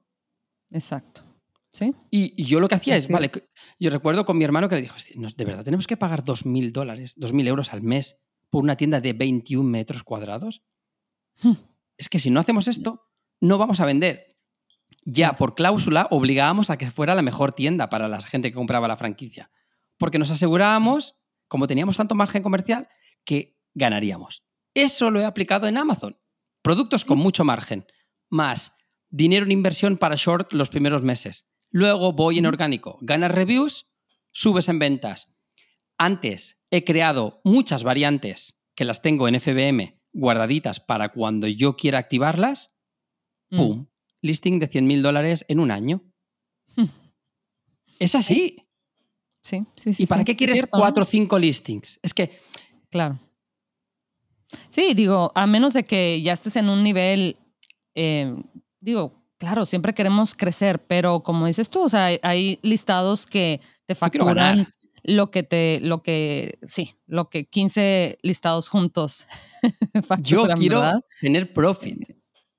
Exacto. 0.69 1.23
Sí. 1.71 1.95
Y, 2.09 2.33
y 2.35 2.43
yo 2.45 2.59
lo 2.59 2.67
que 2.67 2.75
hacía 2.75 2.97
es, 2.97 3.07
vale, 3.07 3.31
yo 3.79 3.89
recuerdo 3.89 4.25
con 4.25 4.37
mi 4.37 4.43
hermano 4.43 4.67
que 4.67 4.75
le 4.75 4.81
dijo, 4.81 4.97
"Hostia, 4.97 5.15
nos- 5.17 5.37
de 5.37 5.45
verdad, 5.45 5.63
tenemos 5.63 5.87
que 5.87 5.95
pagar 5.95 6.23
2.000 6.25 6.71
dólares, 6.73 7.13
2.000 7.17 7.47
euros 7.47 7.71
al 7.71 7.81
mes 7.81 8.17
por 8.49 8.61
una 8.63 8.75
tienda 8.75 8.99
de 8.99 9.13
21 9.13 9.69
metros 9.69 10.03
cuadrados. 10.03 10.63
Hmm. 11.41 11.53
Es 11.97 12.09
que 12.09 12.19
si 12.19 12.29
no 12.29 12.41
hacemos 12.41 12.67
esto, 12.67 13.07
no 13.39 13.57
vamos 13.57 13.79
a 13.79 13.85
vender. 13.85 14.35
Ya 15.05 15.27
Claro. 15.29 15.37
por 15.37 15.55
cláusula 15.55 16.07
obligábamos 16.11 16.69
a 16.69 16.77
que 16.77 16.91
fuera 16.91 17.15
la 17.15 17.21
mejor 17.21 17.53
tienda 17.53 17.89
para 17.89 18.09
la 18.09 18.19
gente 18.21 18.49
que 18.49 18.55
compraba 18.55 18.89
la 18.89 18.97
franquicia. 18.97 19.49
Porque 19.97 20.19
nos 20.19 20.29
asegurábamos, 20.31 21.15
como 21.47 21.67
teníamos 21.67 21.95
tanto 21.95 22.15
margen 22.15 22.43
comercial, 22.43 22.89
que 23.23 23.57
ganaríamos. 23.73 24.43
Eso 24.73 25.09
lo 25.09 25.21
he 25.21 25.25
aplicado 25.25 25.67
en 25.67 25.77
Amazon. 25.77 26.17
Productos 26.61 27.05
con 27.05 27.17
mucho 27.17 27.45
margen, 27.45 27.85
más 28.29 28.73
dinero 29.09 29.45
en 29.45 29.51
inversión 29.53 29.97
para 29.97 30.15
short 30.15 30.51
los 30.53 30.69
primeros 30.69 31.01
meses. 31.01 31.45
Luego 31.71 32.13
voy 32.13 32.37
en 32.37 32.45
orgánico, 32.45 32.97
ganas 33.01 33.31
reviews, 33.31 33.87
subes 34.31 34.67
en 34.69 34.79
ventas. 34.79 35.33
Antes 35.97 36.59
he 36.69 36.83
creado 36.83 37.41
muchas 37.43 37.83
variantes 37.83 38.59
que 38.75 38.85
las 38.85 39.01
tengo 39.01 39.27
en 39.27 39.39
FBM 39.39 39.99
guardaditas 40.13 40.79
para 40.79 41.09
cuando 41.09 41.47
yo 41.47 41.75
quiera 41.75 41.99
activarlas. 41.99 42.71
Mm. 43.49 43.57
¡Pum! 43.57 43.87
Listing 44.21 44.59
de 44.59 44.67
100 44.67 44.85
mil 44.85 45.01
dólares 45.01 45.45
en 45.47 45.59
un 45.59 45.71
año. 45.71 46.03
Es 47.99 48.15
así. 48.15 48.67
Sí, 49.43 49.63
sí, 49.75 49.93
sí. 49.93 50.03
¿Y 50.03 50.05
para 50.07 50.21
sí. 50.21 50.25
qué 50.25 50.31
Es 50.31 50.37
quieres 50.37 50.65
cuatro 50.69 51.03
o 51.03 51.05
cinco 51.05 51.37
listings? 51.37 51.99
Es 52.01 52.13
que 52.13 52.31
Claro. 52.91 53.19
Sí, 54.69 54.93
digo, 54.93 55.31
a 55.33 55.47
menos 55.47 55.73
de 55.73 55.85
que 55.85 56.21
ya 56.21 56.33
estés 56.33 56.57
en 56.57 56.69
un 56.69 56.83
nivel, 56.83 57.37
eh, 57.95 58.35
digo, 58.81 59.20
claro, 59.41 59.65
siempre 59.65 59.95
queremos 59.95 60.35
crecer, 60.35 60.85
pero 60.85 61.23
como 61.23 61.47
dices 61.47 61.71
tú, 61.71 61.81
o 61.81 61.89
sea, 61.89 62.05
hay, 62.05 62.19
hay 62.21 62.59
listados 62.61 63.25
que 63.25 63.59
te 63.87 63.95
facturan 63.95 64.67
lo 65.01 65.31
que 65.31 65.41
te, 65.41 65.79
lo 65.81 66.03
que, 66.03 66.59
sí, 66.61 66.93
lo 67.07 67.27
que 67.31 67.49
15 67.49 68.19
listados 68.21 68.69
juntos 68.69 69.25
yo 70.21 70.47
quiero 70.49 70.81
¿verdad? 70.81 71.01
tener 71.19 71.51
profit. 71.53 72.07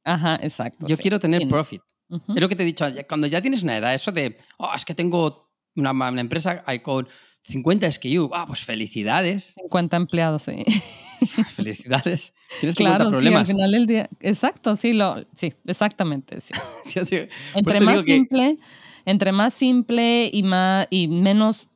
Ajá, 0.03 0.37
exacto. 0.43 0.89
Yo 0.89 0.97
sí. 0.97 1.03
quiero 1.03 1.21
tener 1.21 1.47
profit. 1.47 1.83
Es 2.11 2.41
lo 2.41 2.49
que 2.49 2.57
te 2.57 2.65
he 2.65 2.67
dicho, 2.67 2.85
cuando 3.09 3.29
ya 3.29 3.41
tienes 3.41 3.63
una 3.63 3.79
edad, 3.79 3.95
eso 3.95 4.11
de, 4.11 4.37
oh, 4.59 4.73
es 4.75 4.85
que 4.85 4.97
tengo 4.97 5.53
una, 5.77 5.93
una 5.93 6.21
empresa 6.21 6.65
hay 6.67 6.81
con 6.81 7.09
50 7.45 7.91
SKU, 7.91 8.31
ah, 8.33 8.45
pues 8.47 8.61
felicidades, 8.65 9.55
50 9.57 9.97
empleados, 9.97 10.43
sí. 10.45 10.65
felicidades. 11.55 12.35
Tienes 12.61 12.77
50 12.77 12.77
Claro, 12.77 13.05
sí, 13.05 13.07
al 13.07 13.11
problemas. 13.21 13.49
final 13.49 13.73
del 13.73 13.87
día. 13.87 14.09
Exacto, 14.21 14.77
sí, 14.77 14.93
lo, 14.93 15.25
sí, 15.35 15.53
exactamente, 15.67 16.41
sí. 16.41 16.55
Yo 16.95 17.05
digo, 17.05 17.25
Entre 17.55 17.81
más 17.81 18.05
que- 18.05 18.13
simple, 18.15 18.59
entre 19.05 19.33
más 19.33 19.55
simple 19.55 20.31
y 20.33 20.43
más 20.45 20.87
y 20.91 21.09
menos 21.09 21.69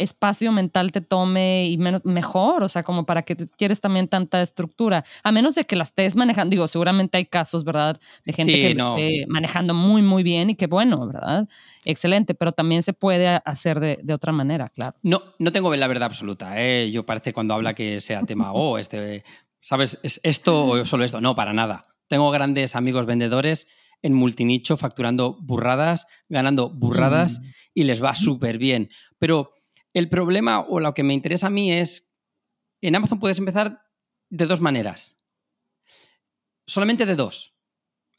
espacio 0.00 0.50
mental 0.52 0.90
te 0.92 1.00
tome 1.00 1.66
y 1.66 1.78
menos, 1.78 2.04
mejor, 2.04 2.62
o 2.62 2.68
sea, 2.68 2.82
como 2.82 3.06
para 3.06 3.22
que 3.22 3.36
quieres 3.56 3.80
también 3.80 4.08
tanta 4.08 4.42
estructura, 4.42 5.04
a 5.22 5.30
menos 5.32 5.54
de 5.54 5.64
que 5.64 5.76
la 5.76 5.82
estés 5.84 6.16
manejando, 6.16 6.50
digo, 6.50 6.66
seguramente 6.68 7.18
hay 7.18 7.26
casos, 7.26 7.64
¿verdad? 7.64 8.00
De 8.24 8.32
gente 8.32 8.52
Sí, 8.54 8.60
que 8.60 8.74
no. 8.74 8.96
esté 8.96 9.26
manejando 9.28 9.74
muy, 9.74 10.02
muy 10.02 10.22
bien 10.22 10.50
y 10.50 10.54
qué 10.56 10.66
bueno, 10.66 11.06
¿verdad? 11.06 11.48
Excelente, 11.84 12.34
pero 12.34 12.52
también 12.52 12.82
se 12.82 12.92
puede 12.92 13.28
hacer 13.44 13.78
de, 13.80 13.98
de 14.02 14.14
otra 14.14 14.32
manera, 14.32 14.68
claro. 14.68 14.96
No, 15.02 15.22
no 15.38 15.52
tengo 15.52 15.74
la 15.76 15.86
verdad 15.86 16.04
absoluta. 16.06 16.60
¿eh? 16.60 16.90
Yo 16.90 17.06
parece 17.06 17.32
cuando 17.32 17.54
habla 17.54 17.74
que 17.74 18.00
sea 18.00 18.22
tema, 18.24 18.52
oh, 18.54 18.78
este, 18.78 19.22
¿sabes? 19.60 19.98
¿Es 20.02 20.20
esto 20.22 20.66
o 20.66 20.84
solo 20.84 21.04
esto? 21.04 21.20
No, 21.20 21.34
para 21.34 21.52
nada. 21.52 21.86
Tengo 22.08 22.30
grandes 22.30 22.74
amigos 22.74 23.06
vendedores 23.06 23.66
en 24.02 24.14
multinicho 24.14 24.76
facturando 24.78 25.36
burradas, 25.40 26.06
ganando 26.28 26.70
burradas 26.70 27.38
Mm. 27.38 27.44
y 27.74 27.82
les 27.84 28.02
va 28.02 28.14
súper 28.14 28.56
bien. 28.58 28.88
Pero 29.18 29.52
el 29.94 30.08
problema 30.08 30.60
o 30.60 30.80
lo 30.80 30.94
que 30.94 31.02
me 31.02 31.14
interesa 31.14 31.48
a 31.48 31.50
mí 31.50 31.72
es, 31.72 32.08
en 32.80 32.96
Amazon 32.96 33.18
puedes 33.18 33.38
empezar 33.38 33.82
de 34.28 34.46
dos 34.46 34.60
maneras. 34.60 35.18
Solamente 36.66 37.06
de 37.06 37.16
dos. 37.16 37.54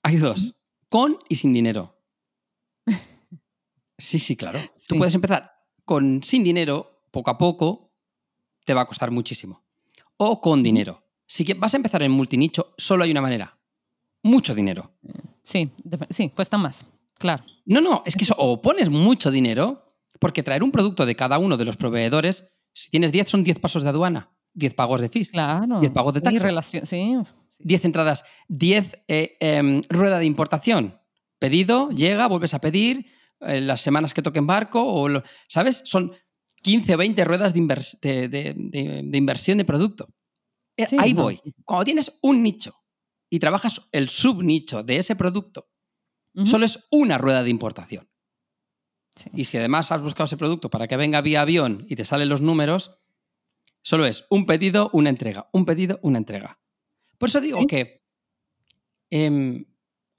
Hay 0.04 0.18
dos. 0.18 0.56
Con 0.90 1.18
y 1.30 1.36
sin 1.36 1.54
dinero. 1.54 1.98
Sí, 3.98 4.18
sí, 4.18 4.36
claro. 4.36 4.58
Tú 4.88 4.98
puedes 4.98 5.14
empezar 5.14 5.52
con 5.86 6.24
sin 6.24 6.44
dinero, 6.44 7.06
poco 7.12 7.30
a 7.30 7.38
poco, 7.38 7.94
te 8.66 8.74
va 8.74 8.82
a 8.82 8.88
costar 8.88 9.12
muchísimo. 9.12 9.64
O 10.18 10.42
con 10.42 10.64
dinero. 10.64 11.04
Si 11.28 11.44
vas 11.54 11.76
a 11.76 11.78
empezar 11.78 12.02
en 12.02 12.12
multinicho, 12.12 12.74
solo 12.80 13.04
hay 13.04 13.12
una 13.12 13.22
manera. 13.22 13.60
Mucho 14.24 14.56
dinero. 14.56 14.96
Sí, 15.44 15.72
sí, 16.10 16.30
cuesta 16.30 16.58
más, 16.58 16.88
claro. 17.20 17.44
No, 17.66 17.80
no, 17.80 18.02
es 18.04 18.16
que 18.16 18.24
eso, 18.24 18.34
o 18.40 18.60
pones 18.60 18.90
mucho 18.90 19.30
dinero, 19.30 19.91
porque 20.22 20.44
traer 20.44 20.62
un 20.64 20.72
producto 20.72 21.06
de 21.08 21.16
cada 21.16 21.40
uno 21.40 21.58
de 21.58 21.66
los 21.66 21.76
proveedores, 21.78 22.46
si 22.74 22.92
tienes 22.92 23.12
10 23.12 23.28
son 23.28 23.44
10 23.44 23.58
pasos 23.60 23.82
de 23.84 23.90
aduana, 23.90 24.32
10 24.54 24.74
pagos 24.76 25.02
de 25.02 25.10
fees, 25.10 25.32
Claro. 25.32 25.80
10 25.80 25.92
pagos 25.92 26.14
de 26.14 26.22
taxes. 26.22 26.44
relación, 26.44 26.86
sí. 26.86 27.16
sí. 27.50 27.64
10 27.64 27.86
entradas, 27.86 28.24
10 28.48 29.02
eh, 29.08 29.36
em, 29.40 29.82
rueda 29.90 30.20
de 30.20 30.26
importación. 30.26 31.00
Pedido, 31.40 31.90
llega, 31.90 32.28
vuelves 32.28 32.54
a 32.54 32.62
pedir, 32.62 33.08
eh, 33.42 33.62
las 33.62 33.82
semanas 33.82 34.14
que 34.14 34.22
toque 34.22 34.38
en 34.40 34.46
barco, 34.48 34.84
o 34.86 35.10
lo- 35.10 35.24
¿sabes? 35.48 35.82
Son 35.86 36.12
15 36.62 36.94
o 36.94 36.98
20 36.98 37.26
ruedas 37.26 37.54
de, 37.56 37.60
invers- 37.60 38.00
de- 38.00 38.28
de- 38.30 38.54
de- 39.04 39.18
inversión 39.18 39.58
de 39.58 39.66
producto. 39.66 40.08
Eh, 40.78 40.86
Sí, 40.86 40.98
Ahí 41.00 41.14
no. 41.16 41.24
voy. 41.24 41.42
Cuando 41.66 41.86
tienes 41.86 42.18
un 42.22 42.44
nicho 42.44 42.76
y 43.30 43.40
trabajas 43.40 43.82
el 43.92 44.08
subnicho 44.10 44.84
de 44.84 44.98
ese 44.98 45.16
producto, 45.16 45.70
Ujú. 46.36 46.46
solo 46.46 46.66
es 46.66 46.80
una 46.92 47.18
rueda 47.18 47.42
de 47.44 47.50
importación. 47.50 48.08
Sí. 49.16 49.30
Y 49.34 49.44
si 49.46 49.58
además 49.58 49.92
has 49.92 50.02
buscado 50.02 50.26
ese 50.26 50.38
producto 50.38 50.70
para 50.70 50.88
que 50.88 50.96
venga 50.98 51.22
vía 51.22 51.42
avión 51.42 51.86
y 51.90 51.96
te 51.96 52.06
salen 52.06 52.30
los 52.30 52.42
números, 52.42 52.98
solo 53.82 54.06
es 54.06 54.26
un 54.30 54.46
pedido, 54.46 54.90
una 54.94 55.10
entrega, 55.10 55.50
un 55.52 55.66
pedido, 55.66 56.00
una 56.02 56.18
entrega. 56.18 56.60
Por 57.18 57.30
eso 57.30 57.42
digo 57.42 57.60
Sí. 57.60 57.68
que 57.68 58.02
em, 59.10 59.66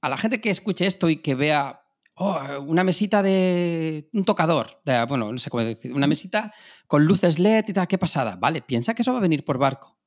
a 0.01 0.09
la 0.09 0.17
gente 0.17 0.41
que 0.41 0.51
escuche 0.51 0.87
esto 0.87 1.09
y 1.09 1.17
que 1.23 1.35
vea 1.35 1.81
oh, 2.17 2.39
una 2.67 2.85
mesita 2.85 3.23
de 3.23 4.09
un 4.13 4.25
tocador, 4.25 4.81
de- 4.85 5.05
bueno, 5.07 5.33
no 5.33 5.39
sé 5.39 5.49
cómo 5.51 5.65
decir, 5.65 5.93
una 5.95 6.07
mesita 6.07 6.53
con 6.87 7.05
luces 7.07 7.39
LED 7.39 7.65
y 7.69 7.73
tal, 7.73 7.89
qué 7.89 7.99
pasada. 7.99 8.37
Vale, 8.37 8.61
piensa 8.63 8.95
que 8.95 9.03
eso 9.03 9.13
va 9.13 9.19
a 9.19 9.23
venir 9.23 9.45
por 9.45 9.59
barco 9.59 9.99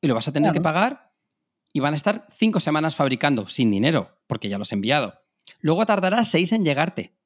y 0.00 0.06
lo 0.06 0.14
vas 0.14 0.28
a 0.28 0.32
tener 0.32 0.52
que 0.52 0.60
pagar 0.60 1.12
y 1.72 1.80
van 1.80 1.92
a 1.94 1.96
estar 1.96 2.26
cinco 2.30 2.60
semanas 2.60 2.94
fabricando 2.94 3.48
sin 3.48 3.70
dinero, 3.70 4.20
porque 4.28 4.48
ya 4.48 4.56
lo 4.58 4.62
has 4.62 4.72
enviado. 4.72 5.14
Luego 5.60 5.84
tardará 5.84 6.22
seis 6.24 6.52
en 6.52 6.64
llegarte. 6.64 7.17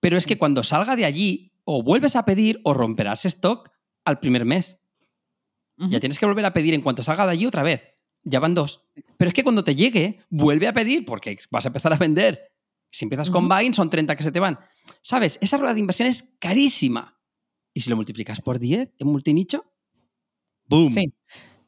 Pero 0.00 0.16
es 0.16 0.26
que 0.26 0.34
Sí. 0.34 0.38
cuando 0.38 0.62
salga 0.62 0.96
de 0.96 1.04
allí, 1.04 1.52
o 1.64 1.82
vuelves 1.82 2.16
a 2.16 2.24
pedir 2.24 2.60
o 2.64 2.72
romperás 2.74 3.24
stock 3.26 3.70
al 4.04 4.20
primer 4.20 4.44
mes. 4.44 4.80
Ya 5.76 6.00
tienes 6.00 6.18
que 6.18 6.26
volver 6.26 6.44
a 6.44 6.52
pedir 6.52 6.74
en 6.74 6.80
cuanto 6.80 7.02
salga 7.04 7.24
de 7.26 7.32
allí 7.32 7.46
otra 7.46 7.62
vez. 7.62 7.82
Ya 8.24 8.40
van 8.40 8.54
dos. 8.54 8.84
Pero 9.16 9.28
es 9.28 9.34
que 9.34 9.44
cuando 9.44 9.62
te 9.62 9.76
llegue, 9.76 10.24
vuelve 10.28 10.66
a 10.66 10.72
pedir 10.72 11.04
porque 11.04 11.36
vas 11.50 11.66
a 11.66 11.68
empezar 11.68 11.92
a 11.92 11.96
vender. 11.96 12.50
Si 12.90 13.04
empiezas 13.04 13.30
con 13.30 13.48
buying, 13.48 13.74
son 13.74 13.88
30 13.90 14.16
que 14.16 14.22
se 14.24 14.32
te 14.32 14.40
van. 14.40 14.58
¿Sabes? 15.02 15.38
Esa 15.40 15.56
rueda 15.56 15.74
de 15.74 15.80
inversión 15.80 16.08
es 16.08 16.34
carísima. 16.40 17.16
Y 17.74 17.80
si 17.80 17.90
lo 17.90 17.96
multiplicas 17.96 18.40
por 18.40 18.58
10 18.58 18.90
en 18.98 19.06
multinicho, 19.06 19.72
¡boom! 20.66 20.90
Sí. 20.90 21.12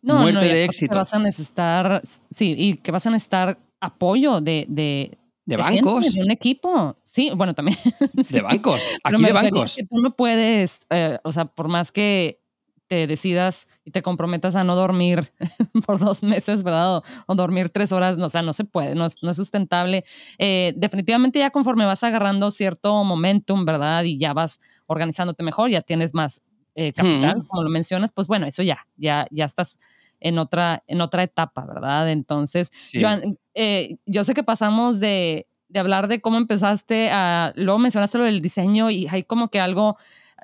No, 0.02 0.18
Muerte 0.20 0.34
no, 0.40 0.40
de 0.40 0.64
éxito. 0.64 0.90
que 0.92 0.96
vas 0.98 1.14
a 1.14 1.18
necesitar, 1.18 2.02
sí, 2.30 2.54
y 2.56 2.76
que 2.78 2.90
vas 2.90 3.06
a 3.06 3.10
necesitar 3.10 3.60
apoyo 3.80 4.40
de, 4.40 4.64
de, 4.68 5.18
De 5.57 5.64
gente, 5.64 5.82
bancos. 5.82 6.12
de 6.12 6.20
un 6.20 6.30
equipo. 6.30 6.96
Sí, 7.03 7.32
bueno, 7.34 7.55
también. 7.55 7.76
sí. 8.22 8.34
De 8.34 8.40
bancos. 8.40 8.80
Aquí 9.03 9.22
de 9.22 9.32
bancos. 9.32 9.74
Que 9.74 9.84
tú 9.84 9.96
no 10.01 10.14
puedes, 10.14 10.80
eh, 10.90 11.18
o 11.24 11.32
sea, 11.32 11.46
por 11.46 11.66
más 11.66 11.90
que 11.90 12.40
te 12.86 13.09
decidas 13.09 13.68
y 13.84 13.90
te 13.90 14.01
comprometas 14.03 14.55
a 14.55 14.62
no 14.62 14.76
dormir 14.76 15.32
por 15.86 15.98
dos 15.98 16.22
meses, 16.22 16.62
¿verdad? 16.62 16.98
O, 16.98 17.03
o 17.26 17.34
dormir 17.34 17.70
tres 17.70 17.90
horas, 17.90 18.16
no, 18.16 18.26
o 18.26 18.30
sea, 18.30 18.42
no 18.42 18.53
se 18.53 18.64
puede, 18.64 18.94
no 18.94 19.07
es, 19.07 19.16
no 19.22 19.30
es 19.30 19.36
sustentable. 19.36 20.05
Eh, 20.38 20.72
definitivamente 20.76 21.40
ya 21.40 21.51
conforme 21.51 21.84
vas 21.84 22.05
agarrando 22.05 22.51
cierto 22.53 23.03
momentum, 23.03 23.64
¿verdad? 23.64 24.05
Y 24.05 24.18
ya 24.18 24.32
vas 24.32 24.61
organizándote 24.86 25.42
mejor, 25.42 25.70
ya 25.70 25.80
tienes 25.80 26.14
más 26.14 26.42
eh, 26.76 26.92
capital, 26.92 27.44
como 27.48 27.64
lo 27.64 27.70
mencionas, 27.70 28.12
pues 28.12 28.28
bueno, 28.28 28.46
eso 28.46 28.62
ya, 28.62 28.86
ya, 28.96 29.26
ya 29.30 29.44
estás 29.44 29.78
en 30.20 30.38
otra, 30.38 30.84
en 30.86 31.00
otra 31.00 31.22
etapa, 31.22 31.64
¿verdad? 31.66 32.10
Entonces, 32.10 32.70
Sí. 32.72 33.00
Joan, 33.00 33.38
eh, 33.54 33.96
yo 34.06 34.24
sé 34.24 34.34
que 34.34 34.42
pasamos 34.42 35.00
de, 35.00 35.46
de 35.68 35.80
hablar 35.80 36.08
de 36.08 36.20
cómo 36.20 36.36
empezaste 36.36 37.10
a, 37.10 37.52
luego 37.56 37.78
mencionaste 37.78 38.18
lo 38.18 38.24
del 38.24 38.40
diseño 38.40 38.90
y 38.90 39.06
hay 39.08 39.22
como 39.22 39.48
que 39.48 39.60
algo, 39.60 39.96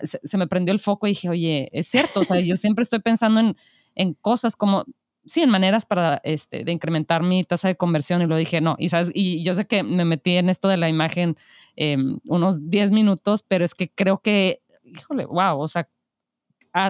se, 0.03 0.20
se 0.24 0.39
me 0.39 0.47
prendió 0.47 0.72
el 0.72 0.81
foco 0.81 1.07
y 1.07 1.11
dije, 1.11 1.29
oye, 1.29 1.68
es 1.72 1.89
cierto, 1.89 2.20
o 2.20 2.24
sea, 2.24 2.41
yo 2.41 2.57
siempre 2.57 2.83
estoy 2.83 3.01
pensando 3.01 3.41
en, 3.41 3.57
en 3.95 4.14
cosas 4.14 4.57
como, 4.57 4.85
sí, 5.24 5.43
en 5.43 5.51
maneras 5.51 5.85
para, 5.85 6.20
este, 6.24 6.64
de 6.64 6.72
incrementar 6.72 7.22
mi 7.22 7.45
tasa 7.45 7.68
de 7.68 7.77
conversión 7.77 8.22
y 8.22 8.27
lo 8.27 8.37
dije, 8.37 8.61
no, 8.61 8.77
y 8.79 8.89
sabes, 8.89 9.11
y 9.14 9.43
yo 9.43 9.55
sé 9.55 9.66
que 9.66 9.83
me 9.83 10.05
metí 10.05 10.37
en 10.37 10.49
esto 10.49 10.68
de 10.68 10.77
la 10.77 10.89
imagen 10.89 11.37
eh, 11.77 11.97
unos 12.27 12.70
10 12.70 12.93
minutos, 12.93 13.45
pero 13.47 13.64
es 13.64 13.74
que 13.74 13.91
creo 13.91 14.18
que, 14.18 14.62
híjole, 14.85 15.27
wow, 15.27 15.59
o 15.59 15.68
sea, 15.68 15.89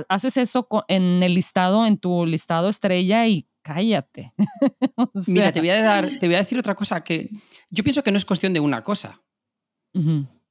haces 0.09 0.37
eso 0.37 0.67
en 0.89 1.23
el 1.23 1.35
listado, 1.35 1.87
en 1.87 1.99
tu 1.99 2.27
listado 2.27 2.69
estrella 2.69 3.27
y 3.27 3.49
cállate. 3.63 4.33
O 4.97 5.11
Mira, 5.27 5.53
te 5.53 5.61
voy, 5.61 5.71
a 5.71 5.81
dar, 5.83 6.09
te 6.19 6.27
voy 6.27 6.35
a 6.37 6.39
decir 6.39 6.59
otra 6.59 6.75
cosa 6.75 7.03
que 7.05 7.31
yo 7.71 7.85
pienso 7.85 8.03
que 8.03 8.11
no 8.11 8.17
es 8.17 8.25
cuestión 8.25 8.53
de 8.53 8.61
una 8.61 8.83
cosa. 8.83 9.23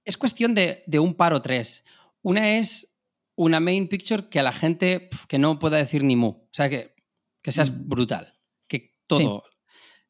Es 0.04 0.18
cuestión 0.18 0.56
de, 0.56 0.84
de 0.88 1.00
un 1.00 1.14
par 1.14 1.34
o 1.34 1.42
tres. 1.42 1.84
Una 2.22 2.58
es 2.58 2.96
una 3.36 3.60
main 3.60 3.88
picture 3.88 4.28
que 4.30 4.40
a 4.40 4.44
la 4.44 4.52
gente 4.52 5.00
pf, 5.02 5.26
que 5.28 5.38
no 5.38 5.60
pueda 5.60 5.78
decir 5.78 6.04
ni 6.04 6.16
mu. 6.16 6.28
O 6.30 6.50
sea, 6.52 6.70
que, 6.70 6.96
que 7.44 7.52
seas 7.52 7.72
Mm. 7.72 7.88
brutal. 7.90 8.34
Que 8.68 8.96
todo. 9.08 9.44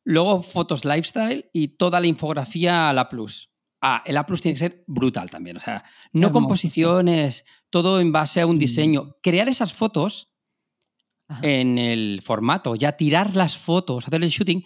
Luego 0.03 0.41
fotos 0.43 0.85
lifestyle 0.85 1.49
y 1.51 1.69
toda 1.69 1.99
la 1.99 2.07
infografía 2.07 2.89
a 2.89 2.93
la 2.93 3.09
plus. 3.09 3.49
Ah, 3.81 4.01
el 4.05 4.17
A 4.17 4.25
plus 4.25 4.41
tiene 4.41 4.55
que 4.55 4.59
ser 4.59 4.83
brutal 4.87 5.29
también. 5.29 5.57
O 5.57 5.59
sea, 5.59 5.83
no 6.13 6.27
hermoso, 6.27 6.27
sí. 6.27 6.33
composiciones, 6.33 7.45
todo 7.69 7.99
en 7.99 8.11
base 8.11 8.41
a 8.41 8.47
un 8.47 8.55
Mm. 8.55 8.59
diseño. 8.59 9.15
Crear 9.21 9.47
esas 9.49 9.73
fotos 9.73 10.31
ajá. 11.27 11.41
en 11.43 11.77
el 11.77 12.21
formato, 12.23 12.75
ya 12.75 12.93
tirar 12.97 13.35
las 13.35 13.57
fotos, 13.57 14.07
hacer 14.07 14.23
el 14.23 14.29
shooting, 14.29 14.63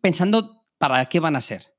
pensando 0.00 0.66
para 0.78 1.04
qué 1.06 1.20
van 1.20 1.36
a 1.36 1.40
ser. 1.40 1.74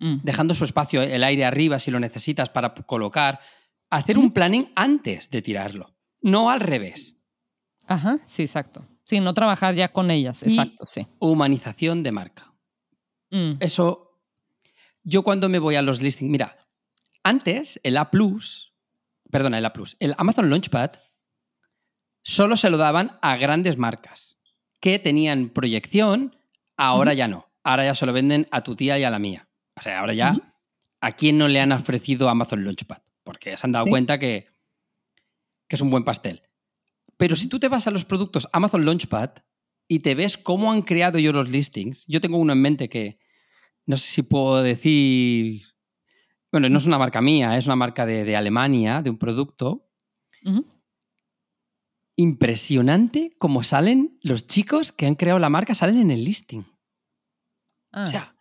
Mm. 0.00 0.18
Dejando 0.22 0.54
su 0.54 0.64
espacio, 0.64 1.02
el 1.02 1.22
aire 1.24 1.44
arriba 1.44 1.78
si 1.78 1.90
lo 1.90 2.00
necesitas 2.00 2.48
para 2.48 2.74
colocar. 2.74 3.40
Hacer 3.90 4.16
un 4.16 4.32
planning 4.32 4.68
antes 4.74 5.28
de 5.30 5.42
tirarlo, 5.42 5.94
no 6.22 6.48
al 6.50 6.60
revés. 6.60 7.18
Ajá, 7.86 8.20
sí, 8.24 8.42
exacto. 8.42 8.88
Sí, 9.04 9.20
no 9.20 9.34
trabajar 9.34 9.74
ya 9.74 9.92
con 9.92 10.10
ellas, 10.10 10.42
Y 10.44 10.46
exacto, 10.46 10.86
sí. 10.86 11.06
Humanización 11.18 12.02
de 12.02 12.12
marca. 12.12 12.54
Mm, 13.30 13.54
Eso, 13.60 14.11
yo 15.04 15.22
cuando 15.22 15.48
me 15.48 15.58
voy 15.58 15.74
a 15.76 15.82
los 15.82 16.00
listings, 16.02 16.30
mira, 16.30 16.56
antes 17.22 17.80
el 17.82 17.96
A+, 17.96 18.10
perdona, 19.30 19.58
el 19.58 19.64
A+, 19.66 19.72
el 20.00 20.14
Amazon 20.18 20.50
Launchpad 20.50 20.92
solo 22.22 22.56
se 22.56 22.70
lo 22.70 22.76
daban 22.76 23.12
a 23.20 23.36
grandes 23.36 23.76
marcas 23.76 24.38
que 24.80 24.98
tenían 24.98 25.50
proyección, 25.50 26.36
ahora 26.76 27.14
ya 27.14 27.28
no. 27.28 27.48
Ahora 27.64 27.84
ya 27.84 27.94
se 27.94 28.06
lo 28.06 28.12
venden 28.12 28.48
a 28.50 28.62
tu 28.62 28.74
tía 28.74 28.98
y 28.98 29.04
a 29.04 29.10
la 29.10 29.20
mía. 29.20 29.48
O 29.76 29.82
sea, 29.82 30.00
ahora 30.00 30.14
ya. 30.14 30.36
¿a 31.00 31.12
quién 31.12 31.38
no 31.38 31.48
le 31.48 31.60
han 31.60 31.72
ofrecido 31.72 32.28
Amazon 32.28 32.64
Launchpad? 32.64 32.98
Porque 33.24 33.56
se 33.56 33.66
han 33.66 33.72
dado 33.72 33.84
Sí. 33.86 33.90
cuenta 33.90 34.18
que, 34.18 34.48
que 35.68 35.76
es 35.76 35.80
un 35.80 35.90
buen 35.90 36.04
pastel. 36.04 36.42
Pero 37.16 37.36
si 37.36 37.48
tú 37.48 37.58
te 37.60 37.68
vas 37.68 37.86
a 37.86 37.90
los 37.92 38.04
productos 38.04 38.48
Amazon 38.52 38.84
Launchpad 38.84 39.30
y 39.88 40.00
te 40.00 40.14
ves 40.16 40.36
cómo 40.36 40.70
han 40.72 40.82
creado 40.82 41.18
ellos 41.18 41.34
los 41.34 41.50
listings, 41.50 42.04
yo 42.06 42.20
tengo 42.20 42.38
uno 42.38 42.52
en 42.52 42.60
mente 42.60 42.88
que 42.88 43.18
no 43.86 43.96
sé 43.96 44.08
si 44.08 44.22
puedo 44.22 44.62
decir. 44.62 45.62
Bueno, 46.50 46.68
no 46.68 46.78
es 46.78 46.86
una 46.86 46.98
marca 46.98 47.20
mía, 47.20 47.56
es 47.56 47.66
una 47.66 47.76
marca 47.76 48.04
de, 48.06 48.24
de 48.24 48.36
Alemania, 48.36 49.00
de 49.02 49.10
un 49.10 49.18
producto. 49.18 49.88
Impresionante 52.16 53.34
cómo 53.38 53.64
salen 53.64 54.18
los 54.22 54.46
chicos 54.46 54.92
que 54.92 55.06
han 55.06 55.14
creado 55.14 55.38
la 55.38 55.48
marca, 55.48 55.74
salen 55.74 55.98
en 55.98 56.10
el 56.10 56.24
listing. 56.24 56.64
Ah, 57.90 58.04
O 58.04 58.06
sea, 58.06 58.36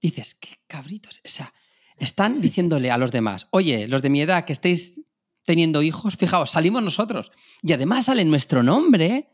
dices, 0.00 0.34
qué 0.34 0.56
cabritos. 0.66 1.20
O 1.24 1.28
sea, 1.28 1.52
están 1.96 2.40
diciéndole 2.42 2.90
a 2.90 2.98
los 2.98 3.10
demás, 3.10 3.48
oye, 3.50 3.88
los 3.88 4.02
de 4.02 4.10
mi 4.10 4.20
edad 4.20 4.44
que 4.44 4.52
estéis 4.52 5.00
teniendo 5.44 5.80
hijos, 5.82 6.16
fijaos, 6.16 6.50
salimos 6.50 6.82
nosotros. 6.82 7.32
Y 7.62 7.72
además 7.72 8.04
sale 8.04 8.24
nuestro 8.26 8.62
nombre 8.62 9.30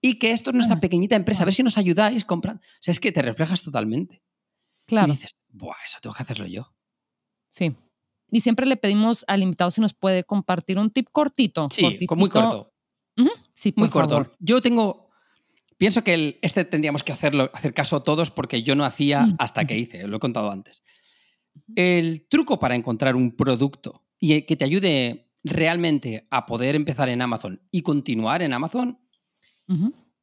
y 0.00 0.18
que 0.18 0.32
esto 0.32 0.50
es 0.50 0.54
nuestra 0.56 0.76
Ah, 0.76 0.80
pequeñita 0.80 1.14
empresa, 1.14 1.44
a 1.44 1.46
ver 1.46 1.54
si 1.54 1.62
nos 1.62 1.78
ayudáis 1.78 2.24
comprando. 2.24 2.60
O 2.60 2.78
sea, 2.80 2.90
es 2.90 2.98
que 2.98 3.12
te 3.12 3.22
reflejas 3.22 3.62
totalmente. 3.62 4.20
Claro, 4.86 5.08
Y 5.12 5.16
dices, 5.16 5.36
Buah, 5.48 5.74
eso 5.84 5.98
tengo 6.00 6.14
que 6.14 6.22
hacerlo 6.22 6.46
yo. 6.46 6.72
sí. 7.48 7.74
Y 8.34 8.40
siempre 8.40 8.64
le 8.64 8.78
pedimos 8.78 9.26
al 9.28 9.42
invitado 9.42 9.70
si 9.70 9.82
nos 9.82 9.92
puede 9.92 10.24
compartir 10.24 10.78
un 10.78 10.90
tip 10.90 11.08
cortito. 11.12 11.68
Sí, 11.70 11.98
muy 12.16 12.30
corto. 12.30 12.72
Sí, 13.54 13.74
Muy 13.76 13.90
corto. 13.90 14.08
favor. 14.14 14.36
Yo 14.40 14.62
tengo. 14.62 15.10
Pienso 15.76 16.02
que 16.02 16.14
el- 16.14 16.38
este 16.40 16.64
tendríamos 16.64 17.04
que 17.04 17.12
hacerlo, 17.12 17.50
hacer 17.52 17.74
caso 17.74 18.02
todos 18.02 18.30
porque 18.30 18.62
yo 18.62 18.74
no 18.74 18.86
hacía 18.86 19.26
hasta 19.38 19.66
que 19.66 19.76
hice, 19.76 20.06
lo 20.06 20.16
he 20.16 20.20
contado 20.20 20.50
antes. 20.50 20.82
El 21.76 22.26
truco 22.28 22.58
para 22.58 22.74
encontrar 22.74 23.16
un 23.16 23.36
producto 23.36 24.02
y 24.18 24.40
que 24.46 24.56
te 24.56 24.64
ayude 24.64 25.30
realmente 25.44 26.26
a 26.30 26.46
poder 26.46 26.74
empezar 26.74 27.10
en 27.10 27.20
Amazon 27.20 27.60
y 27.70 27.82
continuar 27.82 28.40
en 28.40 28.54
Amazon 28.54 28.98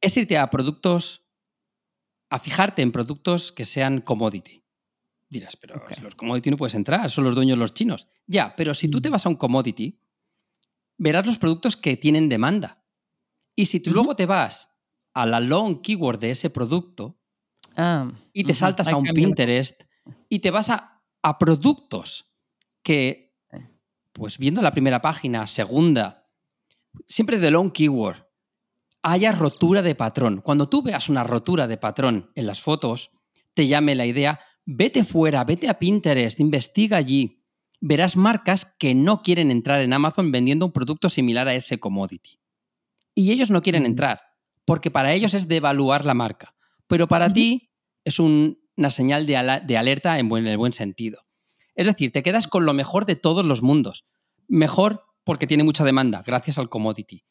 es 0.00 0.16
irte 0.16 0.36
a 0.36 0.50
productos, 0.50 1.22
a 2.30 2.38
fijarte 2.38 2.82
en 2.82 2.92
productos 2.92 3.52
que 3.52 3.64
sean 3.64 4.00
commodity. 4.00 4.64
Dirás, 5.28 5.56
pero 5.56 5.82
si 5.94 6.00
los 6.00 6.14
commodity 6.14 6.50
no 6.50 6.56
puedes 6.56 6.74
entrar, 6.74 7.08
son 7.10 7.24
los 7.24 7.34
dueños 7.34 7.58
los 7.58 7.74
chinos. 7.74 8.08
Ya, 8.26 8.54
pero 8.56 8.74
si 8.74 8.88
tú 8.88 9.00
te 9.00 9.08
Mm. 9.08 9.12
vas 9.12 9.26
a 9.26 9.28
un 9.28 9.36
commodity, 9.36 10.00
verás 10.98 11.26
los 11.26 11.38
productos 11.38 11.76
que 11.76 11.96
tienen 11.96 12.28
demanda. 12.28 12.84
Y 13.56 13.66
si 13.66 13.80
tú 13.80 13.92
luego 13.92 14.16
te 14.16 14.26
vas 14.26 14.68
a 15.14 15.26
la 15.26 15.40
long 15.40 15.82
keyword 15.82 16.18
de 16.20 16.30
ese 16.32 16.50
producto 16.50 17.20
Ah, 17.76 18.10
y 18.32 18.44
te 18.44 18.54
saltas 18.54 18.88
a 18.88 18.96
un 18.96 19.04
Pinterest 19.04 19.84
y 20.28 20.40
te 20.40 20.50
vas 20.50 20.70
a, 20.70 21.02
a 21.22 21.38
productos 21.38 22.32
que, 22.82 23.36
pues 24.12 24.38
viendo 24.38 24.62
la 24.62 24.72
primera 24.72 25.00
página, 25.00 25.46
segunda, 25.46 26.28
siempre 27.06 27.38
de 27.38 27.50
long 27.50 27.70
keyword, 27.70 28.26
haya 29.02 29.32
rotura 29.32 29.82
de 29.82 29.94
patrón. 29.94 30.40
Cuando 30.42 30.68
tú 30.68 30.82
veas 30.82 31.08
una 31.08 31.24
rotura 31.24 31.66
de 31.66 31.76
patrón 31.76 32.30
en 32.34 32.46
las 32.46 32.60
fotos, 32.60 33.10
te 33.54 33.66
llame 33.66 33.94
la 33.94 34.06
idea, 34.06 34.40
vete 34.66 35.04
fuera, 35.04 35.44
vete 35.44 35.68
a 35.68 35.78
Pinterest, 35.78 36.38
investiga 36.40 36.96
allí. 36.96 37.42
Verás 37.80 38.16
marcas 38.16 38.76
que 38.78 38.94
no 38.94 39.22
quieren 39.22 39.50
entrar 39.50 39.80
en 39.80 39.92
Amazon 39.92 40.30
vendiendo 40.30 40.66
un 40.66 40.72
producto 40.72 41.08
similar 41.08 41.48
a 41.48 41.54
ese 41.54 41.80
commodity. 41.80 42.38
Y 43.14 43.32
ellos 43.32 43.50
no 43.50 43.62
quieren 43.62 43.86
entrar, 43.86 44.20
porque 44.64 44.90
para 44.90 45.12
ellos 45.14 45.34
es 45.34 45.48
devaluar 45.48 46.04
la 46.04 46.14
marca. 46.14 46.54
Pero 46.86 47.08
para 47.08 47.32
ti 47.32 47.70
es 48.04 48.18
un- 48.18 48.58
una 48.76 48.90
señal 48.90 49.26
de 49.26 49.36
alerta 49.76 50.18
en 50.18 50.28
buen, 50.28 50.44
en 50.46 50.52
el 50.52 50.58
buen 50.58 50.72
sentido. 50.72 51.22
Es 51.74 51.86
decir, 51.86 52.12
te 52.12 52.22
quedas 52.22 52.46
con 52.48 52.66
lo 52.66 52.74
mejor 52.74 53.06
de 53.06 53.16
todos 53.16 53.44
los 53.44 53.62
mundos. 53.62 54.04
Mejor 54.48 55.04
porque 55.24 55.46
tiene 55.46 55.64
mucha 55.64 55.84
demanda, 55.84 56.22
gracias 56.26 56.58
al 56.58 56.68
commodity. 56.68 57.24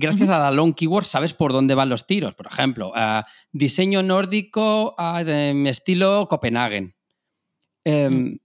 Gracias 0.00 0.28
a 0.28 0.38
la 0.38 0.50
long 0.52 0.74
keyword 0.74 1.04
sabes 1.04 1.34
por 1.34 1.52
dónde 1.52 1.74
van 1.74 1.88
los 1.88 2.06
tiros. 2.06 2.34
Por 2.34 2.46
ejemplo, 2.46 2.92
ah, 2.94 3.24
diseño 3.50 4.02
nórdico 4.02 4.94
ah, 4.96 5.24
de 5.24 5.68
estilo 5.68 6.28
Copenhagen. 6.28 6.94
Em, 7.84 8.38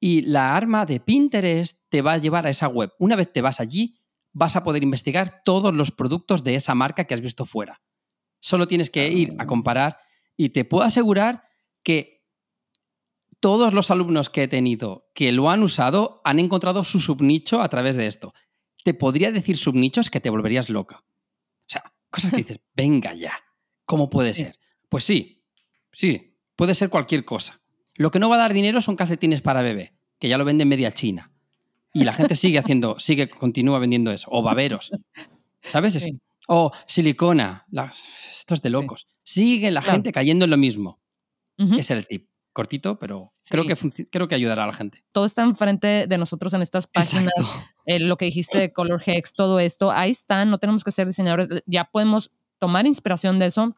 y 0.00 0.22
la 0.22 0.56
arma 0.56 0.84
de 0.84 0.98
Pinterest 1.00 1.80
te 1.88 2.02
va 2.02 2.14
a 2.14 2.18
llevar 2.18 2.46
a 2.46 2.50
esa 2.50 2.66
web. 2.68 2.90
Una 2.98 3.14
vez 3.14 3.32
te 3.32 3.40
vas 3.40 3.60
allí, 3.60 4.00
vas 4.32 4.56
a 4.56 4.64
poder 4.64 4.82
investigar 4.82 5.42
todos 5.44 5.72
los 5.74 5.92
productos 5.92 6.42
de 6.42 6.56
esa 6.56 6.74
marca 6.74 7.04
que 7.04 7.14
has 7.14 7.20
visto 7.20 7.46
fuera. 7.46 7.80
Solo 8.40 8.66
tienes 8.66 8.90
que 8.90 9.08
ir 9.10 9.34
a 9.38 9.44
Ah. 9.44 9.46
comparar 9.46 9.98
y 10.36 10.48
te 10.50 10.64
puedo 10.64 10.84
asegurar 10.84 11.44
que 11.84 12.24
todos 13.40 13.72
los 13.72 13.90
alumnos 13.92 14.30
que 14.30 14.44
he 14.44 14.48
tenido 14.48 15.08
que 15.14 15.30
lo 15.30 15.50
han 15.50 15.62
usado 15.62 16.20
han 16.24 16.40
encontrado 16.40 16.82
su 16.82 16.98
subnicho 16.98 17.62
a 17.62 17.68
través 17.68 17.94
de 17.94 18.08
esto. 18.08 18.34
Te 18.84 18.94
podría 18.94 19.30
decir 19.32 19.56
subnichos 19.56 20.10
que 20.10 20.20
te 20.20 20.30
volverías 20.30 20.68
loca. 20.70 20.98
O 21.00 21.66
sea, 21.66 21.92
cosas 22.10 22.30
que 22.30 22.36
dices, 22.44 22.60
venga 22.74 23.14
ya, 23.14 23.32
¿cómo 23.84 24.08
puede 24.10 24.32
Sí. 24.34 24.42
ser? 24.44 24.58
Pues 24.88 25.04
sí, 25.04 25.44
sí, 25.92 26.36
puede 26.56 26.74
ser 26.74 26.88
cualquier 26.88 27.24
cosa. 27.24 27.60
Lo 27.94 28.10
que 28.10 28.18
no 28.18 28.28
va 28.28 28.36
a 28.36 28.40
dar 28.40 28.52
dinero 28.54 28.80
son 28.80 28.96
calcetines 28.96 29.42
para 29.42 29.60
bebé, 29.62 29.94
que 30.18 30.28
ya 30.28 30.38
lo 30.38 30.44
vende 30.44 30.64
media 30.64 30.92
China. 30.92 31.32
Y 31.92 32.04
la 32.04 32.12
gente 32.12 32.36
sigue 32.36 32.58
haciendo, 32.58 32.96
sigue, 33.00 33.28
continúa 33.28 33.78
vendiendo 33.78 34.10
eso. 34.12 34.28
O 34.30 34.42
baberos. 34.42 34.90
¿Sabes? 35.62 35.94
Es- 35.96 36.04
Sí. 36.04 36.20
o 36.46 36.72
silicona. 36.86 37.66
las- 37.70 38.38
esto 38.40 38.54
es 38.54 38.62
de 38.62 38.70
locos. 38.70 39.06
Sigue 39.22 39.70
la 39.70 39.80
Claro. 39.82 39.96
gente 39.96 40.12
cayendo 40.12 40.44
en 40.46 40.50
lo 40.52 40.56
mismo. 40.56 41.00
Era 41.58 41.98
el 41.98 42.06
tip. 42.06 42.28
Cortito, 42.58 42.98
pero 42.98 43.30
creo, 43.48 43.62
Sí. 43.62 43.68
que 43.68 43.76
funci- 43.76 44.08
creo 44.10 44.26
que 44.26 44.34
ayudará 44.34 44.64
a 44.64 44.66
la 44.66 44.72
gente. 44.72 45.04
Todo 45.12 45.24
está 45.24 45.42
enfrente 45.42 46.06
de 46.08 46.18
nosotros 46.18 46.52
en 46.54 46.62
estas 46.62 46.88
páginas. 46.88 47.32
Eh, 47.86 48.00
lo 48.00 48.16
que 48.16 48.24
dijiste 48.24 48.58
de 48.58 48.72
Color 48.72 49.00
Hex, 49.06 49.34
todo 49.34 49.60
esto, 49.60 49.92
ahí 49.92 50.10
están, 50.10 50.50
no 50.50 50.58
tenemos 50.58 50.82
que 50.82 50.90
ser 50.90 51.06
diseñadores, 51.06 51.48
ya 51.66 51.84
podemos 51.84 52.32
tomar 52.58 52.84
inspiración 52.86 53.38
de 53.38 53.46
eso 53.46 53.76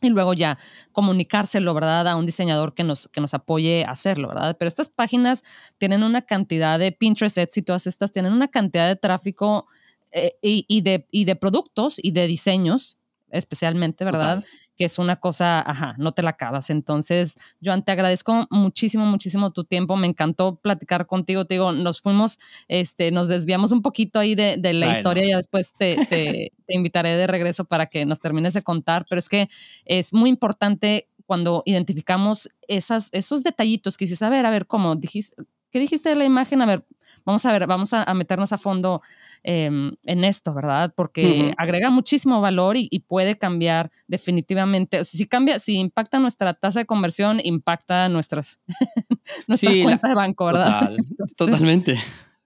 y 0.00 0.08
luego 0.08 0.32
ya 0.34 0.56
comunicárselo, 0.92 1.74
¿verdad? 1.74 2.08
A 2.08 2.16
un 2.16 2.24
diseñador 2.26 2.72
que 2.74 2.84
nos, 2.84 3.08
que 3.08 3.20
nos 3.20 3.34
apoye 3.34 3.84
a 3.84 3.90
hacerlo, 3.90 4.28
¿verdad? 4.28 4.56
Pero 4.58 4.68
estas 4.68 4.88
páginas 4.90 5.44
tienen 5.78 6.02
una 6.02 6.22
cantidad 6.22 6.78
de 6.78 6.90
Pinterest, 6.92 7.36
Etsy, 7.38 7.62
todas 7.62 7.86
estas 7.86 8.12
tienen 8.12 8.32
una 8.32 8.48
cantidad 8.48 8.88
de 8.88 8.96
tráfico 8.96 9.66
eh, 10.10 10.32
y, 10.42 10.64
y 10.68 10.80
de, 10.80 11.06
y 11.10 11.24
de 11.26 11.36
productos 11.36 11.96
y 12.02 12.10
de 12.12 12.26
diseños, 12.26 12.96
especialmente, 13.30 14.04
¿verdad? 14.04 14.36
Total. 14.42 14.50
Que 14.76 14.84
es 14.86 14.98
una 14.98 15.16
cosa, 15.16 15.60
ajá, 15.60 15.94
no 15.98 16.12
te 16.12 16.22
la 16.22 16.30
acabas. 16.30 16.70
Entonces, 16.70 17.36
Joan, 17.62 17.84
te 17.84 17.92
agradezco 17.92 18.46
muchísimo, 18.50 19.04
muchísimo 19.06 19.50
tu 19.52 19.64
tiempo. 19.64 19.96
Me 19.96 20.06
encantó 20.06 20.56
platicar 20.56 21.06
contigo. 21.06 21.44
Te 21.44 21.54
digo, 21.54 21.72
nos 21.72 22.00
fuimos, 22.00 22.38
este, 22.68 23.10
nos 23.10 23.28
desviamos 23.28 23.72
un 23.72 23.82
poquito 23.82 24.18
ahí 24.18 24.34
de, 24.34 24.56
de 24.56 24.72
la 24.72 24.86
Bueno. 24.86 24.98
historia. 24.98 25.24
Ya 25.28 25.36
después 25.36 25.74
te, 25.76 25.96
te, 26.06 26.50
te 26.66 26.74
invitaré 26.74 27.10
de 27.16 27.26
regreso 27.26 27.64
para 27.64 27.86
que 27.86 28.06
nos 28.06 28.20
termines 28.20 28.54
de 28.54 28.62
contar. 28.62 29.04
Pero 29.08 29.18
es 29.18 29.28
que 29.28 29.48
es 29.84 30.12
muy 30.12 30.30
importante 30.30 31.08
cuando 31.26 31.62
identificamos 31.66 32.50
esas, 32.68 33.08
esos 33.12 33.42
detallitos 33.42 33.96
que 33.96 34.04
dices, 34.06 34.22
a 34.22 34.28
ver, 34.28 34.44
a 34.46 34.50
ver, 34.50 34.66
¿cómo 34.66 34.96
dijiste? 34.96 35.42
¿Qué 35.70 35.78
dijiste 35.78 36.08
de 36.10 36.16
la 36.16 36.24
imagen? 36.24 36.60
A 36.60 36.66
ver, 36.66 36.84
vamos 37.24 37.44
a 37.46 37.52
ver, 37.52 37.66
vamos 37.66 37.92
a, 37.92 38.02
a 38.04 38.14
meternos 38.14 38.52
a 38.52 38.58
fondo 38.58 39.02
eh, 39.42 39.66
en 40.04 40.24
esto, 40.24 40.54
¿verdad? 40.54 40.92
Porque 40.96 41.52
agrega 41.56 41.90
muchísimo 41.90 42.40
valor 42.40 42.76
y, 42.76 42.88
y 42.90 43.00
puede 43.00 43.36
cambiar 43.38 43.90
definitivamente. 44.06 45.00
O 45.00 45.04
sea, 45.04 45.18
si 45.18 45.26
cambia, 45.26 45.58
si 45.58 45.78
impacta 45.78 46.18
nuestra 46.18 46.54
tasa 46.54 46.80
de 46.80 46.86
conversión, 46.86 47.40
impacta 47.42 48.08
nuestras, 48.08 48.60
nuestra 49.46 49.70
Sí, 49.70 49.78
la- 49.78 49.84
cuenta 49.84 50.08
de 50.08 50.14
banco, 50.14 50.44
¿verdad? 50.46 50.80
Total, 50.80 50.96
Entonces, 51.10 51.36
totalmente. 51.36 51.96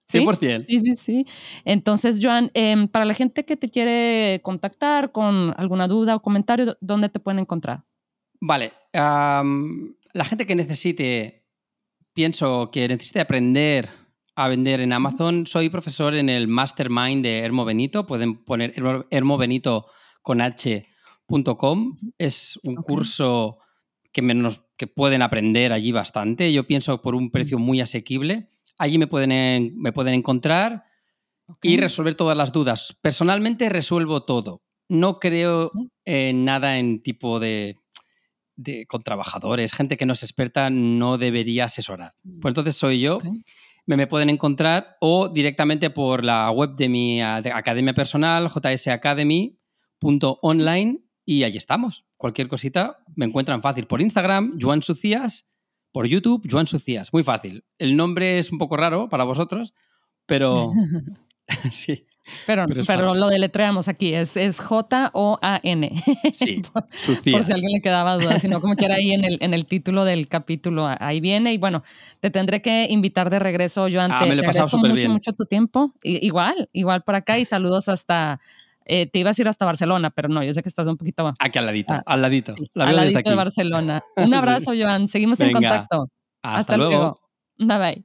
¿sí? 0.05 0.19
100%. 0.19 0.65
Sí, 0.69 0.79
sí, 0.79 0.95
sí. 0.95 1.25
Entonces, 1.65 2.19
Joan, 2.21 2.49
em, 2.53 2.87
para 2.87 3.03
la 3.05 3.13
gente 3.13 3.43
que 3.45 3.57
te 3.57 3.67
quiere 3.69 4.39
contactar 4.43 5.11
con 5.11 5.53
alguna 5.57 5.87
duda 5.87 6.15
o 6.15 6.21
comentario, 6.21 6.77
¿dónde 6.79 7.09
te 7.09 7.19
pueden 7.19 7.39
encontrar? 7.39 7.83
Vale. 8.39 8.71
la 8.93 10.25
gente 10.25 10.45
que 10.45 10.55
necesite, 10.55 11.43
pienso 12.13 12.69
que 12.71 12.87
necesite 12.87 13.19
aprender 13.19 13.89
a 14.37 14.47
vender 14.47 14.81
en 14.81 14.93
Amazon, 14.93 15.47
soy 15.47 15.69
profesor 15.69 16.13
en 16.13 16.29
el 16.29 16.47
Mastermind 16.47 17.23
de 17.23 17.39
Hermo 17.39 17.65
Benito. 17.65 18.05
Pueden 18.05 18.43
poner 18.45 18.71
hermo- 18.75 19.05
hermobenito 19.09 19.87
con 20.21 20.41
h.com. 20.41 21.97
Es 22.19 22.59
un 22.63 22.75
curso 22.75 23.57
que 24.11 24.21
me- 24.21 24.35
nos 24.35 24.61
que 24.77 24.85
pueden 24.85 25.23
aprender 25.23 25.73
allí 25.73 25.91
bastante. 25.91 26.53
Yo 26.53 26.67
pienso 26.67 27.01
por 27.01 27.15
un 27.15 27.25
Mm. 27.25 27.31
precio 27.31 27.57
muy 27.57 27.81
asequible. 27.81 28.51
Allí 28.77 28.99
me 28.99 29.07
pueden, 29.07 29.31
en- 29.31 29.75
me 29.75 29.91
pueden 29.91 30.13
encontrar 30.13 30.83
y 31.63 31.77
resolver 31.77 32.13
todas 32.13 32.37
las 32.37 32.51
dudas. 32.51 32.95
Personalmente 33.01 33.69
resuelvo 33.69 34.23
todo. 34.23 34.61
No 34.87 35.19
creo 35.19 35.71
nada 36.05 36.77
en 36.77 37.01
tipo 37.01 37.39
de, 37.39 37.75
de 38.55 38.85
con 38.85 39.01
trabajadores, 39.01 39.73
gente 39.73 39.97
que 39.97 40.05
no 40.05 40.13
es 40.13 40.21
experta 40.21 40.69
no 40.69 41.17
debería 41.17 41.65
asesorar. 41.65 42.13
Pues 42.39 42.51
entonces 42.51 42.75
soy 42.75 42.99
yo. 42.99 43.19
Me, 43.87 43.97
me 43.97 44.07
pueden 44.07 44.29
encontrar 44.29 44.95
o 45.01 45.27
directamente 45.29 45.89
por 45.89 46.23
la 46.23 46.51
web 46.51 46.75
de 46.75 46.89
mi 46.89 47.21
academia 47.21 47.93
personal, 47.93 48.49
jsacademy.online 48.49 50.99
y 51.25 51.43
allí 51.43 51.57
estamos. 51.57 52.05
Cualquier 52.15 52.47
cosita 52.47 52.99
me 53.15 53.25
encuentran 53.25 53.61
fácil. 53.61 53.85
Por 53.85 54.01
Instagram, 54.01 54.57
Joan 54.61 54.81
Sucías. 54.81 55.45
Por 55.91 56.07
YouTube, 56.07 56.47
Joan 56.49 56.67
Sucías. 56.67 57.11
Muy 57.11 57.23
fácil. 57.23 57.65
El 57.77 57.97
nombre 57.97 58.39
es 58.39 58.51
un 58.51 58.57
poco 58.57 58.77
raro 58.77 59.09
para 59.09 59.23
vosotros, 59.23 59.73
pero 60.25 60.71
sí, 61.71 62.06
Pero, 62.45 62.65
Pero 62.67 62.83
pero, 62.85 63.13
lo 63.15 63.27
deletreamos 63.27 63.87
aquí, 63.87 64.13
es, 64.13 64.37
es 64.37 64.59
J-O-A-N. 64.59 65.91
sí. 66.33 66.61
por, 66.73 66.83
por 67.31 67.43
si 67.43 67.53
alguien 67.53 67.71
le 67.73 67.81
quedaba 67.81 68.15
duda, 68.17 68.39
sino 68.39 68.59
como 68.61 68.75
quiera 68.75 68.95
ahí 68.95 69.11
en 69.11 69.23
el, 69.23 69.37
en 69.41 69.53
el 69.53 69.65
título 69.65 70.03
del 70.05 70.27
capítulo, 70.27 70.87
ahí 70.99 71.19
viene. 71.21 71.53
Y 71.53 71.57
bueno, 71.57 71.83
te 72.19 72.29
tendré 72.29 72.61
que 72.61 72.87
invitar 72.89 73.29
de 73.29 73.39
regreso, 73.39 73.87
Joan. 73.91 74.11
Ah, 74.11 74.19
te, 74.19 74.25
me 74.29 74.35
lo 74.35 74.41
he 74.41 74.43
te 74.43 74.47
pasado 74.47 74.65
agradezco 74.67 74.77
mucho, 74.79 74.93
bien. 74.95 75.11
mucho 75.11 75.31
tu 75.33 75.45
tiempo. 75.45 75.93
I- 76.03 76.25
igual, 76.25 76.69
igual 76.73 77.03
por 77.03 77.15
acá 77.15 77.37
y 77.39 77.45
saludos 77.45 77.89
hasta, 77.89 78.39
eh, 78.85 79.05
te 79.07 79.19
ibas 79.19 79.37
a 79.37 79.41
ir 79.41 79.47
hasta 79.47 79.65
Barcelona, 79.65 80.09
pero 80.09 80.29
no, 80.29 80.43
yo 80.43 80.53
sé 80.53 80.61
que 80.61 80.69
estás 80.69 80.87
un 80.87 80.97
poquito 80.97 81.33
Aquí 81.39 81.59
al 81.59 81.65
ladito, 81.65 81.93
Ah, 81.93 82.03
al 82.05 82.21
ladito. 82.21 82.53
sí, 82.53 82.69
La 82.73 82.87
al 82.87 82.95
ladito 82.95 83.19
aquí. 83.19 83.29
de 83.29 83.35
Barcelona. 83.35 84.01
Un 84.15 84.25
Sí. 84.31 84.33
abrazo, 84.35 84.71
Joan. 84.77 85.07
Seguimos 85.07 85.39
en 85.41 85.47
Venga, 85.53 85.69
contacto. 85.69 86.07
Hasta, 86.41 86.77
luego. 86.77 87.15
Bye 87.57 87.77
bye. 87.77 87.95